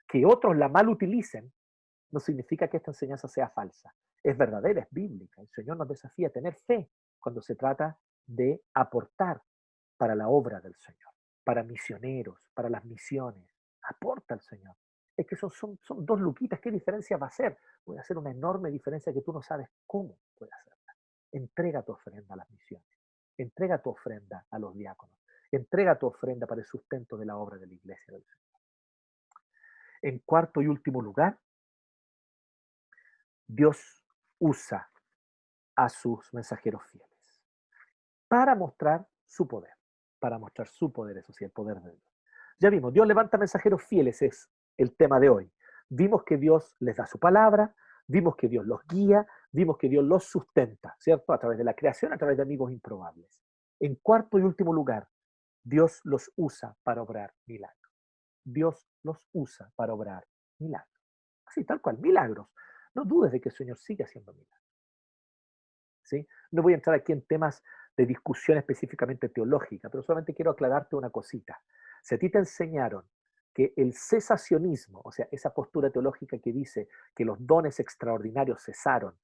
Que 0.06 0.24
otros 0.24 0.56
la 0.56 0.68
mal 0.68 0.88
utilicen 0.88 1.52
no 2.10 2.20
significa 2.20 2.68
que 2.68 2.78
esta 2.78 2.90
enseñanza 2.90 3.28
sea 3.28 3.50
falsa. 3.50 3.94
Es 4.22 4.36
verdadera, 4.36 4.82
es 4.82 4.88
bíblica. 4.90 5.42
El 5.42 5.48
Señor 5.48 5.76
nos 5.76 5.88
desafía 5.88 6.28
a 6.28 6.30
tener 6.30 6.54
fe 6.54 6.90
cuando 7.20 7.42
se 7.42 7.54
trata 7.54 7.98
de 8.26 8.62
aportar 8.74 9.42
para 9.96 10.14
la 10.14 10.28
obra 10.28 10.60
del 10.60 10.74
Señor, 10.76 11.12
para 11.48 11.62
misioneros, 11.62 12.38
para 12.52 12.68
las 12.68 12.84
misiones. 12.84 13.48
Aporta 13.84 14.34
al 14.34 14.42
Señor. 14.42 14.76
Es 15.16 15.26
que 15.26 15.34
son, 15.34 15.80
dos 16.00 16.20
luquitas. 16.20 16.60
¿Qué 16.60 16.70
diferencia 16.70 17.16
va 17.16 17.24
a 17.24 17.30
hacer? 17.30 17.56
Puede 17.82 18.00
hacer 18.00 18.18
una 18.18 18.30
enorme 18.30 18.70
diferencia 18.70 19.14
que 19.14 19.22
tú 19.22 19.32
no 19.32 19.40
sabes 19.40 19.66
cómo 19.86 20.18
puede 20.34 20.52
hacerla. 20.52 20.94
Entrega 21.32 21.82
tu 21.82 21.92
ofrenda 21.92 22.34
a 22.34 22.36
las 22.36 22.50
misiones. 22.50 22.86
Entrega 23.38 23.80
tu 23.80 23.88
ofrenda 23.88 24.44
a 24.50 24.58
los 24.58 24.74
diáconos. 24.74 25.16
Entrega 25.50 25.98
tu 25.98 26.08
ofrenda 26.08 26.46
para 26.46 26.60
el 26.60 26.66
sustento 26.66 27.16
de 27.16 27.24
la 27.24 27.38
obra 27.38 27.56
de 27.56 27.66
la 27.66 27.72
iglesia 27.72 28.12
del 28.12 28.26
Señor. 28.26 28.60
En 30.02 30.18
cuarto 30.18 30.60
y 30.60 30.66
último 30.66 31.00
lugar, 31.00 31.38
Dios 33.46 34.04
usa 34.38 34.90
a 35.76 35.88
sus 35.88 36.30
mensajeros 36.34 36.82
fieles 36.90 37.42
para 38.28 38.54
mostrar 38.54 39.08
su 39.24 39.48
poder, 39.48 39.77
para 40.18 40.38
mostrar 40.38 40.68
su 40.68 40.92
poder, 40.92 41.18
eso 41.18 41.32
sí, 41.32 41.44
el 41.44 41.50
poder 41.50 41.80
de 41.80 41.92
Dios. 41.92 42.18
Ya 42.58 42.70
vimos, 42.70 42.92
Dios 42.92 43.06
levanta 43.06 43.38
mensajeros 43.38 43.82
fieles, 43.82 44.20
es 44.22 44.50
el 44.76 44.96
tema 44.96 45.20
de 45.20 45.28
hoy. 45.28 45.52
Vimos 45.88 46.24
que 46.24 46.36
Dios 46.36 46.76
les 46.80 46.96
da 46.96 47.06
su 47.06 47.18
palabra, 47.18 47.74
vimos 48.06 48.36
que 48.36 48.48
Dios 48.48 48.66
los 48.66 48.84
guía, 48.86 49.26
vimos 49.52 49.78
que 49.78 49.88
Dios 49.88 50.04
los 50.04 50.24
sustenta, 50.24 50.96
¿cierto? 50.98 51.32
A 51.32 51.38
través 51.38 51.58
de 51.58 51.64
la 51.64 51.74
creación, 51.74 52.12
a 52.12 52.18
través 52.18 52.36
de 52.36 52.42
amigos 52.42 52.72
improbables. 52.72 53.40
En 53.80 53.94
cuarto 53.96 54.38
y 54.38 54.42
último 54.42 54.72
lugar, 54.72 55.08
Dios 55.62 56.00
los 56.04 56.32
usa 56.36 56.76
para 56.82 57.02
obrar 57.02 57.34
milagros. 57.46 57.92
Dios 58.44 58.88
los 59.02 59.18
usa 59.32 59.70
para 59.76 59.92
obrar 59.92 60.26
milagros. 60.58 60.88
Así, 61.44 61.64
tal 61.64 61.80
cual, 61.80 61.98
milagros. 61.98 62.48
No 62.94 63.04
dudes 63.04 63.32
de 63.32 63.40
que 63.40 63.50
el 63.50 63.54
Señor 63.54 63.78
sigue 63.78 64.04
haciendo 64.04 64.32
milagros. 64.32 64.58
¿Sí? 66.02 66.26
No 66.50 66.62
voy 66.62 66.72
a 66.72 66.76
entrar 66.76 66.96
aquí 66.96 67.12
en 67.12 67.22
temas 67.26 67.62
de 67.98 68.06
discusión 68.06 68.56
específicamente 68.56 69.28
teológica, 69.28 69.90
pero 69.90 70.04
solamente 70.04 70.32
quiero 70.32 70.52
aclararte 70.52 70.94
una 70.94 71.10
cosita. 71.10 71.60
Si 72.00 72.14
a 72.14 72.18
ti 72.18 72.30
te 72.30 72.38
enseñaron 72.38 73.04
que 73.52 73.74
el 73.76 73.92
cesacionismo, 73.92 75.02
o 75.04 75.10
sea, 75.10 75.26
esa 75.32 75.52
postura 75.52 75.90
teológica 75.90 76.38
que 76.38 76.52
dice 76.52 76.88
que 77.12 77.24
los 77.24 77.44
dones 77.44 77.80
extraordinarios 77.80 78.62
cesaron, 78.62 79.14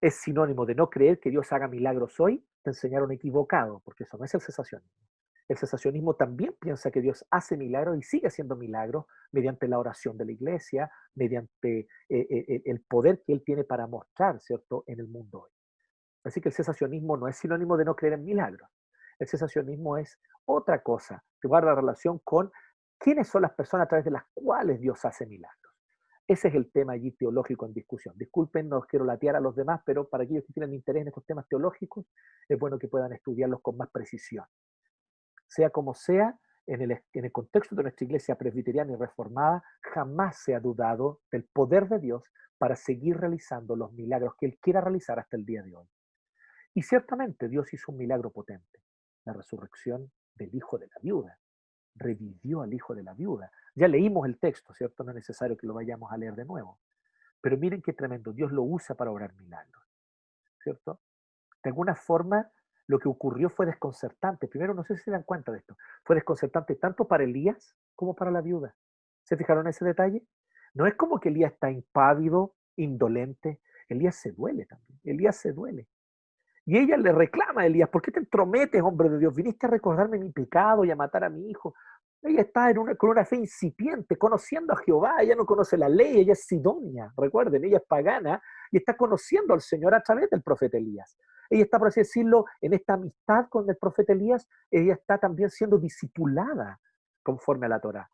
es 0.00 0.16
sinónimo 0.16 0.66
de 0.66 0.74
no 0.74 0.90
creer 0.90 1.20
que 1.20 1.30
Dios 1.30 1.52
haga 1.52 1.68
milagros 1.68 2.18
hoy, 2.18 2.44
te 2.62 2.70
enseñaron 2.70 3.12
equivocado, 3.12 3.80
porque 3.84 4.02
eso 4.02 4.18
no 4.18 4.24
es 4.24 4.34
el 4.34 4.40
cesacionismo. 4.40 5.06
El 5.48 5.56
cesacionismo 5.56 6.14
también 6.14 6.56
piensa 6.60 6.90
que 6.90 7.00
Dios 7.00 7.24
hace 7.30 7.56
milagros 7.56 7.96
y 7.96 8.02
sigue 8.02 8.26
haciendo 8.26 8.56
milagros 8.56 9.04
mediante 9.30 9.68
la 9.68 9.78
oración 9.78 10.16
de 10.16 10.24
la 10.24 10.32
iglesia, 10.32 10.90
mediante 11.14 11.86
eh, 12.08 12.26
eh, 12.28 12.62
el 12.64 12.80
poder 12.80 13.22
que 13.24 13.32
Él 13.34 13.42
tiene 13.44 13.62
para 13.62 13.86
mostrar, 13.86 14.40
¿cierto?, 14.40 14.82
en 14.88 14.98
el 14.98 15.06
mundo 15.06 15.42
hoy. 15.42 15.50
Así 16.24 16.40
que 16.40 16.48
el 16.50 16.54
cesacionismo 16.54 17.16
no 17.16 17.28
es 17.28 17.36
sinónimo 17.36 17.76
de 17.76 17.84
no 17.84 17.96
creer 17.96 18.14
en 18.14 18.24
milagros. 18.24 18.68
El 19.18 19.28
cesacionismo 19.28 19.96
es 19.96 20.18
otra 20.44 20.82
cosa 20.82 21.22
que 21.40 21.48
guarda 21.48 21.74
relación 21.74 22.20
con 22.24 22.50
quiénes 22.98 23.28
son 23.28 23.42
las 23.42 23.52
personas 23.52 23.86
a 23.86 23.88
través 23.88 24.04
de 24.04 24.10
las 24.10 24.24
cuales 24.34 24.80
Dios 24.80 25.04
hace 25.04 25.26
milagros. 25.26 25.60
Ese 26.26 26.48
es 26.48 26.54
el 26.54 26.70
tema 26.70 26.92
allí 26.92 27.10
teológico 27.12 27.66
en 27.66 27.72
discusión. 27.72 28.14
Disculpen, 28.16 28.68
no 28.68 28.82
quiero 28.82 29.04
latear 29.04 29.36
a 29.36 29.40
los 29.40 29.56
demás, 29.56 29.80
pero 29.84 30.08
para 30.08 30.24
aquellos 30.24 30.44
que 30.46 30.52
tienen 30.52 30.74
interés 30.74 31.02
en 31.02 31.08
estos 31.08 31.26
temas 31.26 31.48
teológicos, 31.48 32.06
es 32.48 32.58
bueno 32.58 32.78
que 32.78 32.86
puedan 32.86 33.12
estudiarlos 33.12 33.60
con 33.62 33.76
más 33.76 33.90
precisión. 33.90 34.44
Sea 35.48 35.70
como 35.70 35.94
sea, 35.94 36.38
en 36.66 36.82
el, 36.82 36.92
en 37.14 37.24
el, 37.24 37.32
contexto 37.32 37.74
de 37.74 37.82
nuestra 37.82 38.04
iglesia 38.04 38.36
presbiteriana 38.36 38.92
y 38.92 38.96
reformada, 38.96 39.64
jamás 39.80 40.40
se 40.44 40.54
ha 40.54 40.60
dudado 40.60 41.20
del 41.32 41.44
poder 41.52 41.88
de 41.88 41.98
Dios 41.98 42.22
para 42.58 42.76
seguir 42.76 43.16
realizando 43.18 43.74
los 43.74 43.92
milagros 43.92 44.34
que 44.38 44.46
Él 44.46 44.58
quiera 44.60 44.80
realizar 44.80 45.18
hasta 45.18 45.36
el 45.36 45.44
día 45.44 45.62
de 45.62 45.74
hoy. 45.74 45.88
Y 46.74 46.82
ciertamente 46.82 47.48
Dios 47.48 47.72
hizo 47.72 47.92
un 47.92 47.98
milagro 47.98 48.30
potente, 48.30 48.82
la 49.24 49.32
resurrección 49.32 50.10
del 50.34 50.54
hijo 50.54 50.78
de 50.78 50.86
la 50.86 50.96
viuda. 51.02 51.38
Revivió 51.94 52.62
al 52.62 52.72
hijo 52.72 52.94
de 52.94 53.02
la 53.02 53.14
viuda. 53.14 53.50
Ya 53.74 53.88
leímos 53.88 54.26
el 54.26 54.38
texto, 54.38 54.72
¿cierto? 54.74 55.04
No 55.04 55.10
es 55.10 55.16
necesario 55.16 55.56
que 55.56 55.66
lo 55.66 55.74
vayamos 55.74 56.12
a 56.12 56.16
leer 56.16 56.34
de 56.34 56.44
nuevo. 56.44 56.78
Pero 57.40 57.56
miren 57.56 57.82
qué 57.82 57.92
tremendo. 57.92 58.32
Dios 58.32 58.52
lo 58.52 58.62
usa 58.62 58.94
para 58.94 59.10
obrar 59.10 59.34
milagros, 59.34 59.84
¿cierto? 60.62 61.00
De 61.62 61.70
alguna 61.70 61.94
forma, 61.94 62.50
lo 62.86 62.98
que 62.98 63.08
ocurrió 63.08 63.50
fue 63.50 63.66
desconcertante. 63.66 64.48
Primero, 64.48 64.74
no 64.74 64.84
sé 64.84 64.96
si 64.96 65.04
se 65.04 65.10
dan 65.10 65.22
cuenta 65.22 65.52
de 65.52 65.58
esto. 65.58 65.76
Fue 66.04 66.16
desconcertante 66.16 66.76
tanto 66.76 67.06
para 67.06 67.24
Elías 67.24 67.76
como 67.94 68.14
para 68.14 68.30
la 68.30 68.40
viuda. 68.40 68.74
¿Se 69.24 69.36
fijaron 69.36 69.66
en 69.66 69.70
ese 69.70 69.84
detalle? 69.84 70.24
No 70.74 70.86
es 70.86 70.94
como 70.94 71.20
que 71.20 71.28
Elías 71.28 71.52
está 71.52 71.70
impávido, 71.70 72.54
indolente. 72.76 73.60
Elías 73.88 74.16
se 74.16 74.32
duele 74.32 74.66
también. 74.66 75.00
Elías 75.04 75.36
se 75.36 75.52
duele. 75.52 75.88
Y 76.70 76.78
ella 76.78 76.96
le 76.96 77.10
reclama 77.10 77.62
a 77.62 77.66
Elías, 77.66 77.88
¿por 77.88 78.00
qué 78.00 78.12
te 78.12 78.20
entrometes, 78.20 78.80
hombre 78.80 79.08
de 79.08 79.18
Dios? 79.18 79.34
Viniste 79.34 79.66
a 79.66 79.70
recordarme 79.70 80.20
mi 80.20 80.30
pecado 80.30 80.84
y 80.84 80.92
a 80.92 80.94
matar 80.94 81.24
a 81.24 81.28
mi 81.28 81.50
hijo. 81.50 81.74
Ella 82.22 82.42
está 82.42 82.70
en 82.70 82.78
una, 82.78 82.94
con 82.94 83.10
una 83.10 83.24
fe 83.24 83.38
incipiente, 83.38 84.16
conociendo 84.16 84.72
a 84.72 84.76
Jehová. 84.76 85.16
Ella 85.20 85.34
no 85.34 85.44
conoce 85.44 85.76
la 85.76 85.88
ley, 85.88 86.20
ella 86.20 86.34
es 86.34 86.46
sidonia. 86.46 87.12
Recuerden, 87.16 87.64
ella 87.64 87.78
es 87.78 87.82
pagana 87.88 88.40
y 88.70 88.76
está 88.76 88.96
conociendo 88.96 89.52
al 89.52 89.62
Señor 89.62 89.96
a 89.96 90.00
través 90.00 90.30
del 90.30 90.44
profeta 90.44 90.78
Elías. 90.78 91.18
Ella 91.48 91.64
está, 91.64 91.76
por 91.76 91.88
así 91.88 92.02
decirlo, 92.02 92.44
en 92.60 92.72
esta 92.72 92.92
amistad 92.92 93.48
con 93.48 93.68
el 93.68 93.76
profeta 93.76 94.12
Elías, 94.12 94.48
ella 94.70 94.92
está 94.92 95.18
también 95.18 95.50
siendo 95.50 95.76
discipulada 95.76 96.78
conforme 97.24 97.66
a 97.66 97.70
la 97.70 97.80
Torah. 97.80 98.08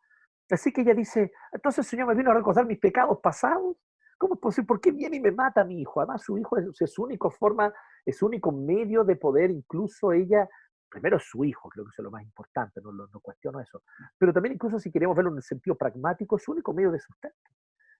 Así 0.49 0.73
que 0.73 0.81
ella 0.81 0.95
dice, 0.95 1.31
entonces 1.51 1.85
el 1.85 1.89
Señor 1.91 2.07
me 2.07 2.15
vino 2.15 2.31
a 2.31 2.33
recordar 2.33 2.65
mis 2.65 2.79
pecados 2.79 3.19
pasados. 3.21 3.77
¿Cómo 4.17 4.35
es 4.35 4.39
posible? 4.39 4.67
¿Por 4.67 4.81
qué 4.81 4.91
viene 4.91 5.17
y 5.17 5.19
me 5.19 5.31
mata 5.31 5.61
a 5.61 5.63
mi 5.63 5.81
hijo? 5.81 6.01
Además, 6.01 6.23
su 6.23 6.37
hijo 6.37 6.57
es, 6.57 6.91
su 6.91 7.03
única 7.03 7.29
forma, 7.29 7.71
es 8.05 8.17
su 8.17 8.25
único 8.25 8.51
medio 8.51 9.03
de 9.03 9.15
poder, 9.15 9.51
incluso 9.51 10.11
ella, 10.11 10.47
primero 10.89 11.19
su 11.19 11.45
hijo, 11.45 11.69
creo 11.69 11.85
que 11.85 11.89
eso 11.89 12.01
es 12.01 12.05
lo 12.05 12.11
más 12.11 12.23
importante, 12.23 12.81
no, 12.81 12.91
no, 12.91 13.19
cuestiono 13.19 13.59
eso, 13.59 13.83
pero 14.17 14.33
también 14.33 14.53
incluso 14.53 14.79
si 14.79 14.91
queremos 14.91 15.15
verlo 15.15 15.31
en 15.31 15.37
el 15.37 15.43
sentido 15.43 15.75
pragmático, 15.75 16.37
es 16.37 16.43
su 16.43 16.51
único 16.51 16.73
medio 16.73 16.91
de 16.91 16.99
sustento, 16.99 17.37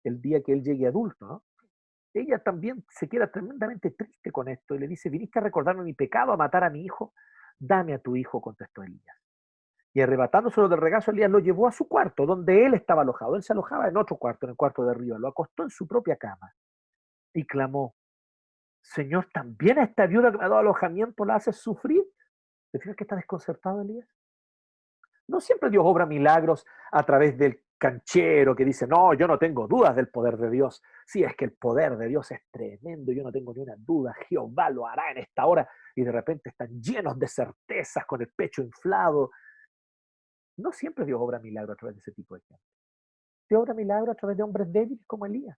el 0.04 0.22
día 0.22 0.42
que 0.42 0.54
él 0.54 0.64
llegue 0.64 0.88
adulto, 0.88 1.28
¿no? 1.28 1.44
Ella 2.14 2.40
también 2.40 2.84
se 2.90 3.08
queda 3.08 3.32
tremendamente 3.32 3.92
triste 3.92 4.32
con 4.32 4.48
esto 4.48 4.74
y 4.74 4.80
le 4.80 4.88
dice, 4.88 5.10
viniste 5.10 5.38
a 5.38 5.44
recordarme 5.44 5.84
mi 5.84 5.94
pecado, 5.94 6.32
a 6.32 6.38
matar 6.38 6.64
a 6.64 6.70
mi 6.70 6.84
hijo, 6.84 7.14
dame 7.60 7.94
a 7.94 8.00
tu 8.00 8.16
hijo, 8.16 8.42
contestó 8.42 8.82
Elías. 8.82 9.27
Y 9.98 10.02
arrebatándoselo 10.02 10.70
del 10.70 10.80
regazo, 10.80 11.10
Elías 11.10 11.32
lo 11.32 11.40
llevó 11.40 11.68
a 11.68 11.72
su 11.72 11.88
cuarto, 11.88 12.28
donde 12.28 12.68
él 12.68 12.76
estaba 12.76 13.02
alojado. 13.02 13.36
Él 13.36 13.42
se 13.42 13.54
alojaba 13.54 13.88
en 13.88 13.98
otro 13.98 14.16
cuarto, 14.16 14.46
en 14.46 14.52
el 14.52 14.56
cuarto 14.56 14.86
de 14.86 14.92
arriba. 14.92 15.18
Lo 15.18 15.28
acostó 15.28 15.64
en 15.64 15.72
su 15.72 15.88
propia 15.88 16.18
cama 16.18 16.54
y 17.34 17.48
clamó, 17.48 17.96
Señor, 18.80 19.28
también 19.34 19.80
a 19.80 19.86
esta 19.86 20.06
viuda 20.06 20.32
que 20.32 20.38
me 20.38 20.46
ha 20.46 20.50
dado 20.50 20.60
alojamiento 20.60 21.26
la 21.26 21.38
haces 21.38 21.58
sufrir. 21.58 22.04
¿Te 22.72 22.78
fijas 22.78 22.96
que 22.96 23.06
está 23.06 23.16
desconcertado 23.16 23.82
Elías? 23.82 24.08
No 25.30 25.40
siempre 25.40 25.72
Dios 25.72 25.82
obra 25.84 26.06
milagros 26.06 26.64
a 26.92 27.02
través 27.02 27.36
del 27.36 27.64
canchero 27.80 28.56
que 28.56 28.66
dice, 28.66 28.86
no, 28.86 29.16
yo 29.16 29.28
no 29.28 29.40
tengo 29.40 29.68
dudas 29.68 29.96
del 29.96 30.10
poder 30.10 30.38
de 30.38 30.52
Dios. 30.52 30.80
Sí, 31.08 31.24
es 31.24 31.36
que 31.36 31.46
el 31.46 31.54
poder 31.54 31.98
de 31.98 32.08
Dios 32.08 32.30
es 32.30 32.42
tremendo, 32.52 33.12
yo 33.14 33.24
no 33.24 33.32
tengo 33.32 33.52
ni 33.52 33.62
una 33.62 33.76
duda, 33.76 34.14
Jehová 34.30 34.70
lo 34.70 34.86
hará 34.86 35.10
en 35.10 35.18
esta 35.18 35.48
hora. 35.48 35.68
Y 35.96 36.04
de 36.04 36.12
repente 36.12 36.50
están 36.50 36.80
llenos 36.80 37.18
de 37.18 37.28
certezas, 37.28 38.06
con 38.06 38.22
el 38.22 38.30
pecho 38.30 38.62
inflado. 38.62 39.32
No 40.58 40.72
siempre 40.72 41.06
Dios 41.06 41.20
obra 41.22 41.40
milagros 41.40 41.76
a 41.76 41.78
través 41.78 41.96
de 41.96 42.02
ese 42.02 42.12
tipo 42.12 42.36
de 42.36 42.42
gente. 42.42 42.64
Dios 43.50 43.62
obra 43.62 43.74
milagros 43.74 44.16
a 44.16 44.18
través 44.18 44.38
de 44.38 44.44
hombres 44.44 44.72
débiles 44.72 45.06
como 45.06 45.26
Elías, 45.26 45.58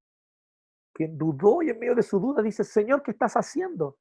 quien 0.93 1.17
dudó 1.17 1.61
y 1.61 1.69
en 1.69 1.79
medio 1.79 1.95
de 1.95 2.03
su 2.03 2.19
duda 2.19 2.43
dice, 2.43 2.63
Señor, 2.63 3.01
¿qué 3.01 3.11
estás 3.11 3.33
haciendo? 3.33 3.97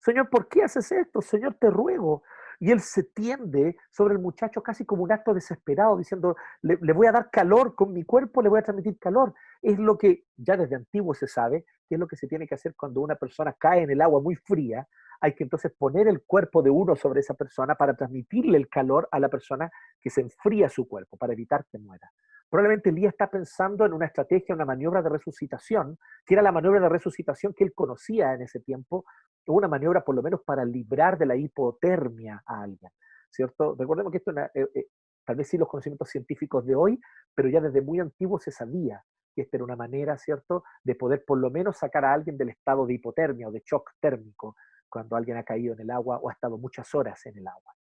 Señor, 0.00 0.28
¿por 0.28 0.48
qué 0.48 0.62
haces 0.62 0.92
esto? 0.92 1.22
Señor, 1.22 1.54
te 1.54 1.70
ruego, 1.70 2.22
y 2.58 2.70
él 2.70 2.80
se 2.80 3.02
tiende 3.02 3.76
sobre 3.90 4.14
el 4.14 4.20
muchacho 4.20 4.62
casi 4.62 4.84
como 4.84 5.02
un 5.02 5.12
acto 5.12 5.34
desesperado, 5.34 5.96
diciendo, 5.96 6.36
le, 6.62 6.76
voy 6.92 7.06
a 7.06 7.12
dar 7.12 7.30
calor 7.30 7.74
con 7.74 7.92
mi 7.92 8.04
cuerpo, 8.04 8.42
le 8.42 8.48
voy 8.48 8.60
a 8.60 8.62
transmitir 8.62 8.98
calor. 8.98 9.34
Es 9.62 9.78
lo 9.78 9.98
que 9.98 10.24
ya 10.36 10.56
desde 10.56 10.76
antiguo 10.76 11.14
se 11.14 11.26
sabe, 11.26 11.64
que 11.88 11.96
es 11.96 12.00
lo 12.00 12.06
que 12.06 12.16
se 12.16 12.26
tiene 12.26 12.46
que 12.46 12.54
hacer 12.54 12.74
cuando 12.74 13.00
una 13.00 13.16
persona 13.16 13.54
cae 13.58 13.82
en 13.82 13.90
el 13.90 14.00
agua 14.00 14.20
muy 14.20 14.36
fría. 14.36 14.88
Hay 15.20 15.34
que 15.34 15.44
entonces 15.44 15.72
poner 15.76 16.08
el 16.08 16.22
cuerpo 16.22 16.62
de 16.62 16.70
uno 16.70 16.96
sobre 16.96 17.20
esa 17.20 17.34
persona 17.34 17.74
para 17.74 17.94
transmitirle 17.94 18.58
el 18.58 18.68
calor 18.68 19.08
a 19.10 19.20
la 19.20 19.28
persona 19.28 19.70
que 20.00 20.10
se 20.10 20.20
enfría 20.20 20.68
su 20.68 20.88
cuerpo, 20.88 21.16
para 21.16 21.32
evitar 21.32 21.64
que 21.70 21.78
muera. 21.78 22.10
Probablemente 22.48 22.90
Elías 22.90 23.12
está 23.12 23.28
pensando 23.28 23.84
en 23.84 23.92
una 23.92 24.06
estrategia, 24.06 24.54
una 24.54 24.64
maniobra 24.64 25.02
de 25.02 25.08
resucitación, 25.08 25.98
que 26.24 26.34
era 26.34 26.42
la 26.42 26.52
maniobra 26.52 26.80
de 26.80 26.88
resucitación 26.88 27.52
que 27.54 27.64
él 27.64 27.72
conocía 27.74 28.34
en 28.34 28.42
ese 28.42 28.60
tiempo, 28.60 29.04
una 29.46 29.68
maniobra 29.68 30.04
por 30.04 30.14
lo 30.14 30.22
menos 30.22 30.40
para 30.44 30.64
librar 30.64 31.18
de 31.18 31.26
la 31.26 31.36
hipotermia 31.36 32.42
a 32.46 32.62
alguien, 32.62 32.90
¿cierto? 33.30 33.76
Recordemos 33.78 34.10
que 34.10 34.18
esto 34.18 34.32
eh, 34.32 34.68
eh, 34.74 34.86
tal 35.24 35.36
vez 35.36 35.48
sí 35.48 35.58
los 35.58 35.68
conocimientos 35.68 36.08
científicos 36.08 36.66
de 36.66 36.74
hoy, 36.74 37.00
pero 37.34 37.48
ya 37.48 37.60
desde 37.60 37.80
muy 37.80 38.00
antiguo 38.00 38.38
se 38.38 38.50
sabía 38.50 39.02
que 39.34 39.42
esta 39.42 39.56
era 39.56 39.64
una 39.64 39.76
manera, 39.76 40.16
¿cierto?, 40.18 40.64
de 40.82 40.94
poder 40.94 41.24
por 41.24 41.38
lo 41.38 41.50
menos 41.50 41.76
sacar 41.78 42.04
a 42.04 42.12
alguien 42.12 42.36
del 42.36 42.48
estado 42.50 42.86
de 42.86 42.94
hipotermia 42.94 43.48
o 43.48 43.52
de 43.52 43.62
shock 43.64 43.92
térmico 44.00 44.56
cuando 44.96 45.16
alguien 45.16 45.36
ha 45.36 45.42
caído 45.42 45.74
en 45.74 45.80
el 45.80 45.90
agua 45.90 46.16
o 46.16 46.30
ha 46.30 46.32
estado 46.32 46.56
muchas 46.56 46.94
horas 46.94 47.24
en 47.26 47.36
el 47.36 47.46
agua. 47.46 47.74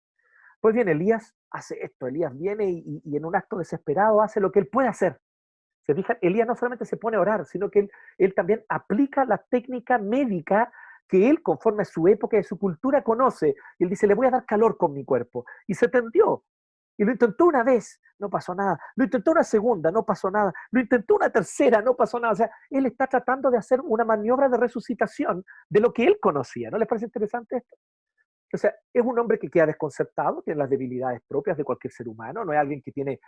Pues 0.60 0.74
bien, 0.74 0.88
Elías 0.88 1.32
hace 1.48 1.78
esto, 1.80 2.08
Elías 2.08 2.36
viene 2.36 2.68
y, 2.68 3.16
en 3.16 3.24
un 3.24 3.36
acto 3.36 3.58
desesperado 3.58 4.20
hace 4.20 4.40
lo 4.40 4.50
que 4.50 4.58
él 4.58 4.66
puede 4.66 4.88
hacer. 4.88 5.20
Se 5.86 5.94
fijan, 5.94 6.18
Elías 6.22 6.48
no 6.48 6.56
solamente 6.56 6.84
se 6.84 6.96
pone 6.96 7.16
a 7.16 7.20
orar, 7.20 7.46
sino 7.46 7.70
que 7.70 7.80
él, 7.80 7.90
él 8.18 8.34
también 8.34 8.64
aplica 8.68 9.24
la 9.24 9.38
técnica 9.38 9.98
médica 9.98 10.72
que 11.06 11.30
él, 11.30 11.40
conforme 11.40 11.82
a 11.82 11.84
su 11.84 12.08
época 12.08 12.36
y 12.36 12.40
a 12.40 12.42
su 12.42 12.58
cultura, 12.58 13.04
conoce. 13.04 13.54
Y 13.78 13.84
él 13.84 13.90
dice, 13.90 14.08
le 14.08 14.14
voy 14.14 14.26
a 14.26 14.30
dar 14.30 14.46
calor 14.46 14.76
con 14.76 14.92
mi 14.92 15.04
cuerpo. 15.04 15.44
Y 15.68 15.74
se 15.74 15.86
tendió. 15.86 16.42
Y 16.96 17.04
lo 17.04 17.12
intentó 17.12 17.46
una 17.46 17.64
vez, 17.64 18.00
no 18.18 18.30
pasó 18.30 18.54
nada. 18.54 18.78
Lo 18.96 19.04
intentó 19.04 19.32
una 19.32 19.42
segunda, 19.42 19.90
no 19.90 20.04
pasó 20.04 20.30
nada. 20.30 20.52
Lo 20.70 20.80
intentó 20.80 21.16
una 21.16 21.30
tercera, 21.30 21.82
no 21.82 21.96
pasó 21.96 22.20
nada. 22.20 22.32
O 22.32 22.36
sea, 22.36 22.50
él 22.70 22.86
está 22.86 23.06
tratando 23.06 23.50
de 23.50 23.58
hacer 23.58 23.80
una 23.80 24.04
maniobra 24.04 24.48
de 24.48 24.56
resucitación 24.56 25.44
de 25.68 25.80
lo 25.80 25.92
que 25.92 26.04
él 26.04 26.18
conocía. 26.20 26.70
¿No 26.70 26.78
les 26.78 26.88
parece 26.88 27.06
interesante 27.06 27.56
esto? 27.56 27.76
O 28.52 28.56
sea, 28.56 28.72
es 28.92 29.04
un 29.04 29.18
hombre 29.18 29.38
que 29.40 29.50
queda 29.50 29.66
desconcertado, 29.66 30.40
tiene 30.42 30.58
las 30.58 30.70
debilidades 30.70 31.20
propias 31.26 31.56
de 31.56 31.64
cualquier 31.64 31.92
ser 31.92 32.06
humano, 32.06 32.44
no 32.44 32.52
es 32.52 32.58
alguien 32.60 32.80
que 32.82 32.92
tiene 32.92 33.18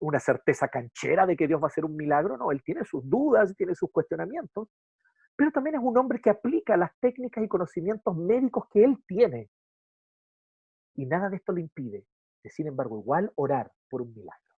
una 0.00 0.20
certeza 0.20 0.68
canchera 0.68 1.24
de 1.26 1.36
que 1.36 1.46
Dios 1.46 1.58
va 1.58 1.66
a 1.66 1.68
hacer 1.68 1.86
un 1.86 1.96
milagro, 1.96 2.36
no, 2.36 2.52
él 2.52 2.62
tiene 2.62 2.84
sus 2.84 3.08
dudas, 3.08 3.54
tiene 3.56 3.74
sus 3.74 3.90
cuestionamientos, 3.90 4.68
pero 5.36 5.50
también 5.50 5.76
es 5.76 5.82
un 5.82 5.96
hombre 5.96 6.20
que 6.20 6.28
aplica 6.28 6.76
las 6.76 6.90
técnicas 7.00 7.42
y 7.42 7.48
conocimientos 7.48 8.14
médicos 8.14 8.66
que 8.70 8.84
él 8.84 9.02
tiene. 9.06 9.48
Y 10.96 11.06
nada 11.06 11.30
de 11.30 11.36
esto 11.36 11.52
le 11.52 11.62
impide, 11.62 11.98
de, 11.98 12.13
sin 12.50 12.66
embargo, 12.66 12.98
igual 12.98 13.32
orar 13.36 13.72
por 13.88 14.02
un 14.02 14.14
milagro. 14.14 14.54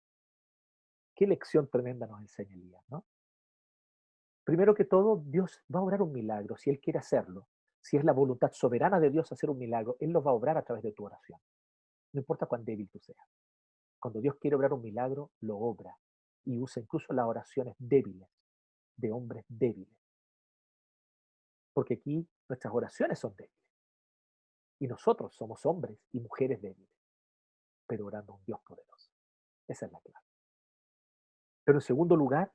Qué 1.14 1.26
lección 1.26 1.68
tremenda 1.68 2.06
nos 2.06 2.20
enseña 2.20 2.54
Elías, 2.54 2.84
¿no? 2.88 3.04
Primero 4.44 4.74
que 4.74 4.84
todo, 4.84 5.22
Dios 5.24 5.62
va 5.74 5.80
a 5.80 5.82
obrar 5.82 6.02
un 6.02 6.12
milagro 6.12 6.56
si 6.56 6.70
Él 6.70 6.80
quiere 6.80 6.98
hacerlo 6.98 7.48
si 7.84 7.98
es 7.98 8.04
la 8.04 8.14
voluntad 8.14 8.50
soberana 8.50 8.98
de 8.98 9.10
Dios 9.10 9.30
hacer 9.30 9.50
un 9.50 9.58
milagro, 9.58 9.98
Él 10.00 10.10
lo 10.10 10.22
va 10.22 10.30
a 10.30 10.34
obrar 10.34 10.56
a 10.56 10.62
través 10.62 10.82
de 10.82 10.92
tu 10.92 11.04
oración. 11.04 11.38
No 12.14 12.20
importa 12.20 12.46
cuán 12.46 12.64
débil 12.64 12.88
tú 12.88 12.98
seas. 12.98 13.28
Cuando 14.00 14.22
Dios 14.22 14.36
quiere 14.36 14.56
obrar 14.56 14.72
un 14.72 14.80
milagro, 14.80 15.32
lo 15.40 15.58
obra 15.58 15.94
y 16.46 16.58
usa 16.58 16.80
incluso 16.80 17.12
las 17.12 17.26
oraciones 17.26 17.74
débiles 17.78 18.26
de 18.96 19.12
hombres 19.12 19.44
débiles. 19.48 19.98
Porque 21.74 21.94
aquí 21.94 22.26
nuestras 22.48 22.72
oraciones 22.72 23.18
son 23.18 23.36
débiles. 23.36 23.68
Y 24.78 24.86
nosotros 24.86 25.34
somos 25.34 25.66
hombres 25.66 25.98
y 26.12 26.20
mujeres 26.20 26.62
débiles, 26.62 26.93
pero 27.86 28.06
orando 28.06 28.32
a 28.32 28.36
un 28.36 28.44
Dios 28.44 28.60
poderoso. 28.66 29.10
Esa 29.66 29.86
es 29.86 29.92
la 29.92 30.00
clave. 30.00 30.26
Pero 31.64 31.78
en 31.78 31.82
segundo 31.82 32.16
lugar, 32.16 32.52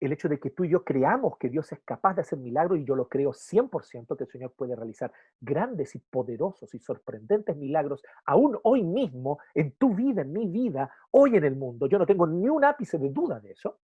el 0.00 0.12
hecho 0.12 0.28
de 0.28 0.38
que 0.38 0.50
tú 0.50 0.64
y 0.64 0.70
yo 0.70 0.84
creamos 0.84 1.38
que 1.38 1.48
Dios 1.48 1.72
es 1.72 1.80
capaz 1.80 2.14
de 2.14 2.20
hacer 2.20 2.38
milagros, 2.38 2.78
y 2.78 2.84
yo 2.84 2.94
lo 2.94 3.08
creo 3.08 3.32
100% 3.32 4.16
que 4.16 4.24
el 4.24 4.30
Señor 4.30 4.52
puede 4.52 4.76
realizar 4.76 5.12
grandes 5.40 5.94
y 5.96 5.98
poderosos 5.98 6.72
y 6.74 6.78
sorprendentes 6.78 7.56
milagros, 7.56 8.02
aún 8.24 8.58
hoy 8.62 8.84
mismo, 8.84 9.38
en 9.54 9.72
tu 9.72 9.94
vida, 9.94 10.22
en 10.22 10.32
mi 10.32 10.46
vida, 10.46 10.92
hoy 11.10 11.36
en 11.36 11.44
el 11.44 11.56
mundo. 11.56 11.88
Yo 11.88 11.98
no 11.98 12.06
tengo 12.06 12.26
ni 12.26 12.48
un 12.48 12.64
ápice 12.64 12.98
de 12.98 13.10
duda 13.10 13.40
de 13.40 13.52
eso. 13.52 13.80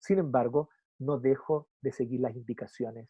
Sin 0.00 0.18
embargo, 0.18 0.70
no 0.98 1.18
dejo 1.18 1.68
de 1.80 1.92
seguir 1.92 2.20
las 2.20 2.34
indicaciones 2.34 3.08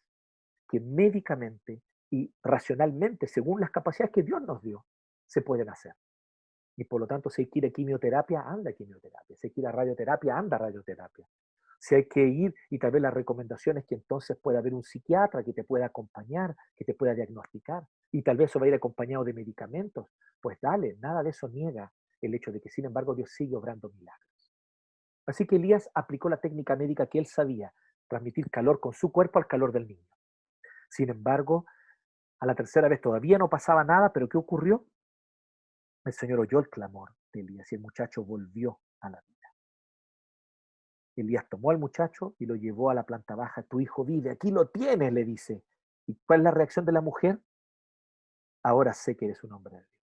que 0.67 0.79
médicamente 0.79 1.81
y 2.11 2.31
racionalmente, 2.43 3.27
según 3.27 3.59
las 3.59 3.71
capacidades 3.71 4.13
que 4.13 4.23
Dios 4.23 4.41
nos 4.41 4.61
dio, 4.61 4.85
se 5.25 5.41
pueden 5.41 5.69
hacer. 5.69 5.93
Y 6.79 6.85
por 6.85 7.01
lo 7.01 7.07
tanto, 7.07 7.29
si 7.29 7.41
hay 7.41 7.47
que 7.47 7.59
ir 7.59 7.65
a 7.65 7.69
quimioterapia, 7.69 8.41
anda 8.41 8.71
quimioterapia. 8.71 9.35
Si 9.35 9.47
hay 9.47 9.51
que 9.51 9.61
ir 9.61 9.67
a 9.67 9.71
radioterapia, 9.71 10.37
anda 10.37 10.57
radioterapia 10.57 11.27
si 11.79 11.95
hay 11.95 12.05
que 12.05 12.21
ir 12.21 12.53
y 12.69 12.77
tal 12.77 12.91
vez 12.91 13.01
las 13.01 13.13
recomendaciones 13.13 13.85
que 13.85 13.95
entonces 13.95 14.37
pueda 14.37 14.59
haber 14.59 14.73
un 14.73 14.83
psiquiatra 14.83 15.43
que 15.43 15.53
te 15.53 15.63
pueda 15.63 15.85
acompañar, 15.85 16.55
que 16.75 16.83
te 16.83 16.93
pueda 16.93 17.13
diagnosticar, 17.13 17.87
y 18.11 18.21
tal 18.21 18.37
vez 18.37 18.49
eso 18.49 18.59
va 18.59 18.65
a 18.65 18.69
ir 18.69 18.75
acompañado 18.75 19.23
de 19.23 19.33
medicamentos, 19.33 20.07
pues 20.41 20.57
dale, 20.61 20.97
nada 20.99 21.23
de 21.23 21.29
eso 21.29 21.47
niega 21.47 21.91
el 22.21 22.35
hecho 22.35 22.51
de 22.51 22.59
que 22.59 22.69
sin 22.69 22.85
embargo 22.85 23.15
Dios 23.15 23.31
sigue 23.31 23.55
obrando 23.55 23.89
milagros. 23.89 24.53
Así 25.25 25.47
que 25.47 25.55
Elías 25.55 25.89
aplicó 25.93 26.27
la 26.27 26.41
técnica 26.41 26.75
médica 26.75 27.07
que 27.07 27.19
él 27.19 27.27
sabía, 27.27 27.71
transmitir 28.09 28.49
calor 28.49 28.79
con 28.79 28.91
su 28.91 29.11
cuerpo 29.11 29.39
al 29.39 29.47
calor 29.47 29.71
del 29.71 29.87
niño. 29.87 30.09
Sin 30.89 31.09
embargo, 31.09 31.65
a 32.39 32.45
la 32.45 32.55
tercera 32.55 32.89
vez 32.89 32.99
todavía 32.99 33.37
no 33.37 33.49
pasaba 33.49 33.83
nada, 33.83 34.11
pero 34.11 34.27
¿qué 34.27 34.37
ocurrió? 34.37 34.85
El 36.05 36.13
Señor 36.13 36.39
oyó 36.39 36.59
el 36.59 36.69
clamor 36.69 37.13
de 37.33 37.41
Elías 37.41 37.71
y 37.71 37.75
el 37.75 37.81
muchacho 37.81 38.23
volvió 38.23 38.79
a 39.01 39.09
la 39.09 39.21
vida. 39.21 39.29
Elías 41.15 41.47
tomó 41.49 41.71
al 41.71 41.77
muchacho 41.77 42.35
y 42.39 42.45
lo 42.45 42.55
llevó 42.55 42.89
a 42.89 42.93
la 42.93 43.03
planta 43.03 43.35
baja. 43.35 43.63
Tu 43.63 43.81
hijo 43.81 44.05
vive, 44.05 44.31
aquí 44.31 44.51
lo 44.51 44.69
tienes, 44.69 45.11
le 45.11 45.25
dice. 45.25 45.63
¿Y 46.07 46.15
cuál 46.25 46.39
es 46.39 46.43
la 46.45 46.51
reacción 46.51 46.85
de 46.85 46.91
la 46.91 47.01
mujer? 47.01 47.39
Ahora 48.63 48.93
sé 48.93 49.15
que 49.15 49.25
eres 49.25 49.43
un 49.43 49.53
hombre 49.53 49.75
de 49.75 49.83
Dios. 49.83 49.99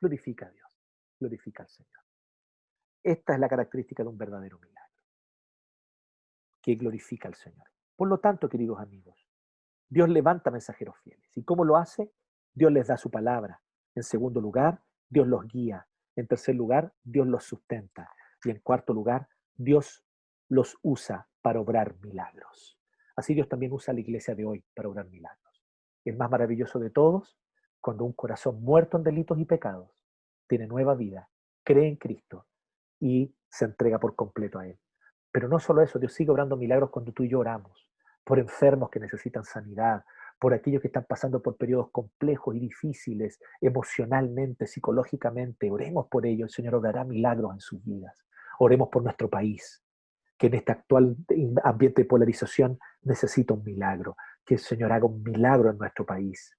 Glorifica 0.00 0.46
a 0.46 0.50
Dios, 0.50 0.68
glorifica 1.20 1.62
al 1.62 1.68
Señor. 1.68 2.02
Esta 3.02 3.34
es 3.34 3.40
la 3.40 3.48
característica 3.48 4.02
de 4.02 4.08
un 4.08 4.18
verdadero 4.18 4.58
milagro, 4.58 4.94
que 6.62 6.74
glorifica 6.74 7.28
al 7.28 7.34
Señor. 7.34 7.68
Por 7.96 8.08
lo 8.08 8.18
tanto, 8.18 8.48
queridos 8.48 8.80
amigos, 8.80 9.28
Dios 9.88 10.08
levanta 10.08 10.50
mensajeros 10.50 10.98
fieles. 11.00 11.30
¿Y 11.36 11.44
cómo 11.44 11.64
lo 11.64 11.76
hace? 11.76 12.12
Dios 12.52 12.72
les 12.72 12.88
da 12.88 12.96
su 12.96 13.10
palabra. 13.10 13.62
En 13.94 14.02
segundo 14.02 14.40
lugar, 14.40 14.82
Dios 15.14 15.28
los 15.28 15.46
guía. 15.46 15.86
En 16.16 16.26
tercer 16.26 16.56
lugar, 16.56 16.92
Dios 17.04 17.28
los 17.28 17.44
sustenta. 17.44 18.10
Y 18.44 18.50
en 18.50 18.58
cuarto 18.58 18.92
lugar, 18.92 19.28
Dios 19.54 20.04
los 20.48 20.76
usa 20.82 21.28
para 21.40 21.60
obrar 21.60 21.94
milagros. 22.00 22.76
Así 23.14 23.32
Dios 23.32 23.48
también 23.48 23.72
usa 23.72 23.92
a 23.92 23.94
la 23.94 24.00
iglesia 24.00 24.34
de 24.34 24.44
hoy 24.44 24.64
para 24.74 24.88
obrar 24.88 25.06
milagros. 25.06 25.62
El 26.04 26.16
más 26.16 26.28
maravilloso 26.28 26.80
de 26.80 26.90
todos, 26.90 27.38
cuando 27.80 28.04
un 28.04 28.12
corazón 28.12 28.60
muerto 28.60 28.96
en 28.96 29.04
delitos 29.04 29.38
y 29.38 29.44
pecados 29.44 29.88
tiene 30.48 30.66
nueva 30.66 30.96
vida, 30.96 31.30
cree 31.62 31.86
en 31.86 31.96
Cristo 31.96 32.46
y 32.98 33.32
se 33.48 33.66
entrega 33.66 34.00
por 34.00 34.16
completo 34.16 34.58
a 34.58 34.66
Él. 34.66 34.80
Pero 35.30 35.48
no 35.48 35.60
solo 35.60 35.80
eso, 35.80 36.00
Dios 36.00 36.12
sigue 36.12 36.32
obrando 36.32 36.56
milagros 36.56 36.90
cuando 36.90 37.12
tú 37.12 37.22
y 37.22 37.28
yo 37.28 37.38
oramos, 37.38 37.88
por 38.24 38.40
enfermos 38.40 38.90
que 38.90 38.98
necesitan 38.98 39.44
sanidad, 39.44 40.04
por 40.38 40.52
aquellos 40.54 40.82
que 40.82 40.88
están 40.88 41.06
pasando 41.08 41.42
por 41.42 41.56
periodos 41.56 41.90
complejos 41.90 42.54
y 42.56 42.60
difíciles, 42.60 43.40
emocionalmente, 43.60 44.66
psicológicamente. 44.66 45.70
Oremos 45.70 46.06
por 46.08 46.26
ellos, 46.26 46.50
el 46.50 46.54
Señor 46.54 46.74
obrará 46.74 47.04
milagros 47.04 47.54
en 47.54 47.60
sus 47.60 47.82
vidas. 47.84 48.24
Oremos 48.58 48.88
por 48.88 49.02
nuestro 49.02 49.28
país, 49.28 49.82
que 50.38 50.48
en 50.48 50.54
este 50.54 50.72
actual 50.72 51.16
ambiente 51.62 52.02
de 52.02 52.08
polarización 52.08 52.78
necesita 53.02 53.54
un 53.54 53.64
milagro. 53.64 54.16
Que 54.44 54.54
el 54.54 54.60
Señor 54.60 54.92
haga 54.92 55.06
un 55.06 55.22
milagro 55.22 55.70
en 55.70 55.78
nuestro 55.78 56.04
país, 56.04 56.56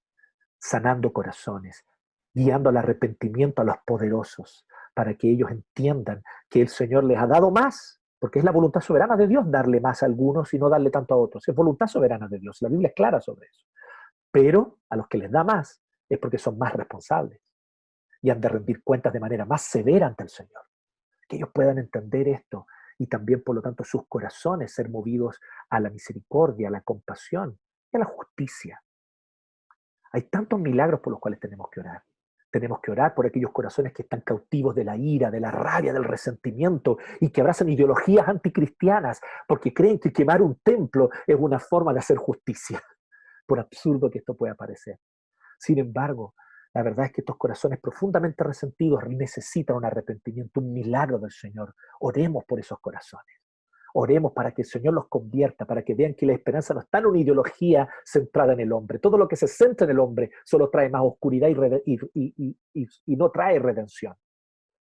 sanando 0.58 1.12
corazones, 1.12 1.84
guiando 2.34 2.70
al 2.70 2.76
arrepentimiento 2.76 3.62
a 3.62 3.64
los 3.64 3.76
poderosos, 3.86 4.66
para 4.94 5.14
que 5.14 5.30
ellos 5.30 5.50
entiendan 5.50 6.22
que 6.48 6.62
el 6.62 6.68
Señor 6.68 7.04
les 7.04 7.18
ha 7.18 7.26
dado 7.26 7.50
más, 7.50 8.00
porque 8.18 8.38
es 8.38 8.44
la 8.44 8.50
voluntad 8.50 8.80
soberana 8.80 9.16
de 9.16 9.26
Dios 9.26 9.50
darle 9.50 9.80
más 9.80 10.02
a 10.02 10.06
algunos 10.06 10.52
y 10.54 10.58
no 10.58 10.68
darle 10.68 10.90
tanto 10.90 11.14
a 11.14 11.18
otros. 11.18 11.46
Es 11.46 11.54
voluntad 11.54 11.86
soberana 11.86 12.28
de 12.28 12.38
Dios. 12.38 12.62
La 12.62 12.68
Biblia 12.68 12.88
es 12.88 12.94
clara 12.94 13.20
sobre 13.20 13.48
eso. 13.48 13.66
Pero 14.30 14.80
a 14.88 14.96
los 14.96 15.08
que 15.08 15.18
les 15.18 15.30
da 15.30 15.44
más 15.44 15.82
es 16.08 16.18
porque 16.18 16.38
son 16.38 16.58
más 16.58 16.72
responsables 16.72 17.40
y 18.22 18.30
han 18.30 18.40
de 18.40 18.48
rendir 18.48 18.82
cuentas 18.82 19.12
de 19.12 19.20
manera 19.20 19.44
más 19.44 19.62
severa 19.62 20.06
ante 20.06 20.24
el 20.24 20.30
Señor. 20.30 20.62
Que 21.28 21.36
ellos 21.36 21.50
puedan 21.52 21.78
entender 21.78 22.28
esto 22.28 22.66
y 22.98 23.06
también, 23.06 23.42
por 23.42 23.54
lo 23.54 23.62
tanto, 23.62 23.84
sus 23.84 24.06
corazones 24.08 24.72
ser 24.72 24.88
movidos 24.88 25.38
a 25.68 25.80
la 25.80 25.90
misericordia, 25.90 26.68
a 26.68 26.70
la 26.70 26.80
compasión 26.80 27.58
y 27.92 27.96
a 27.96 28.00
la 28.00 28.06
justicia. 28.06 28.82
Hay 30.12 30.22
tantos 30.22 30.58
milagros 30.58 31.00
por 31.00 31.12
los 31.12 31.20
cuales 31.20 31.38
tenemos 31.38 31.68
que 31.70 31.80
orar. 31.80 32.02
Tenemos 32.56 32.80
que 32.80 32.90
orar 32.90 33.14
por 33.14 33.26
aquellos 33.26 33.52
corazones 33.52 33.92
que 33.92 34.00
están 34.00 34.22
cautivos 34.22 34.74
de 34.74 34.82
la 34.82 34.96
ira, 34.96 35.30
de 35.30 35.40
la 35.40 35.50
rabia, 35.50 35.92
del 35.92 36.04
resentimiento 36.04 36.96
y 37.20 37.28
que 37.28 37.42
abrazan 37.42 37.68
ideologías 37.68 38.26
anticristianas 38.26 39.20
porque 39.46 39.74
creen 39.74 39.98
que 39.98 40.10
quemar 40.10 40.40
un 40.40 40.58
templo 40.60 41.10
es 41.26 41.36
una 41.38 41.58
forma 41.58 41.92
de 41.92 41.98
hacer 41.98 42.16
justicia, 42.16 42.80
por 43.46 43.60
absurdo 43.60 44.08
que 44.08 44.20
esto 44.20 44.34
pueda 44.34 44.54
parecer. 44.54 44.98
Sin 45.58 45.78
embargo, 45.78 46.34
la 46.72 46.82
verdad 46.82 47.04
es 47.04 47.12
que 47.12 47.20
estos 47.20 47.36
corazones 47.36 47.78
profundamente 47.78 48.42
resentidos 48.42 49.02
necesitan 49.06 49.76
un 49.76 49.84
arrepentimiento, 49.84 50.60
un 50.60 50.72
milagro 50.72 51.18
del 51.18 51.32
Señor. 51.32 51.74
Oremos 52.00 52.44
por 52.46 52.58
esos 52.58 52.80
corazones. 52.80 53.45
Oremos 53.98 54.32
para 54.32 54.52
que 54.52 54.60
el 54.60 54.68
Señor 54.68 54.92
los 54.92 55.08
convierta, 55.08 55.64
para 55.64 55.82
que 55.82 55.94
vean 55.94 56.12
que 56.12 56.26
la 56.26 56.34
esperanza 56.34 56.74
no 56.74 56.80
está 56.80 56.98
en 56.98 57.06
una 57.06 57.18
ideología 57.18 57.88
centrada 58.04 58.52
en 58.52 58.60
el 58.60 58.72
hombre. 58.72 58.98
Todo 58.98 59.16
lo 59.16 59.26
que 59.26 59.36
se 59.36 59.48
centra 59.48 59.86
en 59.86 59.92
el 59.92 60.00
hombre 60.00 60.32
solo 60.44 60.68
trae 60.68 60.90
más 60.90 61.00
oscuridad 61.02 61.48
y, 61.48 63.16
no 63.16 63.30
trae 63.30 63.58
redención. 63.58 64.14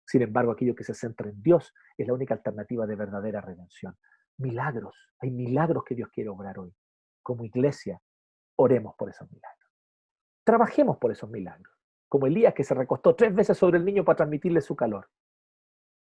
Sin 0.03 0.23
embargo, 0.23 0.51
aquello 0.51 0.73
que 0.73 0.83
se 0.83 0.95
centra 0.95 1.29
en 1.29 1.41
Dios 1.43 1.71
es 1.95 2.07
la 2.07 2.13
única 2.13 2.33
alternativa 2.33 2.87
de 2.87 2.95
verdadera 2.95 3.39
redención. 3.39 3.95
Milagros, 4.37 4.95
hay 5.19 5.29
milagros 5.29 5.83
que 5.83 5.93
Dios 5.93 6.09
quiere 6.09 6.29
obrar 6.29 6.57
hoy. 6.57 6.73
Como 7.21 7.45
iglesia, 7.45 8.01
oremos 8.55 8.95
por 8.97 9.11
esos 9.11 9.31
milagros. 9.31 9.71
Trabajemos 10.43 10.97
por 10.97 11.11
esos 11.11 11.29
milagros 11.29 11.71
como 12.09 12.27
Elías 12.27 12.53
que 12.53 12.63
se 12.63 12.75
recostó 12.75 13.15
tres 13.15 13.33
veces 13.33 13.57
sobre 13.57 13.79
el 13.79 13.85
niño 13.85 14.05
para 14.05 14.17
transmitirle 14.17 14.61
su 14.61 14.75
calor. 14.75 15.09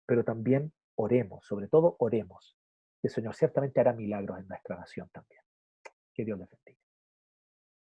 Pero 0.04 0.24
también 0.24 0.72
oremos, 0.96 1.46
sobre 1.46 1.68
todo 1.68 1.94
oremos. 2.00 2.58
El 3.02 3.10
Señor 3.10 3.34
ciertamente 3.34 3.80
hará 3.80 3.92
milagros 3.92 4.38
en 4.38 4.48
nuestra 4.48 4.76
nación 4.76 5.08
también. 5.12 5.42
Que 6.14 6.24
Dios 6.24 6.38
les 6.38 6.48
bendiga. 6.48 6.81